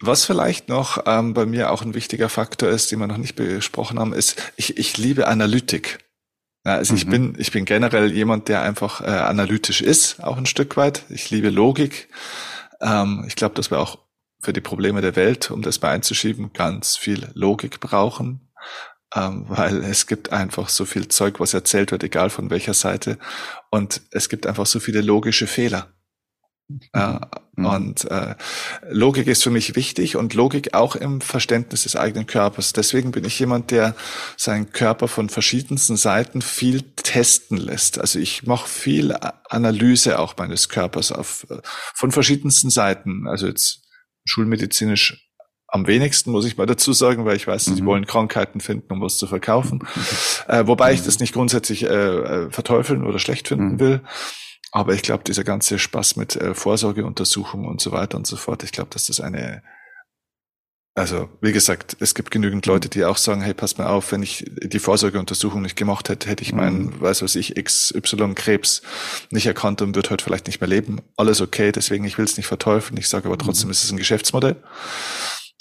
was 0.00 0.26
vielleicht 0.26 0.68
noch 0.68 1.04
ähm, 1.06 1.32
bei 1.32 1.46
mir 1.46 1.70
auch 1.70 1.82
ein 1.82 1.94
wichtiger 1.94 2.28
Faktor 2.28 2.68
ist, 2.68 2.92
den 2.92 2.98
wir 2.98 3.06
noch 3.06 3.16
nicht 3.16 3.36
besprochen 3.36 3.98
haben, 3.98 4.12
ist, 4.12 4.52
ich, 4.56 4.76
ich 4.76 4.98
liebe 4.98 5.28
Analytik. 5.28 6.03
Ja, 6.64 6.76
also 6.76 6.92
mhm. 6.92 6.98
ich 6.98 7.06
bin, 7.06 7.34
ich 7.38 7.52
bin 7.52 7.64
generell 7.64 8.12
jemand, 8.12 8.48
der 8.48 8.62
einfach 8.62 9.00
äh, 9.00 9.04
analytisch 9.04 9.82
ist, 9.82 10.22
auch 10.22 10.36
ein 10.36 10.46
Stück 10.46 10.76
weit. 10.76 11.04
Ich 11.10 11.30
liebe 11.30 11.50
Logik. 11.50 12.08
Ähm, 12.80 13.24
ich 13.26 13.36
glaube, 13.36 13.54
dass 13.54 13.70
wir 13.70 13.78
auch 13.78 13.98
für 14.40 14.52
die 14.52 14.60
Probleme 14.60 15.00
der 15.00 15.16
Welt, 15.16 15.50
um 15.50 15.62
das 15.62 15.80
mal 15.80 15.90
einzuschieben, 15.90 16.52
ganz 16.52 16.96
viel 16.96 17.28
Logik 17.34 17.80
brauchen, 17.80 18.48
ähm, 19.14 19.44
weil 19.48 19.78
es 19.84 20.06
gibt 20.06 20.32
einfach 20.32 20.68
so 20.68 20.84
viel 20.84 21.08
Zeug, 21.08 21.40
was 21.40 21.54
erzählt 21.54 21.92
wird, 21.92 22.02
egal 22.02 22.30
von 22.30 22.50
welcher 22.50 22.74
Seite. 22.74 23.18
Und 23.70 24.02
es 24.10 24.28
gibt 24.28 24.46
einfach 24.46 24.66
so 24.66 24.80
viele 24.80 25.00
logische 25.00 25.46
Fehler. 25.46 25.92
Ja, 26.94 27.28
mhm. 27.56 27.66
Und 27.66 28.10
äh, 28.10 28.34
Logik 28.88 29.26
ist 29.26 29.42
für 29.42 29.50
mich 29.50 29.76
wichtig 29.76 30.16
und 30.16 30.34
Logik 30.34 30.74
auch 30.74 30.96
im 30.96 31.20
Verständnis 31.20 31.82
des 31.82 31.94
eigenen 31.94 32.26
Körpers. 32.26 32.72
Deswegen 32.72 33.10
bin 33.12 33.24
ich 33.24 33.38
jemand, 33.38 33.70
der 33.70 33.94
seinen 34.36 34.72
Körper 34.72 35.08
von 35.08 35.28
verschiedensten 35.28 35.96
Seiten 35.96 36.40
viel 36.40 36.82
testen 36.82 37.58
lässt. 37.58 37.98
Also 37.98 38.18
ich 38.18 38.44
mache 38.44 38.68
viel 38.68 39.14
Analyse 39.48 40.18
auch 40.18 40.36
meines 40.36 40.68
Körpers 40.68 41.12
auf 41.12 41.46
von 41.94 42.10
verschiedensten 42.12 42.70
Seiten. 42.70 43.28
Also 43.28 43.46
jetzt 43.46 43.82
schulmedizinisch 44.24 45.30
am 45.68 45.86
wenigsten, 45.86 46.30
muss 46.30 46.46
ich 46.46 46.56
mal 46.56 46.66
dazu 46.66 46.92
sagen, 46.92 47.24
weil 47.24 47.36
ich 47.36 47.46
weiß, 47.46 47.66
mhm. 47.66 47.74
sie 47.74 47.84
wollen 47.84 48.06
Krankheiten 48.06 48.60
finden, 48.60 48.92
um 48.92 49.00
was 49.00 49.18
zu 49.18 49.26
verkaufen. 49.26 49.80
Äh, 50.46 50.66
wobei 50.66 50.92
ich 50.92 51.00
mhm. 51.00 51.06
das 51.06 51.20
nicht 51.20 51.32
grundsätzlich 51.32 51.84
äh, 51.84 51.88
äh 51.88 52.50
verteufeln 52.50 53.04
oder 53.04 53.18
schlecht 53.18 53.48
finden 53.48 53.72
mhm. 53.72 53.80
will. 53.80 54.00
Aber 54.74 54.92
ich 54.92 55.02
glaube, 55.02 55.22
dieser 55.22 55.44
ganze 55.44 55.78
Spaß 55.78 56.16
mit 56.16 56.34
äh, 56.34 56.52
Vorsorgeuntersuchungen 56.52 57.68
und 57.68 57.80
so 57.80 57.92
weiter 57.92 58.16
und 58.16 58.26
so 58.26 58.36
fort, 58.36 58.64
ich 58.64 58.72
glaube, 58.72 58.90
dass 58.90 59.06
das 59.06 59.20
eine 59.20 59.62
also, 60.96 61.28
wie 61.40 61.52
gesagt, 61.52 61.96
es 61.98 62.14
gibt 62.14 62.30
genügend 62.30 62.66
Leute, 62.66 62.88
die 62.88 63.04
auch 63.04 63.16
sagen, 63.16 63.42
hey, 63.42 63.52
pass 63.52 63.78
mal 63.78 63.88
auf, 63.88 64.12
wenn 64.12 64.22
ich 64.22 64.44
die 64.46 64.78
Vorsorgeuntersuchung 64.78 65.60
nicht 65.60 65.74
gemacht 65.74 66.08
hätte, 66.08 66.28
hätte 66.28 66.44
ich 66.44 66.52
meinen, 66.52 66.84
mhm. 66.84 67.00
weiß 67.00 67.22
was 67.22 67.34
ich, 67.34 67.56
XY-Krebs 67.56 68.82
nicht 69.30 69.46
erkannt 69.46 69.82
und 69.82 69.96
würde 69.96 70.10
heute 70.10 70.22
vielleicht 70.22 70.46
nicht 70.46 70.60
mehr 70.60 70.68
leben. 70.68 71.00
Alles 71.16 71.40
okay, 71.40 71.72
deswegen, 71.72 72.04
ich 72.04 72.16
will 72.16 72.24
es 72.24 72.36
nicht 72.36 72.46
verteufeln. 72.46 72.96
Ich 72.96 73.08
sage 73.08 73.26
aber 73.26 73.38
trotzdem, 73.38 73.66
mhm. 73.66 73.72
es 73.72 73.82
ist 73.82 73.90
ein 73.90 73.96
Geschäftsmodell. 73.96 74.54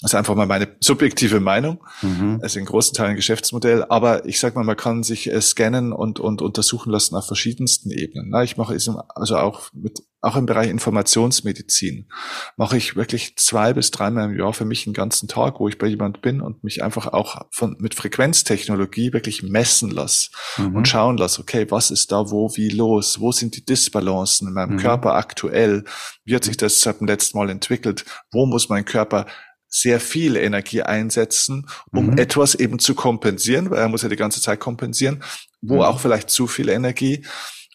Das 0.03 0.11
ist 0.11 0.15
einfach 0.15 0.35
mal 0.35 0.45
meine 0.45 0.67
subjektive 0.81 1.39
Meinung. 1.39 1.81
Mhm. 2.01 2.39
Also 2.43 2.59
in 2.59 2.65
großen 2.65 2.93
Teilen 2.93 3.11
ein 3.11 3.15
Geschäftsmodell. 3.15 3.85
Aber 3.87 4.25
ich 4.25 4.37
sag 4.37 4.53
mal, 4.53 4.65
man 4.65 4.75
kann 4.75 5.01
sich 5.01 5.31
äh, 5.31 5.39
scannen 5.39 5.93
und, 5.93 6.19
und 6.19 6.41
untersuchen 6.41 6.91
lassen 6.91 7.15
auf 7.15 7.25
verschiedensten 7.25 7.89
Ebenen. 7.89 8.27
Na, 8.29 8.43
ich 8.43 8.57
mache 8.57 8.75
es 8.75 8.89
also 9.15 9.37
auch 9.37 9.69
mit, 9.73 10.03
auch 10.19 10.35
im 10.35 10.45
Bereich 10.45 10.69
Informationsmedizin 10.69 12.09
mache 12.57 12.75
ich 12.75 12.97
wirklich 12.97 13.37
zwei 13.37 13.71
bis 13.71 13.91
dreimal 13.91 14.29
im 14.29 14.37
Jahr 14.37 14.51
für 14.51 14.65
mich 14.65 14.85
einen 14.85 14.93
ganzen 14.93 15.29
Tag, 15.29 15.61
wo 15.61 15.69
ich 15.69 15.77
bei 15.77 15.87
jemand 15.87 16.21
bin 16.21 16.41
und 16.41 16.65
mich 16.65 16.83
einfach 16.83 17.07
auch 17.07 17.45
von, 17.51 17.77
mit 17.79 17.95
Frequenztechnologie 17.95 19.13
wirklich 19.13 19.41
messen 19.41 19.89
lasse 19.89 20.31
mhm. 20.57 20.75
und 20.75 20.87
schauen 20.87 21.15
lasse, 21.15 21.39
okay, 21.39 21.65
was 21.69 21.91
ist 21.91 22.11
da 22.11 22.29
wo, 22.29 22.53
wie 22.55 22.69
los? 22.69 23.21
Wo 23.21 23.31
sind 23.31 23.55
die 23.55 23.65
Disbalancen 23.65 24.49
in 24.49 24.53
meinem 24.53 24.73
mhm. 24.73 24.79
Körper 24.79 25.15
aktuell? 25.15 25.85
Wie 26.25 26.35
hat 26.35 26.43
sich 26.43 26.57
das 26.57 26.81
seit 26.81 26.99
dem 26.99 27.07
letzten 27.07 27.37
Mal 27.37 27.49
entwickelt? 27.49 28.03
Wo 28.31 28.45
muss 28.45 28.67
mein 28.67 28.83
Körper 28.83 29.27
sehr 29.75 29.99
viel 29.99 30.35
Energie 30.35 30.83
einsetzen, 30.83 31.67
um 31.91 32.11
mhm. 32.11 32.17
etwas 32.19 32.53
eben 32.53 32.77
zu 32.77 32.93
kompensieren, 32.93 33.71
weil 33.71 33.79
er 33.79 33.89
muss 33.89 34.03
ja 34.03 34.09
die 34.09 34.15
ganze 34.15 34.39
Zeit 34.39 34.59
kompensieren, 34.59 35.23
wo 35.61 35.77
mhm. 35.77 35.81
auch 35.81 35.99
vielleicht 35.99 36.29
zu 36.29 36.45
viel 36.45 36.69
Energie, 36.69 37.25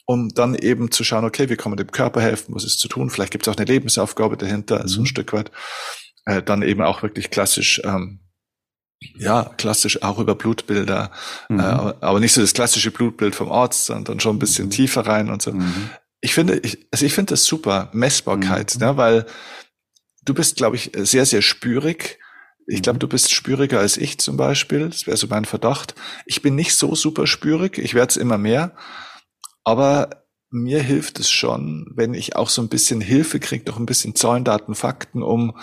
um 0.06 0.28
dann 0.28 0.54
eben 0.54 0.92
zu 0.92 1.02
schauen, 1.02 1.24
okay, 1.24 1.50
wie 1.50 1.56
kann 1.56 1.72
man 1.72 1.76
dem 1.76 1.90
Körper 1.90 2.20
helfen, 2.20 2.54
was 2.54 2.62
ist 2.62 2.78
zu 2.78 2.86
tun, 2.86 3.10
vielleicht 3.10 3.32
gibt 3.32 3.46
es 3.46 3.52
auch 3.52 3.58
eine 3.58 3.66
Lebensaufgabe 3.66 4.36
dahinter, 4.36 4.84
mhm. 4.84 4.88
so 4.88 5.00
ein 5.00 5.06
Stück 5.06 5.32
weit. 5.32 5.50
Äh, 6.24 6.40
dann 6.40 6.62
eben 6.62 6.82
auch 6.82 7.02
wirklich 7.02 7.30
klassisch, 7.30 7.82
ähm, 7.84 8.20
ja, 9.16 9.50
klassisch 9.56 10.00
auch 10.02 10.20
über 10.20 10.36
Blutbilder, 10.36 11.10
mhm. 11.48 11.58
äh, 11.58 11.62
aber 11.62 12.20
nicht 12.20 12.32
so 12.32 12.40
das 12.40 12.54
klassische 12.54 12.92
Blutbild 12.92 13.34
vom 13.34 13.50
Arzt, 13.50 13.86
sondern 13.86 14.20
schon 14.20 14.36
ein 14.36 14.38
bisschen 14.38 14.66
mhm. 14.66 14.70
tiefer 14.70 15.04
rein 15.04 15.30
und 15.30 15.42
so. 15.42 15.52
Mhm. 15.52 15.90
Ich 16.20 16.32
finde, 16.32 16.58
ich, 16.58 16.86
also 16.92 17.04
ich 17.04 17.12
finde 17.12 17.32
das 17.32 17.44
super, 17.44 17.90
Messbarkeit, 17.92 18.76
mhm. 18.76 18.86
ne, 18.86 18.96
weil 18.96 19.26
Du 20.28 20.34
bist, 20.34 20.56
glaube 20.56 20.76
ich, 20.76 20.92
sehr, 20.94 21.24
sehr 21.24 21.40
spürig. 21.40 22.18
Ich 22.66 22.82
glaube, 22.82 22.96
mhm. 22.96 23.00
du 23.00 23.08
bist 23.08 23.32
spüriger 23.32 23.80
als 23.80 23.96
ich 23.96 24.18
zum 24.18 24.36
Beispiel. 24.36 24.90
Das 24.90 25.06
wäre 25.06 25.16
so 25.16 25.26
mein 25.26 25.46
Verdacht. 25.46 25.94
Ich 26.26 26.42
bin 26.42 26.54
nicht 26.54 26.74
so 26.74 26.94
super 26.94 27.26
spürig. 27.26 27.78
Ich 27.78 27.94
werde 27.94 28.10
es 28.10 28.18
immer 28.18 28.36
mehr. 28.36 28.76
Aber 29.64 30.26
mir 30.50 30.82
hilft 30.82 31.18
es 31.18 31.30
schon, 31.30 31.90
wenn 31.94 32.12
ich 32.12 32.36
auch 32.36 32.50
so 32.50 32.60
ein 32.60 32.68
bisschen 32.68 33.00
Hilfe 33.00 33.40
kriege, 33.40 33.64
noch 33.70 33.78
ein 33.78 33.86
bisschen 33.86 34.14
Zahlen, 34.14 34.44
Daten, 34.44 34.74
Fakten, 34.74 35.22
um 35.22 35.56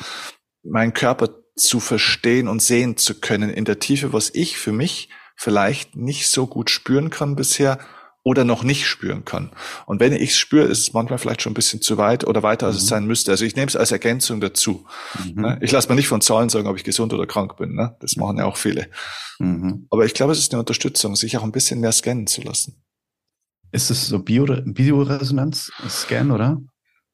meinen 0.64 0.94
Körper 0.94 1.30
zu 1.56 1.80
verstehen 1.80 2.48
und 2.48 2.62
sehen 2.62 2.98
zu 2.98 3.20
können 3.20 3.52
in 3.52 3.66
der 3.66 3.80
Tiefe, 3.80 4.14
was 4.14 4.32
ich 4.34 4.58
für 4.58 4.72
mich 4.72 5.10
vielleicht 5.36 5.96
nicht 5.96 6.28
so 6.28 6.48
gut 6.48 6.72
spüren 6.72 7.12
kann 7.12 7.36
bisher 7.36 7.80
oder 8.26 8.44
noch 8.44 8.64
nicht 8.64 8.88
spüren 8.88 9.24
kann. 9.24 9.52
Und 9.86 10.00
wenn 10.00 10.12
ich 10.12 10.32
es 10.32 10.38
spüre, 10.38 10.66
ist 10.66 10.80
es 10.80 10.94
manchmal 10.94 11.20
vielleicht 11.20 11.44
schon 11.44 11.52
ein 11.52 11.54
bisschen 11.54 11.80
zu 11.82 11.98
weit 11.98 12.26
oder 12.26 12.42
weiter, 12.42 12.66
als 12.66 12.78
mhm. 12.78 12.82
es 12.82 12.88
sein 12.88 13.06
müsste. 13.06 13.30
Also 13.30 13.46
ich 13.46 13.56
nehme 13.56 13.68
es 13.68 13.76
als 13.76 13.92
Ergänzung 13.92 14.42
dazu. 14.42 14.84
Mhm. 15.24 15.42
Ne? 15.42 15.60
Ich 15.62 15.72
lasse 15.72 15.90
mir 15.90 15.96
nicht 15.96 16.08
von 16.08 16.22
Zahlen 16.22 16.50
sagen, 16.50 16.68
ob 16.68 16.76
ich 16.76 16.84
gesund 16.84 17.14
oder 17.14 17.28
krank 17.28 17.56
bin. 17.58 17.76
Ne? 17.76 17.96
Das 18.00 18.16
machen 18.16 18.40
ja 18.40 18.46
auch 18.46 18.58
viele. 18.58 18.88
Mhm. 19.38 19.86
Aber 19.92 20.06
ich 20.06 20.16
glaube, 20.16 20.34
es 20.34 20.40
ist 20.40 20.52
eine 20.52 20.60
Unterstützung, 20.60 21.16
sich 21.16 21.38
auch 21.38 21.44
ein 21.44 21.52
bisschen 21.52 21.80
mehr 21.80 21.92
scannen 21.92 22.26
zu 22.26 22.42
lassen. 22.42 22.84
Ist 23.72 23.92
es 23.92 24.08
so 24.08 24.18
Bioresonanz-Scan, 24.18 26.32
oder? 26.32 26.58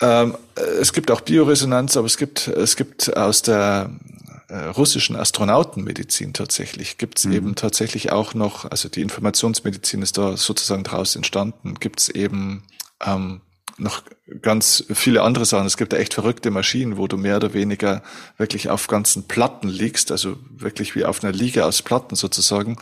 Ähm, 0.02 0.38
es 0.80 0.94
gibt 0.94 1.12
auch 1.12 1.20
Bioresonanz, 1.22 1.98
aber 1.98 2.08
es 2.08 2.16
gibt, 2.16 2.48
es 2.48 2.78
gibt 2.78 3.18
aus 3.18 3.42
der 3.42 3.90
äh, 4.28 4.31
russischen 4.58 5.16
Astronautenmedizin 5.16 6.34
tatsächlich 6.34 6.98
gibt 6.98 7.20
es 7.20 7.26
mhm. 7.26 7.34
eben 7.34 7.56
tatsächlich 7.56 8.12
auch 8.12 8.34
noch, 8.34 8.70
also 8.70 8.90
die 8.90 9.02
Informationsmedizin 9.02 10.02
ist 10.02 10.18
da 10.18 10.36
sozusagen 10.38 10.84
daraus 10.84 11.16
entstanden, 11.16 11.76
gibt 11.80 12.02
es 12.02 12.10
eben 12.10 12.64
ähm, 13.06 13.42
noch 13.78 14.04
ganz 14.42 14.86
viele 14.94 15.24
andere 15.24 15.46
Sachen. 15.46 15.66
Es 15.66 15.78
gibt 15.78 15.94
da 15.94 15.98
echt 15.98 16.14
verrückte 16.14 16.52
Maschinen, 16.52 16.98
wo 16.98 17.08
du 17.08 17.18
mehr 17.18 17.38
oder 17.38 17.54
weniger 17.54 18.04
wirklich 18.38 18.70
auf 18.70 18.88
ganzen 18.88 19.28
Platten 19.28 19.68
liegst, 19.68 20.12
also 20.12 20.38
wirklich 20.50 20.96
wie 20.96 21.06
auf 21.06 21.24
einer 21.24 21.34
Liege 21.34 21.66
aus 21.66 21.82
Platten 21.82 22.16
sozusagen, 22.16 22.78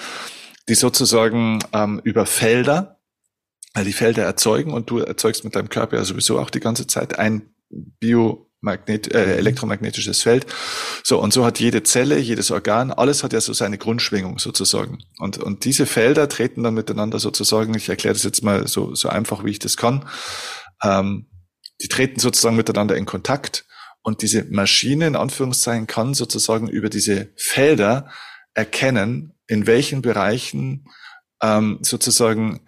die 0.68 0.76
sozusagen 0.76 1.60
ähm, 1.74 2.02
über 2.04 2.26
Felder, 2.26 3.00
äh, 3.74 3.84
die 3.84 3.94
Felder 3.94 4.24
erzeugen 4.24 4.74
und 4.74 4.90
du 4.90 5.00
erzeugst 5.00 5.44
mit 5.44 5.56
deinem 5.56 5.70
Körper 5.70 5.98
ja 5.98 6.04
sowieso 6.04 6.40
auch 6.40 6.50
die 6.50 6.60
ganze 6.60 6.88
Zeit 6.88 7.18
ein 7.18 7.54
Bio 7.70 8.49
Magnet, 8.62 9.14
äh, 9.14 9.38
elektromagnetisches 9.38 10.22
Feld. 10.22 10.46
So, 11.04 11.20
und 11.20 11.34
so 11.34 11.46
hat 11.46 11.60
jede 11.60 11.84
Zelle, 11.84 12.18
jedes 12.18 12.52
Organ, 12.52 12.92
alles 12.92 13.24
hat 13.24 13.34
ja 13.34 13.42
so 13.42 13.54
seine 13.54 13.78
Grundschwingung 13.78 14.40
sozusagen. 14.40 15.00
Und, 15.18 15.38
und 15.38 15.66
diese 15.66 15.86
Felder 15.86 16.28
treten 16.28 16.64
dann 16.64 16.74
miteinander 16.74 17.20
sozusagen, 17.20 17.74
ich 17.76 17.88
erkläre 17.88 18.14
das 18.14 18.24
jetzt 18.24 18.44
mal 18.44 18.68
so, 18.68 18.96
so 18.96 19.10
einfach, 19.10 19.46
wie 19.46 19.52
ich 19.52 19.60
das 19.60 19.78
kann, 19.78 20.06
ähm, 20.84 21.28
die 21.82 21.88
treten 21.88 22.20
sozusagen 22.20 22.58
miteinander 22.58 22.96
in 22.98 23.06
Kontakt. 23.06 23.66
Und 24.02 24.22
diese 24.22 24.46
Maschine, 24.46 25.08
in 25.08 25.16
Anführungszeichen, 25.16 25.88
kann 25.88 26.14
sozusagen 26.14 26.68
über 26.68 26.90
diese 26.90 27.32
Felder 27.38 28.10
erkennen, 28.54 29.34
in 29.48 29.68
welchen 29.68 30.02
Bereichen 30.02 30.86
ähm, 31.42 31.80
sozusagen 31.82 32.62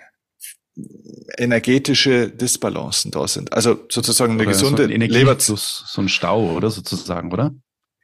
energetische 1.38 2.30
Disbalancen 2.30 3.12
da 3.12 3.28
sind. 3.28 3.54
Also 3.54 3.80
sozusagen 3.90 4.34
eine 4.34 4.44
oder 4.44 4.52
gesunde 4.52 4.88
so 4.88 4.94
ein 4.94 5.02
Leber. 5.02 5.36
So 5.40 5.56
ein 6.02 6.10
Stau, 6.10 6.52
oder 6.52 6.70
sozusagen, 6.70 7.32
oder? 7.32 7.52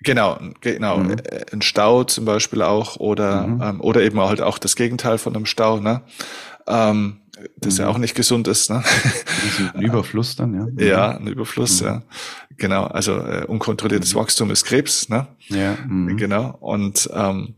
Genau, 0.02 0.40
genau. 0.62 0.98
Mhm. 0.98 1.12
Äh, 1.12 1.46
ein 1.52 1.62
Stau 1.62 2.04
zum 2.04 2.26
Beispiel 2.26 2.62
auch 2.62 2.98
oder 2.98 3.48
mhm. 3.48 3.62
ähm, 3.62 3.82
oder 3.82 4.02
eben 4.02 4.20
halt 4.20 4.42
auch 4.42 4.58
das 4.60 4.76
Gegenteil 4.76 5.18
von 5.18 5.36
einem 5.36 5.46
Stau, 5.46 5.80
ne? 5.80 6.04
Ähm, 6.68 7.22
das 7.58 7.76
mhm. 7.76 7.82
ja 7.82 7.88
auch 7.90 7.98
nicht 7.98 8.16
gesund 8.16 8.48
ist, 8.48 8.70
ne? 8.70 8.84
Ein 9.74 9.82
Überfluss 9.82 10.36
dann, 10.36 10.54
ja. 10.78 10.86
Ja, 10.86 11.18
ein 11.18 11.28
Überfluss, 11.28 11.82
mhm. 11.82 11.88
ja. 11.88 12.04
Genau. 12.58 12.86
Also 12.86 13.18
äh, 13.18 13.46
unkontrolliertes 13.48 14.14
mhm. 14.14 14.20
Wachstum 14.20 14.52
ist 14.52 14.66
Krebs, 14.66 15.10
ne? 15.10 15.28
Ja. 15.48 15.78
Mhm. 15.88 16.18
Genau. 16.18 16.56
Und 16.60 17.10
ähm, 17.14 17.56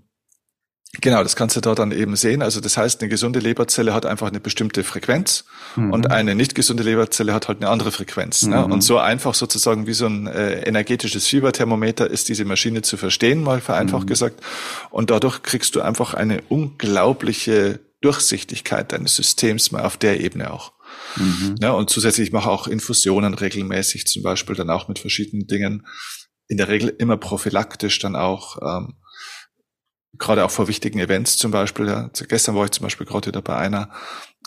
Genau, 1.01 1.21
das 1.21 1.35
kannst 1.35 1.55
du 1.55 1.61
da 1.61 1.75
dann 1.75 1.91
eben 1.91 2.15
sehen. 2.15 2.41
Also 2.41 2.61
das 2.61 2.75
heißt, 2.75 3.01
eine 3.01 3.09
gesunde 3.09 3.39
Leberzelle 3.39 3.93
hat 3.93 4.07
einfach 4.07 4.27
eine 4.27 4.39
bestimmte 4.39 4.83
Frequenz 4.83 5.45
mhm. 5.75 5.93
und 5.93 6.09
eine 6.09 6.33
nicht 6.33 6.55
gesunde 6.55 6.81
Leberzelle 6.81 7.31
hat 7.31 7.47
halt 7.47 7.61
eine 7.61 7.69
andere 7.69 7.91
Frequenz. 7.91 8.41
Ne? 8.41 8.57
Mhm. 8.57 8.71
Und 8.71 8.81
so 8.81 8.97
einfach 8.97 9.35
sozusagen 9.35 9.85
wie 9.85 9.93
so 9.93 10.07
ein 10.07 10.25
äh, 10.25 10.61
energetisches 10.61 11.27
Fieberthermometer 11.27 12.09
ist 12.09 12.27
diese 12.27 12.43
Maschine 12.43 12.81
zu 12.81 12.97
verstehen, 12.97 13.43
mal 13.43 13.61
vereinfacht 13.61 14.03
mhm. 14.03 14.07
gesagt. 14.07 14.41
Und 14.89 15.11
dadurch 15.11 15.43
kriegst 15.43 15.75
du 15.75 15.81
einfach 15.81 16.15
eine 16.15 16.41
unglaubliche 16.49 17.79
Durchsichtigkeit 18.01 18.91
deines 18.91 19.15
Systems 19.15 19.71
mal 19.71 19.83
auf 19.83 19.95
der 19.95 20.19
Ebene 20.21 20.51
auch. 20.51 20.73
Mhm. 21.17 21.55
Ja, 21.61 21.71
und 21.71 21.91
zusätzlich 21.91 22.31
mache 22.31 22.49
auch 22.49 22.65
Infusionen 22.65 23.35
regelmäßig, 23.35 24.07
zum 24.07 24.23
Beispiel 24.23 24.55
dann 24.55 24.71
auch 24.71 24.87
mit 24.87 24.97
verschiedenen 24.97 25.45
Dingen. 25.45 25.85
In 26.47 26.57
der 26.57 26.67
Regel 26.67 26.95
immer 26.97 27.17
prophylaktisch 27.17 27.99
dann 27.99 28.15
auch. 28.15 28.57
Ähm, 28.63 28.95
gerade 30.17 30.43
auch 30.43 30.51
vor 30.51 30.67
wichtigen 30.67 30.99
Events 30.99 31.37
zum 31.37 31.51
Beispiel. 31.51 31.87
Ja, 31.87 32.09
gestern 32.27 32.55
war 32.55 32.65
ich 32.65 32.71
zum 32.71 32.83
Beispiel 32.83 33.05
gerade 33.05 33.27
wieder 33.27 33.41
bei 33.41 33.55
einer, 33.55 33.89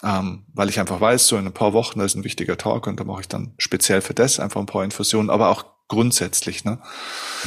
ähm, 0.02 0.44
weil 0.52 0.68
ich 0.68 0.80
einfach 0.80 1.00
weiß, 1.00 1.26
so 1.28 1.36
in 1.36 1.46
ein 1.46 1.54
paar 1.54 1.72
Wochen, 1.72 2.00
ist 2.00 2.14
ein 2.14 2.24
wichtiger 2.24 2.56
Tag 2.56 2.86
und 2.86 2.98
da 2.98 3.04
mache 3.04 3.22
ich 3.22 3.28
dann 3.28 3.54
speziell 3.58 4.00
für 4.00 4.14
das 4.14 4.40
einfach 4.40 4.60
ein 4.60 4.66
paar 4.66 4.84
Infusionen, 4.84 5.30
aber 5.30 5.48
auch 5.48 5.64
grundsätzlich. 5.88 6.64
Ne? 6.64 6.80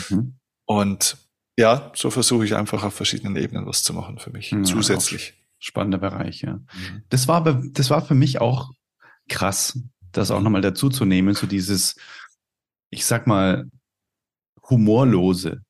Mhm. 0.10 0.38
Und 0.66 1.18
ja, 1.58 1.92
so 1.96 2.10
versuche 2.10 2.46
ich 2.46 2.56
einfach 2.56 2.84
auf 2.84 2.94
verschiedenen 2.94 3.36
Ebenen 3.36 3.66
was 3.66 3.84
zu 3.84 3.94
machen 3.94 4.20
für 4.20 4.32
mich, 4.32 4.52
ja, 4.52 4.64
zusätzlich. 4.64 5.34
Spannender 5.60 5.98
Bereich, 5.98 6.42
ja. 6.42 6.56
Mhm. 6.56 7.04
Das 7.10 7.28
war, 7.28 7.44
das 7.44 7.90
war 7.90 8.06
für 8.06 8.16
mich 8.16 8.42
auch 8.42 8.72
krass, 9.30 9.80
das 10.12 10.32
auch 10.32 10.42
nochmal 10.42 10.62
dazu 10.62 10.90
zu 10.90 11.06
nehmen, 11.06 11.34
so 11.34 11.48
dieses, 11.48 11.96
ich 12.90 13.06
sag 13.06 13.26
mal, 13.26 13.70
humorlose, 14.70 15.62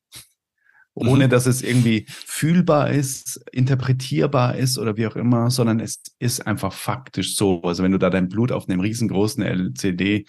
ohne 0.96 1.26
mhm. 1.26 1.30
dass 1.30 1.46
es 1.46 1.62
irgendwie 1.62 2.06
fühlbar 2.08 2.90
ist, 2.90 3.44
interpretierbar 3.52 4.56
ist 4.56 4.78
oder 4.78 4.98
wie 4.98 5.06
auch 5.08 5.18
immer, 5.18 5.52
sondern 5.52 5.80
es 5.82 6.02
ist 6.20 6.48
einfach 6.48 6.74
faktisch 6.74 7.36
so. 7.36 7.62
Also 7.64 7.84
wenn 7.84 7.92
du 7.92 8.00
da 8.00 8.10
dein 8.10 8.30
Blut 8.30 8.52
auf 8.52 8.68
einem 8.68 8.80
riesengroßen 8.80 9.44
LCD-Screen 9.44 10.26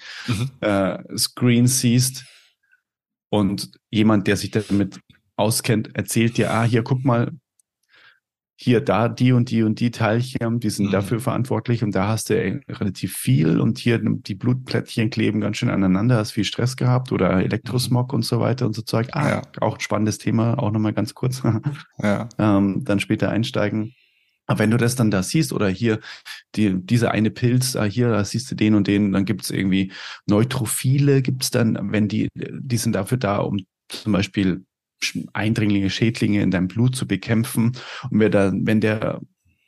mhm. 0.61 1.65
äh, 1.65 1.69
siehst 1.69 2.25
und 3.31 3.71
jemand, 3.91 4.27
der 4.27 4.37
sich 4.37 4.51
damit 4.51 5.01
auskennt, 5.37 5.95
erzählt 5.95 6.37
dir, 6.37 6.53
ah, 6.53 6.65
hier 6.65 6.83
guck 6.83 7.05
mal, 7.05 7.31
hier, 8.59 8.81
da, 8.81 9.09
die 9.09 9.33
und 9.33 9.51
die 9.51 9.63
und 9.63 9.81
die 9.81 9.91
Teilchen, 9.91 10.61
die 10.61 10.71
sind 10.71 10.87
mhm. 10.87 10.93
dafür 10.93 11.21
verantwortlich 11.21 11.85
und 11.85 11.95
da 11.95 12.09
hast 12.09 12.31
du 12.31 12.35
relativ 12.69 13.15
viel 13.15 13.61
und 13.61 13.79
hier 13.79 14.01
die 14.03 14.35
Blutplättchen 14.35 15.11
kleben 15.11 15.43
ganz 15.43 15.59
schön 15.59 15.69
aneinander, 15.69 16.17
hast 16.17 16.33
viel 16.33 16.45
Stress 16.45 16.77
gehabt 16.77 17.13
oder 17.13 17.43
Elektrosmog 17.43 18.13
mhm. 18.13 18.17
und 18.17 18.23
so 18.23 18.41
weiter 18.41 18.65
und 18.65 18.75
so 18.75 18.81
Zeug. 18.81 19.09
Ah, 19.13 19.29
ja. 19.29 19.43
auch 19.61 19.75
ein 19.75 19.81
spannendes 19.81 20.17
Thema, 20.17 20.59
auch 20.59 20.71
nochmal 20.71 20.95
ganz 20.95 21.13
kurz. 21.13 21.43
ja. 22.03 22.29
ähm, 22.39 22.83
dann 22.85 22.99
später 22.99 23.29
einsteigen. 23.29 23.95
Aber 24.47 24.61
wenn 24.61 24.71
du 24.71 24.77
das 24.77 24.95
dann 24.95 25.11
da 25.11 25.23
siehst 25.23 25.53
oder 25.53 25.69
hier 25.69 26.01
die, 26.55 26.81
dieser 26.81 27.11
eine 27.11 27.31
Pilz, 27.31 27.77
ah, 27.77 27.85
hier, 27.85 28.09
da 28.09 28.25
siehst 28.25 28.51
du 28.51 28.55
den 28.55 28.75
und 28.75 28.87
den, 28.87 29.13
dann 29.13 29.25
gibt's 29.25 29.51
irgendwie 29.51 29.93
Neutrophile, 30.27 31.21
gibt's 31.21 31.51
dann, 31.51 31.93
wenn 31.93 32.09
die, 32.09 32.29
die 32.35 32.77
sind 32.77 32.95
dafür 32.95 33.19
da, 33.19 33.39
um 33.39 33.59
zum 33.89 34.13
Beispiel 34.13 34.65
Eindringlinge, 35.33 35.91
Schädlinge 35.91 36.43
in 36.43 36.51
deinem 36.51 36.69
Blut 36.69 36.97
zu 36.97 37.07
bekämpfen. 37.07 37.73
Und 38.11 38.21
wenn, 38.21 38.33
da, 38.33 38.53
wenn 38.55 38.81
der 38.81 39.21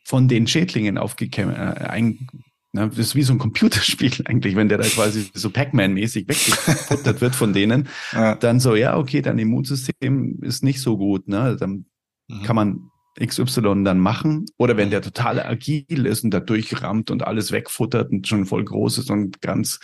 von 0.04 0.28
den 0.28 0.46
Schädlingen 0.46 0.98
aufgekämpft, 0.98 1.58
äh, 1.58 1.84
ein, 1.84 2.28
na, 2.72 2.86
das 2.86 2.98
ist 2.98 3.14
wie 3.14 3.22
so 3.22 3.32
ein 3.32 3.38
Computerspiel 3.38 4.12
eigentlich, 4.24 4.56
wenn 4.56 4.68
der 4.68 4.78
da 4.78 4.84
quasi 4.84 5.30
so 5.34 5.50
Pac-Man-mäßig 5.50 6.28
weggefuttert 6.28 7.20
wird 7.20 7.34
von 7.34 7.52
denen, 7.52 7.88
ja. 8.12 8.34
dann 8.34 8.60
so, 8.60 8.74
ja, 8.74 8.96
okay, 8.96 9.22
dein 9.22 9.38
Immunsystem 9.38 10.38
ist 10.42 10.64
nicht 10.64 10.80
so 10.80 10.96
gut, 10.96 11.28
ne? 11.28 11.56
Dann 11.58 11.86
mhm. 12.28 12.42
kann 12.42 12.56
man 12.56 12.90
XY 13.18 13.84
dann 13.84 13.98
machen. 13.98 14.46
Oder 14.56 14.76
wenn 14.76 14.90
der 14.90 15.02
total 15.02 15.40
agil 15.40 16.06
ist 16.06 16.24
und 16.24 16.30
da 16.30 16.40
durchrammt 16.40 17.10
und 17.10 17.26
alles 17.26 17.52
wegfuttert 17.52 18.10
und 18.10 18.26
schon 18.26 18.46
voll 18.46 18.64
groß 18.64 18.98
ist 18.98 19.10
und 19.10 19.40
ganz 19.40 19.80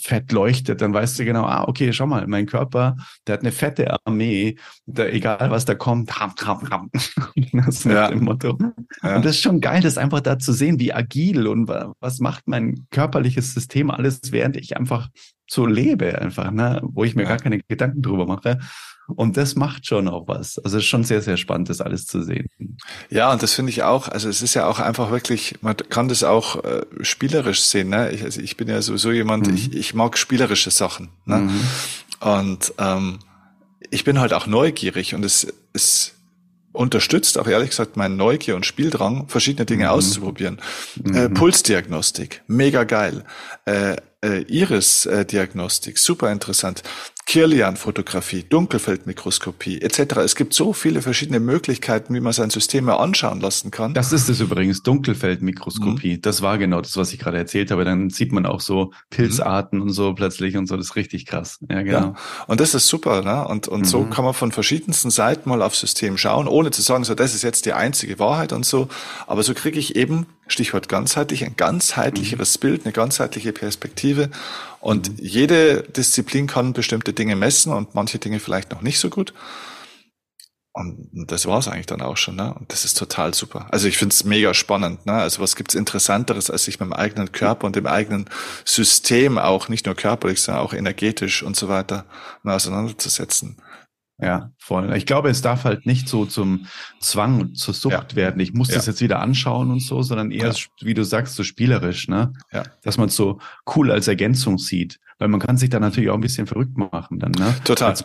fett 0.00 0.32
leuchtet, 0.32 0.80
dann 0.80 0.94
weißt 0.94 1.18
du 1.18 1.24
genau, 1.24 1.44
ah, 1.44 1.64
okay, 1.66 1.92
schau 1.92 2.06
mal, 2.06 2.26
mein 2.26 2.46
Körper, 2.46 2.96
der 3.26 3.34
hat 3.34 3.40
eine 3.40 3.52
fette 3.52 3.96
Armee, 4.04 4.56
da, 4.86 5.06
egal 5.06 5.50
was 5.50 5.64
da 5.64 5.74
kommt, 5.74 6.18
ham, 6.18 6.34
ham, 6.44 6.70
ham. 6.70 6.90
das 7.52 7.76
ist 7.76 7.84
ja. 7.84 8.08
dem 8.08 8.24
Motto. 8.24 8.58
Ja. 9.02 9.16
Und 9.16 9.24
das 9.24 9.36
ist 9.36 9.42
schon 9.42 9.60
geil, 9.60 9.82
das 9.82 9.98
einfach 9.98 10.20
da 10.20 10.38
zu 10.38 10.52
sehen, 10.52 10.78
wie 10.78 10.92
agil 10.92 11.46
und 11.46 11.68
was 11.68 12.18
macht 12.20 12.48
mein 12.48 12.86
körperliches 12.90 13.54
System 13.54 13.90
alles, 13.90 14.32
während 14.32 14.56
ich 14.56 14.76
einfach 14.76 15.08
so 15.50 15.66
lebe, 15.66 16.20
einfach, 16.20 16.50
ne, 16.50 16.80
wo 16.82 17.04
ich 17.04 17.14
mir 17.14 17.22
ja. 17.22 17.28
gar 17.30 17.38
keine 17.38 17.60
Gedanken 17.66 18.02
drüber 18.02 18.26
mache. 18.26 18.58
Und 19.16 19.38
das 19.38 19.56
macht 19.56 19.86
schon 19.86 20.06
auch 20.06 20.28
was. 20.28 20.58
Also 20.58 20.76
es 20.76 20.84
ist 20.84 20.88
schon 20.88 21.04
sehr, 21.04 21.22
sehr 21.22 21.38
spannend, 21.38 21.70
das 21.70 21.80
alles 21.80 22.06
zu 22.06 22.22
sehen. 22.22 22.48
Ja, 23.08 23.32
und 23.32 23.42
das 23.42 23.54
finde 23.54 23.70
ich 23.70 23.82
auch. 23.82 24.08
Also 24.08 24.28
es 24.28 24.42
ist 24.42 24.54
ja 24.54 24.66
auch 24.66 24.80
einfach 24.80 25.10
wirklich, 25.10 25.56
man 25.62 25.76
kann 25.76 26.08
das 26.08 26.24
auch 26.24 26.62
äh, 26.62 26.82
spielerisch 27.00 27.62
sehen. 27.62 27.88
Ne? 27.88 28.10
Ich, 28.12 28.22
also 28.22 28.40
ich 28.40 28.56
bin 28.58 28.68
ja 28.68 28.82
sowieso 28.82 29.10
jemand, 29.10 29.48
mhm. 29.48 29.54
ich, 29.54 29.74
ich 29.74 29.94
mag 29.94 30.18
spielerische 30.18 30.70
Sachen. 30.70 31.08
Ne? 31.24 31.38
Mhm. 31.38 31.60
Und 32.20 32.74
ähm, 32.78 33.20
ich 33.90 34.04
bin 34.04 34.20
halt 34.20 34.34
auch 34.34 34.46
neugierig 34.46 35.14
und 35.14 35.24
es, 35.24 35.46
es 35.72 36.14
unterstützt 36.72 37.38
auch 37.38 37.46
ehrlich 37.46 37.70
gesagt 37.70 37.96
meinen 37.96 38.16
Neugier 38.16 38.56
und 38.56 38.66
Spieldrang, 38.66 39.28
verschiedene 39.28 39.64
Dinge 39.64 39.84
mhm. 39.84 39.90
auszuprobieren. 39.90 40.58
Äh, 41.02 41.08
mhm. 41.08 41.16
Äh, 41.16 41.28
Pulsdiagnostik, 41.30 42.42
mega 42.46 42.84
geil. 42.84 43.24
Äh, 43.64 43.96
äh, 44.20 44.42
Iris-Diagnostik, 44.42 45.96
super 45.98 46.30
interessant. 46.32 46.82
Kirlian-Fotografie, 47.28 48.44
Dunkelfeldmikroskopie 48.48 49.82
etc. 49.82 50.16
Es 50.24 50.34
gibt 50.34 50.54
so 50.54 50.72
viele 50.72 51.02
verschiedene 51.02 51.40
Möglichkeiten, 51.40 52.14
wie 52.14 52.20
man 52.20 52.32
sein 52.32 52.48
System 52.48 52.86
mal 52.86 52.96
anschauen 52.96 53.38
lassen 53.42 53.70
kann. 53.70 53.92
Das 53.92 54.14
ist 54.14 54.30
es 54.30 54.40
übrigens, 54.40 54.82
Dunkelfeldmikroskopie. 54.82 56.16
Mhm. 56.16 56.22
Das 56.22 56.40
war 56.40 56.56
genau 56.56 56.80
das, 56.80 56.96
was 56.96 57.12
ich 57.12 57.18
gerade 57.18 57.36
erzählt 57.36 57.70
habe. 57.70 57.84
Dann 57.84 58.08
sieht 58.08 58.32
man 58.32 58.46
auch 58.46 58.62
so 58.62 58.92
Pilzarten 59.10 59.78
mhm. 59.78 59.84
und 59.84 59.90
so 59.90 60.14
plötzlich 60.14 60.56
und 60.56 60.68
so. 60.68 60.78
Das 60.78 60.86
ist 60.86 60.96
richtig 60.96 61.26
krass. 61.26 61.58
Ja, 61.68 61.82
genau. 61.82 61.98
Ja. 61.98 62.14
Und 62.46 62.60
das 62.60 62.72
ist 62.72 62.86
super. 62.86 63.20
Ne? 63.20 63.46
Und, 63.46 63.68
und 63.68 63.80
mhm. 63.80 63.84
so 63.84 64.04
kann 64.04 64.24
man 64.24 64.32
von 64.32 64.50
verschiedensten 64.50 65.10
Seiten 65.10 65.50
mal 65.50 65.60
aufs 65.60 65.80
System 65.80 66.16
schauen, 66.16 66.48
ohne 66.48 66.70
zu 66.70 66.80
sagen, 66.80 67.04
so 67.04 67.14
das 67.14 67.34
ist 67.34 67.42
jetzt 67.42 67.66
die 67.66 67.74
einzige 67.74 68.18
Wahrheit 68.18 68.54
und 68.54 68.64
so. 68.64 68.88
Aber 69.26 69.42
so 69.42 69.52
kriege 69.52 69.78
ich 69.78 69.96
eben, 69.96 70.24
Stichwort 70.46 70.88
ganzheitlich, 70.88 71.44
ein 71.44 71.56
ganzheitlicheres 71.56 72.56
mhm. 72.56 72.60
Bild, 72.60 72.86
eine 72.86 72.92
ganzheitliche 72.94 73.52
Perspektive 73.52 74.30
und 74.80 75.10
mhm. 75.10 75.16
jede 75.20 75.82
Disziplin 75.82 76.46
kann 76.46 76.72
bestimmte 76.72 77.12
Dinge 77.12 77.36
messen 77.36 77.72
und 77.72 77.94
manche 77.94 78.18
Dinge 78.18 78.40
vielleicht 78.40 78.70
noch 78.70 78.82
nicht 78.82 78.98
so 78.98 79.10
gut. 79.10 79.34
Und 80.72 81.10
das 81.26 81.46
war's 81.46 81.66
eigentlich 81.66 81.86
dann 81.86 82.02
auch 82.02 82.16
schon, 82.16 82.36
ne? 82.36 82.54
Und 82.54 82.70
das 82.70 82.84
ist 82.84 82.96
total 82.96 83.34
super. 83.34 83.66
Also 83.72 83.88
ich 83.88 83.98
find's 83.98 84.22
mega 84.22 84.54
spannend, 84.54 85.06
ne? 85.06 85.14
Also 85.14 85.42
was 85.42 85.56
gibt's 85.56 85.74
Interessanteres, 85.74 86.50
als 86.50 86.64
sich 86.64 86.78
mit 86.78 86.88
dem 86.88 86.92
eigenen 86.92 87.32
Körper 87.32 87.66
und 87.66 87.74
dem 87.74 87.88
eigenen 87.88 88.30
System 88.64 89.38
auch, 89.38 89.68
nicht 89.68 89.86
nur 89.86 89.96
körperlich, 89.96 90.40
sondern 90.40 90.62
auch 90.62 90.74
energetisch 90.74 91.42
und 91.42 91.56
so 91.56 91.68
weiter 91.68 92.04
auseinanderzusetzen. 92.44 93.56
Ja, 94.20 94.50
voll. 94.58 94.92
Ich 94.96 95.06
glaube, 95.06 95.30
es 95.30 95.42
darf 95.42 95.64
halt 95.64 95.86
nicht 95.86 96.08
so 96.08 96.26
zum 96.26 96.66
Zwang, 96.98 97.54
zur 97.54 97.72
Sucht 97.72 98.12
ja. 98.12 98.16
werden. 98.16 98.40
Ich 98.40 98.52
muss 98.52 98.68
ja. 98.68 98.74
das 98.74 98.86
jetzt 98.86 99.00
wieder 99.00 99.20
anschauen 99.20 99.70
und 99.70 99.80
so, 99.80 100.02
sondern 100.02 100.32
eher, 100.32 100.50
ja. 100.50 100.54
wie 100.80 100.94
du 100.94 101.04
sagst, 101.04 101.36
so 101.36 101.44
spielerisch, 101.44 102.08
ne? 102.08 102.32
Ja. 102.52 102.64
Dass 102.82 102.98
man 102.98 103.08
es 103.08 103.16
so 103.16 103.38
cool 103.76 103.92
als 103.92 104.08
Ergänzung 104.08 104.58
sieht. 104.58 104.98
Weil 105.18 105.28
man 105.28 105.40
kann 105.40 105.56
sich 105.56 105.70
da 105.70 105.78
natürlich 105.78 106.10
auch 106.10 106.14
ein 106.14 106.20
bisschen 106.20 106.48
verrückt 106.48 106.76
machen 106.76 107.20
dann, 107.20 107.30
ne? 107.32 107.54
Total. 107.62 107.90
Als, 107.90 108.04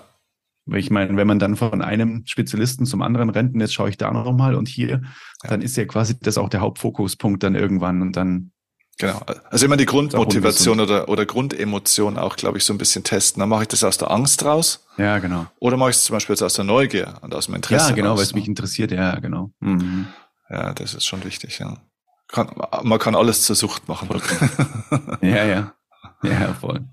ich 0.72 0.92
meine, 0.92 1.18
wenn 1.18 1.28
man 1.28 1.40
dann 1.40 1.56
von 1.56 1.82
einem 1.82 2.24
Spezialisten 2.26 2.86
zum 2.86 3.02
anderen 3.02 3.32
rennt, 3.32 3.56
und 3.56 3.60
jetzt 3.60 3.74
schaue 3.74 3.90
ich 3.90 3.98
da 3.98 4.12
noch 4.12 4.32
mal 4.34 4.54
und 4.54 4.68
hier, 4.68 5.02
dann 5.42 5.62
ist 5.62 5.76
ja 5.78 5.86
quasi 5.86 6.18
das 6.20 6.38
auch 6.38 6.50
der 6.50 6.62
Hauptfokuspunkt 6.62 7.42
dann 7.42 7.56
irgendwann 7.56 8.02
und 8.04 8.16
dann 8.16 8.52
Genau. 9.00 9.22
Also 9.50 9.66
immer 9.66 9.78
die 9.78 9.86
Grundmotivation 9.86 10.80
oder, 10.80 11.10
oder 11.10 11.26
Grundemotion 11.26 12.18
auch, 12.18 12.36
glaube 12.36 12.60
ich, 12.60 12.66
so 12.66 12.74
ein 12.74 12.78
bisschen 12.78 13.04
testen. 13.04 13.40
Dann 13.40 13.50
mache 13.50 13.64
ich 13.64 13.68
das 13.68 13.84
aus 13.84 13.98
der 13.98 14.12
Angst 14.12 14.46
raus. 14.46 14.86
Ja, 14.98 15.18
genau. 15.20 15.48
Oder 15.60 15.78
mache 15.78 15.90
ich 15.90 15.96
es 15.96 16.04
zum 16.04 16.16
Beispiel 16.16 16.34
jetzt 16.34 16.44
aus 16.44 16.54
der 16.54 16.66
Neugier 16.66 17.16
und 17.22 17.34
aus 17.34 17.48
dem 17.48 17.56
Interesse. 17.56 17.90
Ja, 17.90 17.96
genau, 17.96 18.16
weil 18.16 18.24
es 18.24 18.36
mich 18.36 18.48
interessiert. 18.48 18.92
Ja, 18.92 19.20
genau. 19.20 19.52
Mhm. 19.60 20.08
Ja, 20.50 20.74
das 20.74 20.94
ist 20.94 21.06
schon 21.06 21.24
wichtig, 21.24 21.60
ja. 21.60 21.78
Kann, 22.28 22.52
man 22.84 23.00
kann 23.00 23.16
alles 23.16 23.44
zur 23.44 23.56
Sucht 23.56 23.88
machen. 23.88 24.10
ja, 25.22 25.46
ja. 25.46 25.74
Ja, 26.24 26.54
voll. 26.54 26.86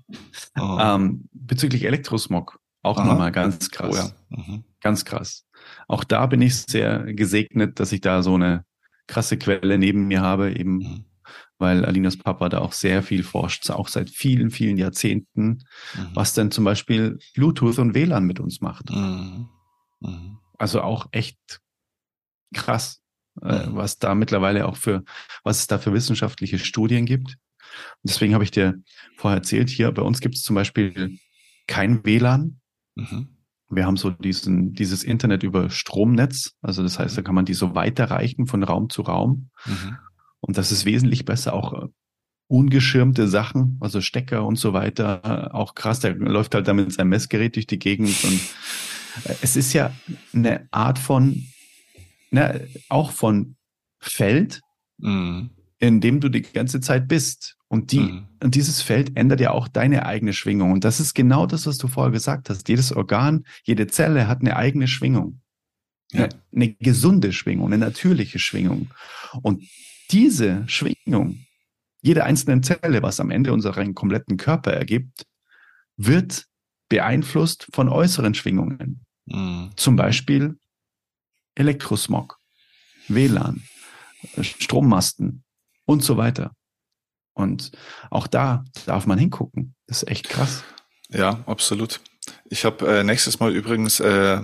Oh. 0.59 0.77
Ähm, 0.79 1.29
bezüglich 1.31 1.85
Elektrosmog, 1.85 2.59
auch 2.81 3.03
nochmal 3.03 3.31
ganz 3.31 3.69
krass. 3.69 4.13
Oh, 4.31 4.35
ja. 4.35 4.43
mhm. 4.43 4.63
Ganz 4.81 5.05
krass. 5.05 5.45
Auch 5.87 6.03
da 6.03 6.25
bin 6.25 6.41
ich 6.41 6.63
sehr 6.63 7.13
gesegnet, 7.13 7.79
dass 7.79 7.91
ich 7.91 8.01
da 8.01 8.23
so 8.23 8.35
eine 8.35 8.65
krasse 9.07 9.37
Quelle 9.37 9.77
neben 9.77 10.07
mir 10.07 10.21
habe, 10.21 10.51
eben 10.51 10.77
mhm 10.77 11.05
weil 11.61 11.85
Alinas 11.85 12.17
Papa 12.17 12.49
da 12.49 12.57
auch 12.59 12.73
sehr 12.73 13.03
viel 13.03 13.23
forscht, 13.23 13.69
auch 13.69 13.87
seit 13.87 14.09
vielen, 14.09 14.49
vielen 14.49 14.77
Jahrzehnten, 14.77 15.63
mhm. 15.95 16.09
was 16.15 16.33
denn 16.33 16.49
zum 16.49 16.63
Beispiel 16.63 17.19
Bluetooth 17.35 17.77
und 17.77 17.93
WLAN 17.93 18.25
mit 18.25 18.39
uns 18.39 18.61
macht. 18.61 18.89
Mhm. 18.89 19.47
Mhm. 20.01 20.39
Also 20.57 20.81
auch 20.81 21.07
echt 21.11 21.61
krass, 22.53 23.01
äh, 23.41 23.67
mhm. 23.67 23.75
was 23.75 23.99
da 23.99 24.15
mittlerweile 24.15 24.67
auch 24.67 24.75
für, 24.75 25.03
was 25.43 25.59
es 25.59 25.67
da 25.67 25.77
für 25.77 25.93
wissenschaftliche 25.93 26.57
Studien 26.57 27.05
gibt. 27.05 27.37
Und 28.01 28.09
deswegen 28.09 28.33
habe 28.33 28.43
ich 28.43 28.51
dir 28.51 28.81
vorher 29.15 29.37
erzählt, 29.37 29.69
hier 29.69 29.91
bei 29.91 30.01
uns 30.01 30.19
gibt 30.19 30.35
es 30.35 30.41
zum 30.41 30.55
Beispiel 30.55 31.19
kein 31.67 32.03
WLAN. 32.03 32.59
Mhm. 32.95 33.37
Wir 33.69 33.85
haben 33.85 33.97
so 33.97 34.09
diesen, 34.09 34.73
dieses 34.73 35.03
Internet 35.03 35.43
über 35.43 35.69
Stromnetz. 35.69 36.55
Also 36.61 36.81
das 36.81 36.97
heißt, 36.97 37.17
da 37.17 37.21
kann 37.21 37.35
man 37.35 37.45
die 37.45 37.53
so 37.53 37.75
weiterreichen 37.75 38.47
von 38.47 38.63
Raum 38.63 38.89
zu 38.89 39.03
Raum. 39.03 39.51
Und 40.41 40.57
das 40.57 40.71
ist 40.71 40.85
wesentlich 40.85 41.25
besser, 41.25 41.53
auch 41.53 41.73
äh, 41.73 41.87
ungeschirmte 42.47 43.29
Sachen, 43.29 43.77
also 43.79 44.01
Stecker 44.01 44.45
und 44.45 44.57
so 44.57 44.73
weiter, 44.73 45.55
auch 45.55 45.73
krass, 45.73 46.01
der 46.01 46.15
läuft 46.15 46.53
halt 46.53 46.67
da 46.67 46.73
mit 46.73 46.91
seinem 46.91 47.09
Messgerät 47.09 47.55
durch 47.55 47.67
die 47.67 47.79
Gegend 47.79 48.23
und 48.25 48.41
äh, 49.25 49.35
es 49.41 49.55
ist 49.55 49.73
ja 49.73 49.93
eine 50.33 50.67
Art 50.71 50.99
von, 50.99 51.45
ne, 52.29 52.67
auch 52.89 53.11
von 53.11 53.55
Feld, 53.99 54.61
mhm. 54.97 55.51
in 55.79 56.01
dem 56.01 56.19
du 56.19 56.29
die 56.29 56.41
ganze 56.41 56.81
Zeit 56.81 57.07
bist. 57.07 57.57
Und, 57.67 57.93
die, 57.93 57.99
mhm. 57.99 58.27
und 58.43 58.55
dieses 58.55 58.81
Feld 58.81 59.15
ändert 59.15 59.39
ja 59.39 59.51
auch 59.51 59.69
deine 59.69 60.05
eigene 60.05 60.33
Schwingung. 60.33 60.73
Und 60.73 60.83
das 60.83 60.99
ist 60.99 61.13
genau 61.13 61.45
das, 61.45 61.65
was 61.67 61.77
du 61.77 61.87
vorher 61.87 62.11
gesagt 62.11 62.49
hast. 62.49 62.67
Jedes 62.67 62.91
Organ, 62.91 63.45
jede 63.63 63.87
Zelle 63.87 64.27
hat 64.27 64.41
eine 64.41 64.57
eigene 64.57 64.89
Schwingung. 64.89 65.39
Ja. 66.11 66.25
Eine, 66.25 66.29
eine 66.53 66.73
gesunde 66.73 67.31
Schwingung, 67.31 67.67
eine 67.67 67.77
natürliche 67.77 68.39
Schwingung. 68.39 68.89
Und 69.41 69.63
diese 70.11 70.67
Schwingung, 70.67 71.45
jede 72.01 72.23
einzelne 72.23 72.61
Zelle, 72.61 73.01
was 73.01 73.19
am 73.19 73.31
Ende 73.31 73.53
unseren 73.53 73.95
kompletten 73.95 74.37
Körper 74.37 74.73
ergibt, 74.73 75.25
wird 75.97 76.45
beeinflusst 76.89 77.67
von 77.73 77.89
äußeren 77.89 78.33
Schwingungen. 78.33 79.05
Mhm. 79.25 79.71
Zum 79.75 79.95
Beispiel 79.95 80.57
Elektrosmog, 81.55 82.37
WLAN, 83.07 83.63
Strommasten 84.41 85.43
und 85.85 86.03
so 86.03 86.17
weiter. 86.17 86.55
Und 87.33 87.71
auch 88.09 88.27
da 88.27 88.65
darf 88.85 89.05
man 89.05 89.17
hingucken. 89.17 89.75
Das 89.87 90.03
ist 90.03 90.09
echt 90.09 90.29
krass. 90.29 90.63
Ja, 91.09 91.43
absolut. 91.45 92.01
Ich 92.49 92.65
habe 92.65 92.99
äh, 92.99 93.03
nächstes 93.03 93.39
Mal 93.39 93.53
übrigens 93.55 93.99
äh, 93.99 94.41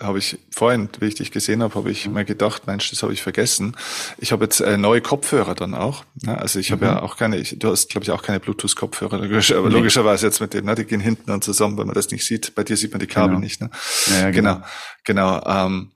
habe 0.00 0.18
ich 0.18 0.38
vorhin, 0.50 0.88
wie 1.00 1.06
ich 1.06 1.16
dich 1.16 1.32
gesehen 1.32 1.62
habe, 1.62 1.74
habe 1.74 1.90
ich 1.90 2.06
mhm. 2.06 2.14
mir 2.14 2.24
gedacht, 2.24 2.66
Mensch, 2.66 2.90
das 2.90 3.02
habe 3.02 3.12
ich 3.12 3.22
vergessen. 3.22 3.76
Ich 4.18 4.30
habe 4.30 4.44
jetzt 4.44 4.60
äh, 4.60 4.76
neue 4.76 5.00
Kopfhörer 5.00 5.54
dann 5.54 5.74
auch. 5.74 6.04
Ne? 6.22 6.38
Also 6.38 6.60
ich 6.60 6.70
habe 6.70 6.84
mhm. 6.84 6.92
ja 6.92 7.02
auch 7.02 7.16
keine, 7.16 7.36
ich, 7.36 7.58
du 7.58 7.70
hast, 7.70 7.90
glaube 7.90 8.04
ich, 8.04 8.10
auch 8.12 8.22
keine 8.22 8.38
Bluetooth-Kopfhörer, 8.38 9.18
logisch, 9.18 9.52
aber 9.52 9.68
nee. 9.68 9.74
logischerweise 9.74 10.26
jetzt 10.26 10.40
mit 10.40 10.54
dem, 10.54 10.66
ne? 10.66 10.76
die 10.76 10.84
gehen 10.84 11.00
hinten 11.00 11.26
dann 11.26 11.42
zusammen, 11.42 11.76
wenn 11.78 11.86
man 11.86 11.94
das 11.94 12.10
nicht 12.10 12.24
sieht. 12.24 12.54
Bei 12.54 12.62
dir 12.62 12.76
sieht 12.76 12.92
man 12.92 13.00
die 13.00 13.06
Kabel 13.06 13.30
genau. 13.30 13.40
nicht. 13.40 13.60
Ne? 13.60 13.70
Ja, 14.06 14.20
ja, 14.20 14.30
genau, 14.30 14.62
genau. 15.04 15.40
genau 15.40 15.66
ähm, 15.66 15.92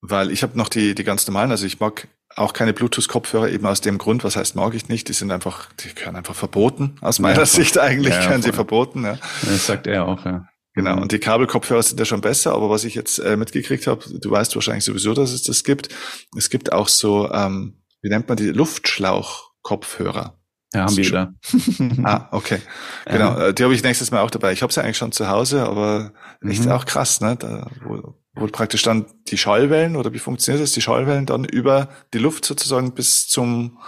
weil 0.00 0.30
ich 0.30 0.42
habe 0.42 0.56
noch 0.56 0.68
die, 0.68 0.94
die 0.94 1.04
ganz 1.04 1.26
normalen, 1.26 1.50
also 1.50 1.66
ich 1.66 1.80
mag 1.80 2.08
auch 2.36 2.52
keine 2.52 2.72
Bluetooth-Kopfhörer, 2.72 3.48
eben 3.48 3.66
aus 3.66 3.80
dem 3.80 3.98
Grund, 3.98 4.22
was 4.22 4.36
heißt 4.36 4.54
mag 4.54 4.74
ich 4.74 4.88
nicht, 4.88 5.08
die 5.08 5.12
sind 5.12 5.32
einfach, 5.32 5.68
die 5.80 5.94
gehören 5.94 6.14
einfach 6.14 6.34
verboten, 6.34 6.96
aus 7.00 7.18
meiner 7.18 7.38
ja, 7.38 7.46
Sicht 7.46 7.78
eigentlich 7.78 8.14
ja, 8.14 8.22
gehören 8.22 8.42
sie 8.42 8.52
verboten. 8.52 9.04
Ja. 9.04 9.18
Das 9.42 9.66
sagt 9.66 9.86
er 9.86 10.06
auch, 10.06 10.24
ja. 10.24 10.46
Genau, 10.78 10.94
mhm. 10.94 11.02
und 11.02 11.10
die 11.10 11.18
Kabelkopfhörer 11.18 11.82
sind 11.82 11.98
ja 11.98 12.06
schon 12.06 12.20
besser, 12.20 12.54
aber 12.54 12.70
was 12.70 12.84
ich 12.84 12.94
jetzt 12.94 13.18
äh, 13.18 13.36
mitgekriegt 13.36 13.88
habe, 13.88 14.04
du 14.08 14.30
weißt 14.30 14.54
wahrscheinlich 14.54 14.84
sowieso, 14.84 15.12
dass 15.12 15.32
es 15.32 15.42
das 15.42 15.64
gibt. 15.64 15.88
Es 16.36 16.50
gibt 16.50 16.70
auch 16.70 16.86
so, 16.86 17.28
ähm, 17.32 17.82
wie 18.00 18.08
nennt 18.08 18.28
man 18.28 18.36
die, 18.36 18.50
Luftschlauchkopfhörer. 18.50 20.38
Ja, 20.72 20.82
haben 20.82 20.96
wir 20.96 21.10
da. 21.10 21.32
ah, 22.04 22.28
okay. 22.30 22.60
Genau, 23.06 23.36
ja. 23.40 23.50
die 23.50 23.64
habe 23.64 23.74
ich 23.74 23.82
nächstes 23.82 24.12
Mal 24.12 24.20
auch 24.20 24.30
dabei. 24.30 24.52
Ich 24.52 24.62
habe 24.62 24.72
sie 24.72 24.80
eigentlich 24.80 24.98
schon 24.98 25.10
zu 25.10 25.28
Hause, 25.28 25.64
aber 25.64 26.12
echt 26.42 26.64
mhm. 26.64 26.70
auch 26.70 26.84
krass, 26.84 27.20
ne? 27.20 27.34
Da, 27.34 27.68
wo, 27.84 28.14
wo 28.36 28.46
praktisch 28.46 28.82
dann 28.82 29.06
die 29.26 29.36
Schallwellen, 29.36 29.96
oder 29.96 30.12
wie 30.12 30.20
funktioniert 30.20 30.62
das, 30.62 30.70
die 30.70 30.80
Schallwellen 30.80 31.26
dann 31.26 31.44
über 31.44 31.88
die 32.14 32.18
Luft 32.18 32.44
sozusagen 32.44 32.94
bis 32.94 33.26
zum 33.26 33.80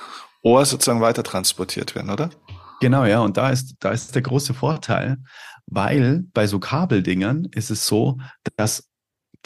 Ohr 0.43 0.66
sozusagen 0.66 1.01
weiter 1.01 1.22
transportiert 1.22 1.95
werden, 1.95 2.11
oder? 2.11 2.30
Genau, 2.80 3.05
ja. 3.05 3.20
Und 3.20 3.36
da 3.36 3.51
ist, 3.51 3.76
da 3.78 3.93
ist 3.93 4.12
der 4.12 4.22
große 4.22 4.55
Vorteil, 4.55 5.18
weil 5.70 6.24
bei 6.34 6.46
so 6.46 6.58
Kabeldingern 6.58 7.48
ist 7.52 7.70
es 7.70 7.86
so, 7.86 8.18
dass 8.56 8.90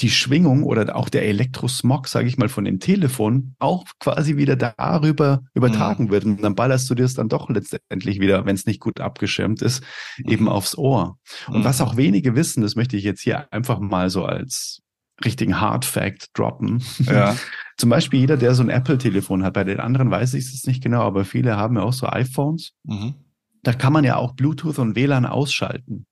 die 0.00 0.10
Schwingung 0.10 0.64
oder 0.64 0.96
auch 0.96 1.08
der 1.08 1.26
Elektrosmog, 1.26 2.08
sage 2.08 2.26
ich 2.26 2.36
mal, 2.36 2.48
von 2.48 2.64
dem 2.64 2.80
Telefon 2.80 3.54
auch 3.60 3.84
quasi 4.00 4.36
wieder 4.36 4.56
darüber 4.56 5.42
übertragen 5.54 6.06
mhm. 6.06 6.10
wird. 6.10 6.24
Und 6.24 6.42
dann 6.42 6.56
ballerst 6.56 6.90
du 6.90 6.96
dir 6.96 7.04
es 7.04 7.14
dann 7.14 7.28
doch 7.28 7.48
letztendlich 7.48 8.20
wieder, 8.20 8.44
wenn 8.44 8.56
es 8.56 8.66
nicht 8.66 8.80
gut 8.80 9.00
abgeschirmt 9.00 9.62
ist, 9.62 9.84
mhm. 10.18 10.32
eben 10.32 10.48
aufs 10.48 10.76
Ohr. 10.76 11.18
Und 11.46 11.60
mhm. 11.60 11.64
was 11.64 11.80
auch 11.80 11.96
wenige 11.96 12.34
wissen, 12.34 12.62
das 12.62 12.74
möchte 12.74 12.96
ich 12.96 13.04
jetzt 13.04 13.20
hier 13.20 13.52
einfach 13.52 13.78
mal 13.78 14.10
so 14.10 14.24
als 14.24 14.82
richtigen 15.24 15.60
Hard 15.60 15.84
Fact 15.84 16.30
droppen. 16.34 16.82
Ja. 16.98 17.36
Zum 17.76 17.90
Beispiel 17.90 18.20
jeder, 18.20 18.36
der 18.36 18.54
so 18.54 18.64
ein 18.64 18.70
Apple-Telefon 18.70 19.44
hat. 19.44 19.54
Bei 19.54 19.64
den 19.64 19.78
anderen 19.78 20.10
weiß 20.10 20.34
ich 20.34 20.44
es 20.44 20.66
nicht 20.66 20.82
genau, 20.82 21.02
aber 21.02 21.24
viele 21.24 21.56
haben 21.56 21.76
ja 21.76 21.82
auch 21.82 21.92
so 21.92 22.08
iPhones. 22.08 22.72
Mhm. 22.82 23.14
Da 23.62 23.72
kann 23.72 23.92
man 23.92 24.04
ja 24.04 24.16
auch 24.16 24.34
Bluetooth 24.34 24.78
und 24.78 24.96
WLAN 24.96 25.24
ausschalten. 25.24 26.06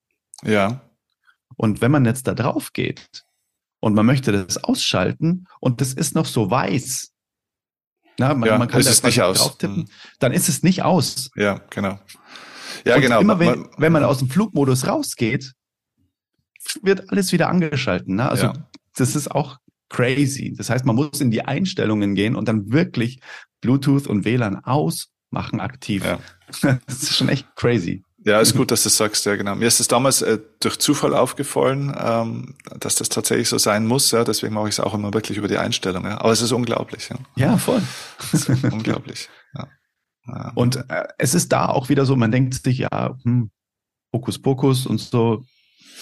Ja. 0.45 0.81
Und 1.57 1.81
wenn 1.81 1.91
man 1.91 2.05
jetzt 2.05 2.27
da 2.27 2.35
drauf 2.35 2.73
geht 2.73 3.25
und 3.81 3.95
man 3.95 4.07
möchte 4.07 4.33
das 4.33 4.63
ausschalten 4.63 5.47
und 5.61 5.81
das 5.81 5.93
ist 5.93 6.15
noch 6.15 6.27
so 6.27 6.51
weiß, 6.51 7.13
na, 8.19 8.35
man, 8.35 8.49
ja, 8.49 8.59
man 8.59 8.69
kann 8.69 8.81
ist 8.81 8.89
es 8.89 9.03
nicht 9.03 9.23
aus. 9.23 9.39
drauftippen, 9.39 9.79
mhm. 9.79 9.89
dann 10.19 10.33
ist 10.33 10.49
es 10.49 10.63
nicht 10.63 10.83
aus. 10.83 11.31
Ja, 11.35 11.61
genau. 11.71 11.99
Ja, 12.85 12.97
und 12.97 13.03
genau. 13.03 13.21
Immer 13.21 13.39
wenn, 13.39 13.61
man, 13.61 13.69
wenn 13.79 13.93
man 13.93 14.05
aus 14.05 14.19
dem 14.19 14.29
Flugmodus 14.29 14.87
rausgeht, 14.87 15.53
wird 16.83 17.11
alles 17.11 17.33
wieder 17.33 17.49
angeschalten. 17.49 18.17
Ne? 18.17 18.29
Also 18.29 18.47
ja. 18.47 18.69
das 18.97 19.17
ist 19.17 19.31
auch 19.31 19.59
crazy. 19.89 20.55
Das 20.57 20.71
heißt, 20.71 20.85
man 20.85 20.97
muss 20.97 21.21
in 21.21 21.31
die 21.31 21.45
Einstellungen 21.45 22.15
gehen 22.15 22.35
und 22.35 22.49
dann 22.49 22.73
wirklich 22.73 23.21
Bluetooth 23.61 24.07
und 24.07 24.25
WLAN 24.25 24.65
ausmachen 24.65 25.61
aktiv. 25.61 26.05
Ja. 26.05 26.19
Das 26.87 27.03
ist 27.03 27.17
schon 27.17 27.31
echt 27.31 27.47
crazy. 27.57 28.05
Ja, 28.25 28.41
ist 28.41 28.57
gut, 28.57 28.71
dass 28.71 28.83
du 28.83 28.87
das 28.87 28.97
sagst, 28.97 29.27
ja 29.27 29.35
genau. 29.37 29.55
Mir 29.57 29.67
ist 29.67 29.81
es 29.81 29.89
damals 29.89 30.23
äh, 30.23 30.39
durch 30.61 30.79
Zufall 30.79 31.15
aufgefallen, 31.15 31.95
ähm, 31.99 32.55
dass 32.79 32.95
das 32.95 33.09
tatsächlich 33.09 33.49
so 33.49 33.59
sein 33.59 33.87
muss, 33.87 34.11
ja, 34.13 34.23
deswegen 34.23 34.55
mache 34.55 34.69
ich 34.69 34.77
es 34.77 34.81
auch 34.81 34.95
immer 34.95 35.13
wirklich 35.13 35.39
über 35.39 35.49
die 35.49 35.59
Einstellung, 35.59 36.05
ja. 36.05 36.21
Aber 36.21 36.31
es 36.31 36.41
ist 36.41 36.53
unglaublich, 36.53 37.09
ja. 37.09 37.17
Ja, 37.37 37.59
voll. 37.59 37.83
unglaublich, 38.71 39.29
ja. 39.55 39.69
ja. 40.29 40.53
Und 40.55 40.77
äh, 40.77 41.09
es 41.19 41.35
ist 41.35 41.53
da 41.53 41.67
auch 41.67 41.89
wieder 41.89 42.07
so, 42.07 42.15
man 42.15 42.31
denkt 42.31 42.55
sich, 42.55 42.79
ja, 42.79 43.17
hm, 43.25 43.51
Hokus 44.13 44.41
Pokus 44.41 44.87
und 44.87 44.99
so, 44.99 45.45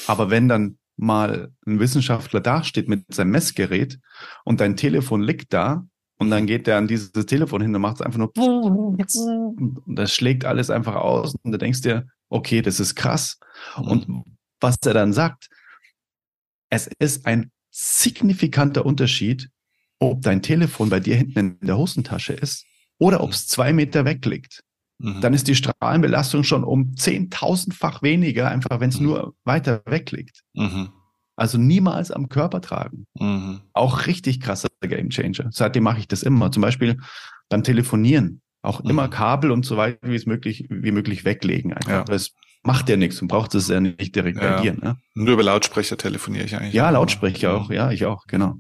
aber 0.06 0.30
wenn 0.30 0.48
dann 0.48 0.78
mal 0.96 1.52
ein 1.66 1.80
Wissenschaftler 1.80 2.40
dasteht 2.40 2.88
mit 2.88 3.14
seinem 3.14 3.30
Messgerät 3.30 3.98
und 4.44 4.60
dein 4.60 4.76
Telefon 4.76 5.22
liegt 5.22 5.52
da 5.54 5.86
und 6.20 6.30
dann 6.30 6.46
geht 6.46 6.66
der 6.66 6.76
an 6.76 6.86
dieses 6.86 7.12
Telefon 7.12 7.62
hin 7.62 7.74
und 7.74 7.80
macht 7.80 7.96
es 7.96 8.02
einfach 8.02 8.18
nur 8.18 8.30
und 8.36 9.96
das 9.96 10.12
schlägt 10.12 10.44
alles 10.44 10.68
einfach 10.68 10.96
aus 10.96 11.34
und 11.42 11.52
du 11.52 11.58
denkst 11.58 11.80
dir, 11.80 12.06
okay, 12.28 12.60
das 12.60 12.78
ist 12.78 12.94
krass. 12.94 13.38
Und 13.76 14.24
was 14.60 14.76
er 14.84 14.92
dann 14.92 15.14
sagt, 15.14 15.48
es 16.68 16.90
ist 16.98 17.26
ein 17.26 17.50
signifikanter 17.70 18.84
Unterschied, 18.84 19.48
ob 19.98 20.20
dein 20.20 20.42
Telefon 20.42 20.90
bei 20.90 21.00
dir 21.00 21.16
hinten 21.16 21.38
in 21.38 21.66
der 21.66 21.78
Hosentasche 21.78 22.34
ist 22.34 22.66
oder 22.98 23.22
ob 23.22 23.30
es 23.30 23.48
zwei 23.48 23.72
Meter 23.72 24.04
weg 24.04 24.24
liegt. 24.26 24.62
Mhm. 24.98 25.22
Dann 25.22 25.32
ist 25.32 25.48
die 25.48 25.54
Strahlenbelastung 25.54 26.44
schon 26.44 26.64
um 26.64 26.96
zehntausendfach 26.96 28.02
weniger, 28.02 28.50
einfach 28.50 28.80
wenn 28.80 28.90
es 28.90 29.00
mhm. 29.00 29.06
nur 29.06 29.34
weiter 29.44 29.82
weg 29.86 30.10
liegt. 30.10 30.42
Mhm. 30.52 30.90
Also 31.41 31.57
niemals 31.57 32.11
am 32.11 32.28
Körper 32.28 32.61
tragen. 32.61 33.07
Mhm. 33.18 33.62
Auch 33.72 34.07
richtig 34.07 34.41
krasser 34.41 34.68
Gamechanger. 34.82 35.49
Seitdem 35.51 35.84
mache 35.84 35.99
ich 35.99 36.07
das 36.07 36.22
immer. 36.22 36.53
Zum 36.53 36.61
Beispiel 36.61 36.99
beim 37.49 37.64
Telefonieren. 37.64 38.43
Auch 38.61 38.84
mhm. 38.84 38.91
immer 38.91 39.09
Kabel 39.09 39.51
und 39.51 39.64
so 39.64 39.78
weiter 39.78 39.97
wie 40.03 40.16
es 40.16 40.26
möglich, 40.26 40.66
wie 40.68 40.93
möglich 40.93 41.24
weglegen. 41.24 41.72
Einfach. 41.72 41.91
Ja. 41.91 42.05
Das 42.05 42.32
macht 42.62 42.91
ja 42.91 42.99
nichts 42.99 43.22
und 43.22 43.28
braucht 43.28 43.55
es 43.55 43.68
ja 43.68 43.80
nicht 43.80 44.14
direkt 44.14 44.36
ja. 44.36 44.57
bei 44.57 44.61
dir. 44.61 44.74
Ne? 44.74 44.99
Nur 45.14 45.32
über 45.32 45.43
Lautsprecher 45.43 45.97
telefoniere 45.97 46.45
ich 46.45 46.55
eigentlich. 46.57 46.74
Ja, 46.74 46.91
Lautsprecher 46.91 47.55
auch. 47.55 47.70
Ja, 47.70 47.91
ich 47.91 48.05
auch, 48.05 48.26
genau. 48.26 48.57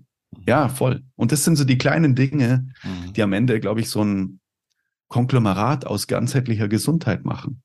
Ja, 0.46 0.70
voll. 0.70 1.02
Und 1.16 1.32
das 1.32 1.44
sind 1.44 1.56
so 1.56 1.64
die 1.64 1.76
kleinen 1.76 2.14
Dinge, 2.14 2.66
mhm. 2.82 3.12
die 3.12 3.22
am 3.22 3.34
Ende, 3.34 3.60
glaube 3.60 3.80
ich, 3.80 3.90
so 3.90 4.02
ein 4.02 4.40
Konglomerat 5.08 5.86
aus 5.86 6.06
ganzheitlicher 6.06 6.68
Gesundheit 6.68 7.26
machen. 7.26 7.62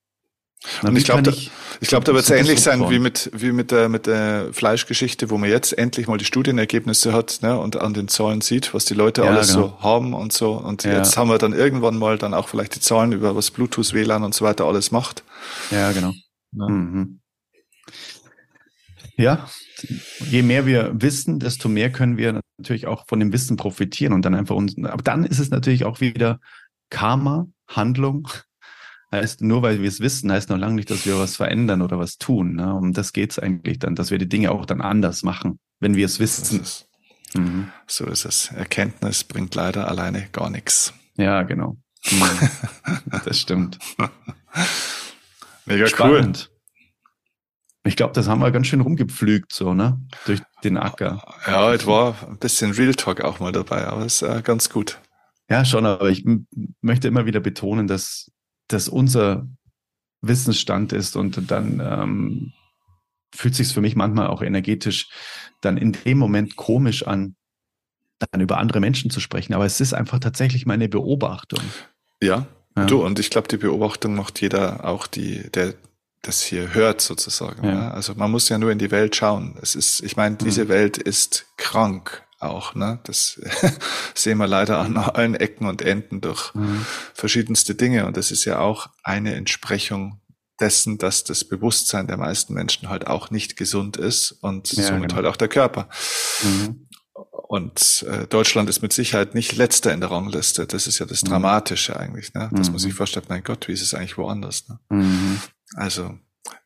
Und 0.82 0.96
ich 0.96 1.06
glaube, 1.06 1.24
da, 1.24 1.32
ich 1.80 1.88
glaube, 1.88 2.06
da 2.06 2.14
wird 2.14 2.24
es 2.24 2.30
ähnlich 2.30 2.62
sein 2.62 2.90
wie 2.90 3.00
mit 3.00 3.30
wie 3.34 3.52
mit 3.52 3.72
der 3.72 3.90
mit 3.90 4.08
der 4.08 4.50
Fleischgeschichte, 4.52 5.30
wo 5.30 5.38
man 5.38 5.50
jetzt 5.50 5.78
endlich 5.78 6.08
mal 6.08 6.18
die 6.18 6.26
Studienergebnisse 6.26 7.14
hat 7.14 7.40
ne, 7.42 7.60
und 7.60 7.78
an 7.78 7.94
den 7.94 8.08
Zahlen 8.08 8.42
sieht, 8.42 8.74
was 8.74 8.86
die 8.86 8.94
Leute 8.94 9.24
ja, 9.24 9.30
alles 9.30 9.54
genau. 9.54 9.78
so 9.80 9.84
haben 9.84 10.14
und 10.14 10.34
so. 10.34 10.54
Und 10.54 10.84
ja. 10.84 10.98
jetzt 10.98 11.18
haben 11.18 11.30
wir 11.30 11.38
dann 11.38 11.54
irgendwann 11.54 11.98
mal 11.98 12.18
dann 12.18 12.34
auch 12.34 12.48
vielleicht 12.48 12.76
die 12.76 12.80
Zahlen 12.80 13.12
über 13.12 13.36
was 13.36 13.52
Bluetooth, 13.52 13.94
WLAN 13.94 14.24
und 14.24 14.34
so 14.34 14.46
weiter 14.46 14.66
alles 14.66 14.92
macht. 14.92 15.24
Ja, 15.72 15.92
genau. 15.92 16.14
Ja. 16.52 16.70
Mhm. 16.70 17.20
ja, 19.18 19.50
je 20.30 20.42
mehr 20.42 20.66
wir 20.66 20.92
wissen, 20.94 21.40
desto 21.40 21.68
mehr 21.68 21.92
können 21.92 22.18
wir 22.18 22.40
natürlich 22.58 22.88
auch 22.88 23.06
von 23.08 23.20
dem 23.20 23.34
Wissen 23.34 23.58
profitieren 23.58 24.14
und 24.14 24.24
dann 24.24 24.36
einfach 24.36 24.56
uns. 24.56 24.76
Aber 24.78 25.04
dann 25.04 25.26
ist 25.26 25.40
es 25.40 25.50
natürlich 25.50 25.86
auch 25.86 26.00
wieder 26.00 26.40
Karma, 26.90 27.48
Handlung 27.68 28.30
heißt, 29.16 29.42
nur 29.42 29.62
weil 29.62 29.82
wir 29.82 29.88
es 29.88 30.00
wissen, 30.00 30.32
heißt 30.32 30.50
noch 30.50 30.58
lange 30.58 30.76
nicht, 30.76 30.90
dass 30.90 31.06
wir 31.06 31.18
was 31.18 31.36
verändern 31.36 31.82
oder 31.82 32.00
was 32.00 32.18
tun. 32.18 32.56
Ne? 32.56 32.74
Um 32.74 32.94
das 32.94 33.14
geht 33.14 33.32
es 33.32 33.40
eigentlich 33.40 33.80
dann, 33.80 33.96
dass 33.96 34.12
wir 34.12 34.18
die 34.18 34.30
Dinge 34.30 34.52
auch 34.52 34.66
dann 34.66 34.82
anders 34.82 35.24
machen, 35.24 35.60
wenn 35.80 35.96
wir 35.96 36.06
es 36.06 36.20
wissen. 36.20 36.62
Es. 36.62 36.88
Mhm. 37.34 37.70
So 37.88 38.06
ist 38.06 38.26
es. 38.26 38.52
Erkenntnis 38.52 39.24
bringt 39.24 39.56
leider 39.56 39.88
alleine 39.88 40.28
gar 40.32 40.50
nichts. 40.50 40.94
Ja, 41.18 41.44
genau. 41.44 41.78
Mhm. 42.10 42.50
das 43.26 43.40
stimmt. 43.40 43.80
Mega 45.66 45.88
Spannend. 45.88 46.50
cool. 46.50 46.56
Ich 47.88 47.96
glaube, 47.96 48.14
das 48.14 48.28
haben 48.28 48.40
wir 48.40 48.50
ganz 48.52 48.66
schön 48.66 48.82
rumgepflügt, 48.82 49.54
so, 49.54 49.76
ne? 49.76 50.02
Durch 50.26 50.42
den 50.64 50.78
Acker. 50.78 51.24
Ja, 51.46 51.72
es 51.72 51.86
war 51.86 52.16
ein 52.28 52.40
bisschen 52.40 52.72
Real 52.72 52.96
Talk 52.96 53.22
auch 53.22 53.40
mal 53.40 53.52
dabei, 53.52 53.86
aber 53.86 54.06
es 54.06 54.24
ist 54.24 54.28
äh, 54.28 54.42
ganz 54.42 54.72
gut. 54.72 55.00
Ja, 55.50 55.64
schon, 55.64 55.86
aber 55.86 56.10
ich 56.10 56.26
möchte 56.82 57.08
immer 57.08 57.28
wieder 57.28 57.40
betonen, 57.40 57.86
dass 57.86 58.32
das 58.68 58.88
unser 58.88 59.48
Wissensstand 60.22 60.94
ist 60.94 61.16
und 61.16 61.52
dann 61.52 61.80
ähm, 61.80 62.54
fühlt 63.34 63.56
sich 63.56 63.68
für 63.74 63.82
mich 63.82 63.96
manchmal 63.96 64.28
auch 64.28 64.42
energetisch 64.42 65.10
dann 65.62 65.78
in 65.78 65.92
dem 65.92 66.18
Moment 66.18 66.56
komisch 66.56 67.06
an, 67.06 67.36
dann 68.20 68.42
über 68.42 68.58
andere 68.58 68.80
Menschen 68.80 69.12
zu 69.12 69.20
sprechen. 69.20 69.54
Aber 69.54 69.66
es 69.66 69.82
ist 69.82 69.94
einfach 69.94 70.20
tatsächlich 70.20 70.66
meine 70.66 70.90
Beobachtung. 70.90 71.64
Ja, 72.22 72.48
ja. 72.78 72.86
du 72.86 73.06
und 73.06 73.20
ich 73.20 73.30
glaube, 73.30 73.48
die 73.48 73.58
Beobachtung 73.58 74.16
macht 74.16 74.42
jeder 74.42 74.86
auch 74.86 75.08
die, 75.08 75.50
der 75.52 75.76
das 76.22 76.42
hier 76.42 76.74
hört 76.74 77.02
sozusagen. 77.02 77.64
Ja. 77.66 77.74
Ne? 77.74 77.92
Also 77.92 78.16
man 78.16 78.32
muss 78.32 78.50
ja 78.50 78.58
nur 78.58 78.72
in 78.72 78.80
die 78.80 78.92
Welt 78.92 79.16
schauen. 79.16 79.56
Es 79.62 79.76
ist, 79.76 80.02
ich 80.02 80.18
meine, 80.18 80.38
diese 80.38 80.66
mhm. 80.66 80.70
Welt 80.70 80.98
ist 80.98 81.46
krank 81.58 82.25
auch. 82.40 82.76
Ne? 82.76 83.00
Das 83.04 83.40
sehen 84.16 84.38
wir 84.38 84.48
leider 84.48 84.80
an 84.80 84.98
allen 84.98 85.36
Ecken 85.36 85.68
und 85.68 85.82
Enden 85.82 86.22
durch 86.22 86.54
mhm. 86.54 86.86
verschiedenste 87.14 87.76
Dinge. 87.76 88.06
Und 88.06 88.18
das 88.18 88.32
ist 88.32 88.46
ja 88.46 88.60
auch 88.60 88.90
eine 89.04 89.36
Entsprechung 89.36 90.22
dessen, 90.60 90.98
dass 90.98 91.24
das 91.24 91.44
Bewusstsein 91.44 92.08
der 92.08 92.18
meisten 92.18 92.54
Menschen 92.54 92.90
halt 92.90 93.08
auch 93.08 93.30
nicht 93.30 93.58
gesund 93.58 93.98
ist 93.98 94.32
und 94.32 94.72
ja, 94.74 94.84
somit 94.84 95.10
genau. 95.10 95.16
halt 95.16 95.26
auch 95.26 95.36
der 95.36 95.50
Körper. 95.50 95.90
Mhm. 96.44 96.88
Und 97.48 98.06
äh, 98.10 98.28
Deutschland 98.28 98.70
ist 98.70 98.82
mit 98.82 98.92
Sicherheit 98.92 99.36
nicht 99.36 99.56
letzter 99.56 99.94
in 99.94 100.00
der 100.00 100.12
Rangliste. 100.12 100.66
Das 100.66 100.88
ist 100.88 101.00
ja 101.00 101.06
das 101.06 101.24
mhm. 101.24 101.30
Dramatische 101.30 101.98
eigentlich, 101.98 102.34
ne? 102.34 102.50
dass 102.54 102.70
man 102.70 102.80
sich 102.80 102.94
mhm. 102.94 102.98
vorstellt, 102.98 103.30
mein 103.30 103.44
Gott, 103.44 103.68
wie 103.68 103.74
ist 103.74 103.82
es 103.82 103.94
eigentlich 103.94 104.18
woanders? 104.18 104.68
Ne? 104.68 104.80
Mhm. 104.90 105.42
Also 105.76 106.18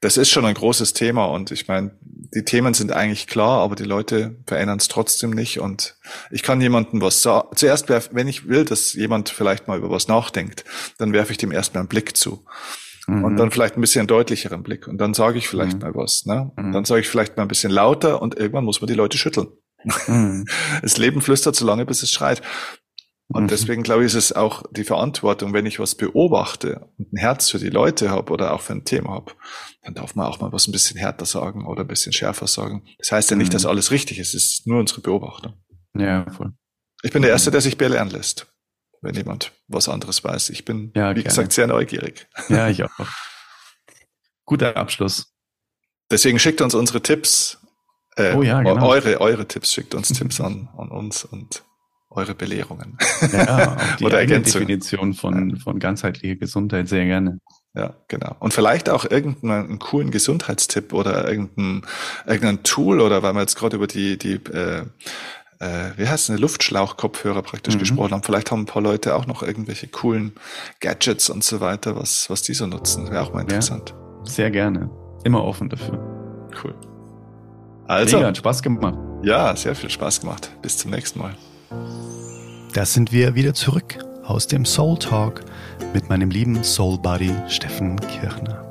das 0.01 0.17
ist 0.17 0.29
schon 0.29 0.45
ein 0.45 0.53
großes 0.53 0.93
Thema 0.93 1.25
und 1.25 1.51
ich 1.51 1.67
meine, 1.67 1.91
die 2.01 2.43
Themen 2.43 2.73
sind 2.73 2.91
eigentlich 2.91 3.27
klar, 3.27 3.61
aber 3.61 3.75
die 3.75 3.83
Leute 3.83 4.37
verändern 4.45 4.77
es 4.77 4.87
trotzdem 4.87 5.31
nicht 5.31 5.59
und 5.59 5.97
ich 6.31 6.43
kann 6.43 6.61
jemandem 6.61 7.01
was 7.01 7.21
sagen. 7.21 7.49
Zuerst, 7.55 7.89
werf, 7.89 8.09
wenn 8.13 8.27
ich 8.27 8.47
will, 8.47 8.65
dass 8.65 8.93
jemand 8.93 9.29
vielleicht 9.29 9.67
mal 9.67 9.77
über 9.77 9.89
was 9.89 10.07
nachdenkt, 10.07 10.63
dann 10.97 11.13
werfe 11.13 11.31
ich 11.31 11.37
dem 11.37 11.51
erstmal 11.51 11.81
einen 11.81 11.89
Blick 11.89 12.15
zu. 12.15 12.45
Mhm. 13.07 13.23
Und 13.23 13.37
dann 13.37 13.51
vielleicht 13.51 13.75
ein 13.75 13.81
bisschen 13.81 14.07
deutlicheren 14.07 14.63
Blick. 14.63 14.87
Und 14.87 14.99
dann 14.99 15.13
sage 15.13 15.37
ich 15.37 15.47
vielleicht 15.47 15.77
mhm. 15.77 15.81
mal 15.81 15.95
was. 15.95 16.25
Ne? 16.25 16.51
Mhm. 16.55 16.71
Dann 16.71 16.85
sage 16.85 17.01
ich 17.01 17.09
vielleicht 17.09 17.37
mal 17.37 17.43
ein 17.43 17.49
bisschen 17.49 17.71
lauter 17.71 18.21
und 18.21 18.37
irgendwann 18.37 18.65
muss 18.65 18.81
man 18.81 18.87
die 18.87 18.93
Leute 18.93 19.17
schütteln. 19.17 19.47
Mhm. 20.07 20.45
Das 20.81 20.97
Leben 20.97 21.21
flüstert 21.21 21.55
so 21.55 21.65
lange, 21.65 21.85
bis 21.85 22.03
es 22.03 22.11
schreit. 22.11 22.41
Und 23.31 23.43
mhm. 23.43 23.47
deswegen 23.47 23.83
glaube 23.83 24.03
ich, 24.03 24.07
ist 24.07 24.15
es 24.15 24.33
auch 24.33 24.63
die 24.71 24.83
Verantwortung, 24.83 25.53
wenn 25.53 25.65
ich 25.65 25.79
was 25.79 25.95
beobachte 25.95 26.87
und 26.97 27.13
ein 27.13 27.17
Herz 27.17 27.49
für 27.49 27.59
die 27.59 27.69
Leute 27.69 28.09
habe 28.09 28.33
oder 28.33 28.53
auch 28.53 28.61
für 28.61 28.73
ein 28.73 28.85
Thema 28.85 29.11
habe, 29.11 29.33
dann 29.89 30.03
darf 30.03 30.15
man 30.15 30.27
auch 30.27 30.39
mal 30.39 30.51
was 30.51 30.67
ein 30.67 30.71
bisschen 30.71 30.97
härter 30.97 31.25
sagen 31.25 31.65
oder 31.65 31.81
ein 31.81 31.87
bisschen 31.87 32.13
schärfer 32.13 32.47
sagen. 32.47 32.83
Das 32.99 33.11
heißt 33.11 33.31
ja 33.31 33.37
nicht, 33.37 33.49
mhm. 33.49 33.53
dass 33.53 33.65
alles 33.65 33.91
richtig 33.91 34.19
ist, 34.19 34.35
es 34.35 34.51
ist 34.51 34.67
nur 34.67 34.79
unsere 34.79 35.01
Beobachtung. 35.01 35.53
Ja, 35.95 36.29
voll. 36.29 36.53
Ich 37.01 37.11
bin 37.11 37.23
der 37.23 37.31
Erste, 37.31 37.49
der 37.49 37.61
sich 37.61 37.77
belehren 37.77 38.09
lässt, 38.09 38.47
wenn 39.01 39.15
jemand 39.15 39.51
was 39.67 39.89
anderes 39.89 40.23
weiß. 40.23 40.51
Ich 40.51 40.65
bin, 40.65 40.91
ja, 40.95 41.11
wie 41.11 41.15
gerne. 41.15 41.23
gesagt, 41.23 41.53
sehr 41.53 41.67
neugierig. 41.67 42.27
Ja, 42.49 42.67
ich 42.69 42.83
auch. 42.83 42.89
Guter 44.45 44.77
Abschluss. 44.77 45.33
Deswegen 46.11 46.39
schickt 46.39 46.61
uns 46.61 46.75
unsere 46.75 47.01
Tipps. 47.01 47.59
Äh, 48.15 48.35
oh 48.35 48.43
ja, 48.43 48.61
genau. 48.61 48.87
Eure, 48.87 49.21
eure 49.21 49.47
Tipps 49.47 49.73
schickt 49.73 49.95
uns 49.95 50.09
Tipps 50.09 50.39
an, 50.41 50.69
an 50.77 50.89
uns 50.89 51.23
und 51.23 51.63
eure 52.11 52.35
Belehrungen. 52.35 52.97
Ja, 53.31 53.75
auch 53.75 53.95
die 53.97 54.03
Oder 54.05 54.25
Definition 54.25 55.13
von, 55.13 55.57
von 55.57 55.79
ganzheitlicher 55.79 56.35
Gesundheit 56.35 56.89
sehr 56.89 57.05
gerne. 57.05 57.39
Ja, 57.75 57.93
genau. 58.07 58.35
Und 58.39 58.53
vielleicht 58.53 58.89
auch 58.89 59.05
irgendeinen 59.05 59.79
coolen 59.79 60.09
Gesundheitstipp 60.11 60.91
oder 60.91 61.27
irgendein, 61.27 61.83
irgendein 62.25 62.63
Tool 62.63 62.99
oder 62.99 63.21
weil 63.21 63.33
wir 63.33 63.41
jetzt 63.41 63.55
gerade 63.55 63.77
über 63.77 63.87
die, 63.87 64.17
die 64.17 64.35
äh, 64.51 64.85
äh, 65.59 65.91
wie 65.97 66.07
heißt 66.07 66.25
es, 66.25 66.29
eine 66.29 66.39
Luftschlauchkopfhörer 66.39 67.41
praktisch 67.41 67.75
mhm. 67.75 67.79
gesprochen 67.79 68.11
haben. 68.11 68.23
Vielleicht 68.23 68.49
haben 68.51 68.61
ein 68.61 68.65
paar 68.65 68.81
Leute 68.81 69.15
auch 69.15 69.27
noch 69.27 69.43
irgendwelche 69.43 69.87
coolen 69.87 70.33
Gadgets 70.79 71.29
und 71.29 71.43
so 71.43 71.59
weiter, 71.59 71.95
was, 71.95 72.29
was 72.29 72.41
die 72.41 72.53
so 72.53 72.65
nutzen. 72.65 73.11
Wäre 73.11 73.21
auch 73.21 73.33
mal 73.33 73.41
interessant. 73.41 73.93
Ja, 73.93 74.25
sehr 74.25 74.51
gerne. 74.51 74.89
Immer 75.23 75.43
offen 75.43 75.69
dafür. 75.69 75.99
Cool. 76.63 76.73
Also. 77.87 78.17
Mega, 78.17 78.29
hat 78.29 78.37
Spaß 78.37 78.63
gemacht. 78.63 78.97
Ja, 79.21 79.55
sehr 79.55 79.75
viel 79.75 79.89
Spaß 79.89 80.21
gemacht. 80.21 80.49
Bis 80.61 80.77
zum 80.77 80.91
nächsten 80.91 81.19
Mal. 81.19 81.35
Da 82.73 82.85
sind 82.85 83.11
wir 83.11 83.35
wieder 83.35 83.53
zurück 83.53 83.99
aus 84.29 84.45
dem 84.45 84.63
Soul 84.63 84.97
Talk 84.99 85.41
mit 85.93 86.07
meinem 86.07 86.29
lieben 86.29 86.63
Soul 86.63 86.99
Buddy 86.99 87.33
Steffen 87.47 87.99
Kirchner. 87.99 88.63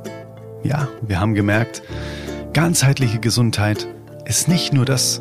Ja, 0.62 0.86
wir 1.02 1.18
haben 1.18 1.34
gemerkt, 1.34 1.82
ganzheitliche 2.52 3.18
Gesundheit 3.18 3.88
ist 4.24 4.46
nicht 4.46 4.72
nur 4.72 4.84
das, 4.84 5.20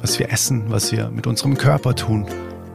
was 0.00 0.18
wir 0.18 0.32
essen, 0.32 0.70
was 0.70 0.90
wir 0.90 1.10
mit 1.10 1.26
unserem 1.26 1.58
Körper 1.58 1.94
tun, 1.94 2.26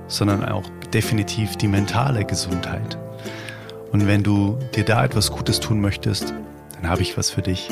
sondern 0.08 0.46
auch 0.46 0.70
definitiv 0.94 1.56
die 1.56 1.68
mentale 1.68 2.26
Gesundheit. 2.26 3.00
Und 3.92 4.06
wenn 4.06 4.22
du 4.22 4.60
dir 4.76 4.86
da 4.86 5.04
etwas 5.04 5.32
Gutes 5.32 5.60
tun 5.60 5.82
möchtest, 5.82 6.32
dann 6.76 6.90
habe 6.90 7.02
ich 7.02 7.18
was 7.18 7.32
für 7.32 7.42
dich, 7.42 7.70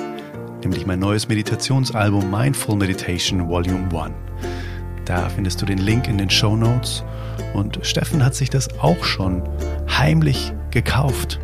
nämlich 0.63 0.87
mein 0.87 0.99
neues 0.99 1.27
Meditationsalbum 1.27 2.31
Mindful 2.31 2.75
Meditation 2.75 3.47
Volume 3.47 3.87
1. 3.95 4.13
Da 5.05 5.29
findest 5.29 5.61
du 5.61 5.67
den 5.67 5.77
Link 5.77 6.07
in 6.07 6.17
den 6.17 6.29
Show 6.29 6.55
Notes 6.55 7.03
und 7.53 7.79
Steffen 7.83 8.23
hat 8.23 8.35
sich 8.35 8.49
das 8.49 8.79
auch 8.79 9.03
schon 9.03 9.43
heimlich 9.89 10.53
gekauft. 10.71 11.39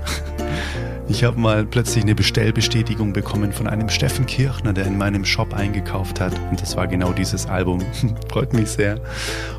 Ich 1.10 1.24
habe 1.24 1.40
mal 1.40 1.66
plötzlich 1.66 2.04
eine 2.04 2.16
Bestellbestätigung 2.16 3.14
bekommen 3.14 3.54
von 3.54 3.68
einem 3.68 3.88
Steffen 3.88 4.26
Kirchner, 4.26 4.74
der 4.74 4.86
in 4.86 4.98
meinem 4.98 5.24
Shop 5.24 5.54
eingekauft 5.54 6.20
hat. 6.20 6.34
Und 6.50 6.62
das 6.62 6.76
war 6.76 6.86
genau 6.88 7.14
dieses 7.14 7.46
Album. 7.46 7.80
Freut 8.30 8.54
mich 8.54 8.68
sehr. 8.68 9.00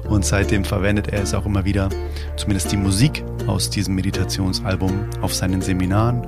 Und 0.07 0.27
seitdem 0.27 0.63
verwendet 0.63 1.09
er 1.09 1.23
es 1.23 1.33
auch 1.33 1.47
immer 1.47 1.65
wieder, 1.65 1.89
zumindest 2.37 2.71
die 2.71 2.77
Musik 2.77 3.25
aus 3.47 3.71
diesem 3.71 3.95
Meditationsalbum, 3.95 5.09
auf 5.23 5.35
seinen 5.35 5.63
Seminaren. 5.63 6.27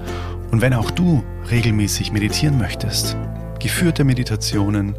Und 0.53 0.63
wenn 0.63 0.73
auch 0.73 0.91
du 0.91 1.23
regelmäßig 1.51 2.13
meditieren 2.13 2.57
möchtest, 2.57 3.15
geführte 3.59 4.05
Meditationen, 4.05 4.95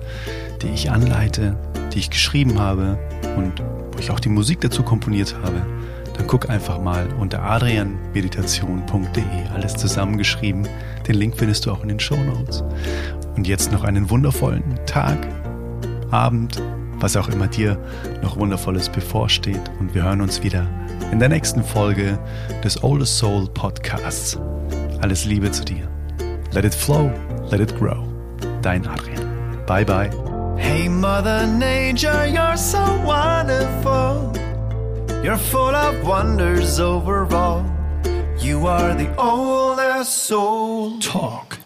die 0.61 0.69
ich 0.69 0.91
anleite, 0.91 1.57
die 1.93 1.99
ich 1.99 2.11
geschrieben 2.11 2.59
habe 2.59 2.99
und 3.37 3.63
wo 3.91 3.99
ich 3.99 4.11
auch 4.11 4.19
die 4.19 4.29
Musik 4.29 4.61
dazu 4.61 4.83
komponiert 4.83 5.35
habe, 5.43 5.65
dann 6.17 6.27
guck 6.27 6.49
einfach 6.49 6.79
mal 6.79 7.07
unter 7.19 7.41
adrianmeditation.de, 7.43 9.23
alles 9.53 9.75
zusammengeschrieben. 9.75 10.67
Den 11.07 11.15
Link 11.15 11.35
findest 11.37 11.65
du 11.65 11.71
auch 11.71 11.81
in 11.83 11.89
den 11.89 11.99
Show 11.99 12.17
Notes. 12.17 12.63
Und 13.35 13.47
jetzt 13.47 13.71
noch 13.71 13.83
einen 13.83 14.09
wundervollen 14.09 14.63
Tag, 14.85 15.17
Abend, 16.11 16.61
was 16.99 17.15
auch 17.15 17.29
immer 17.29 17.47
dir 17.47 17.77
noch 18.21 18.37
Wundervolles 18.37 18.89
bevorsteht. 18.89 19.61
Und 19.79 19.95
wir 19.95 20.03
hören 20.03 20.21
uns 20.21 20.43
wieder 20.43 20.67
in 21.11 21.19
der 21.19 21.29
nächsten 21.29 21.63
Folge 21.63 22.19
des 22.63 22.83
Oldest 22.83 23.17
Soul 23.17 23.47
Podcasts. 23.53 24.37
Alles 25.01 25.25
Liebe 25.25 25.51
zu 25.51 25.65
dir. 25.65 25.87
Let 26.51 26.65
it 26.65 26.75
flow, 26.75 27.11
let 27.49 27.61
it 27.61 27.77
grow. 27.77 28.05
Dein 28.61 28.85
Adrian. 28.85 29.25
Bye 29.65 29.85
bye. 29.85 30.30
Hey 30.61 30.87
Mother 30.87 31.47
Nature, 31.47 32.27
you're 32.27 32.55
so 32.55 32.83
wonderful. 33.03 34.31
You're 35.23 35.37
full 35.37 35.75
of 35.75 36.05
wonders 36.05 36.79
overall. 36.79 37.65
You 38.39 38.67
are 38.67 38.93
the 38.93 39.09
oldest 39.17 40.13
soul. 40.25 40.99
Talk. 40.99 41.60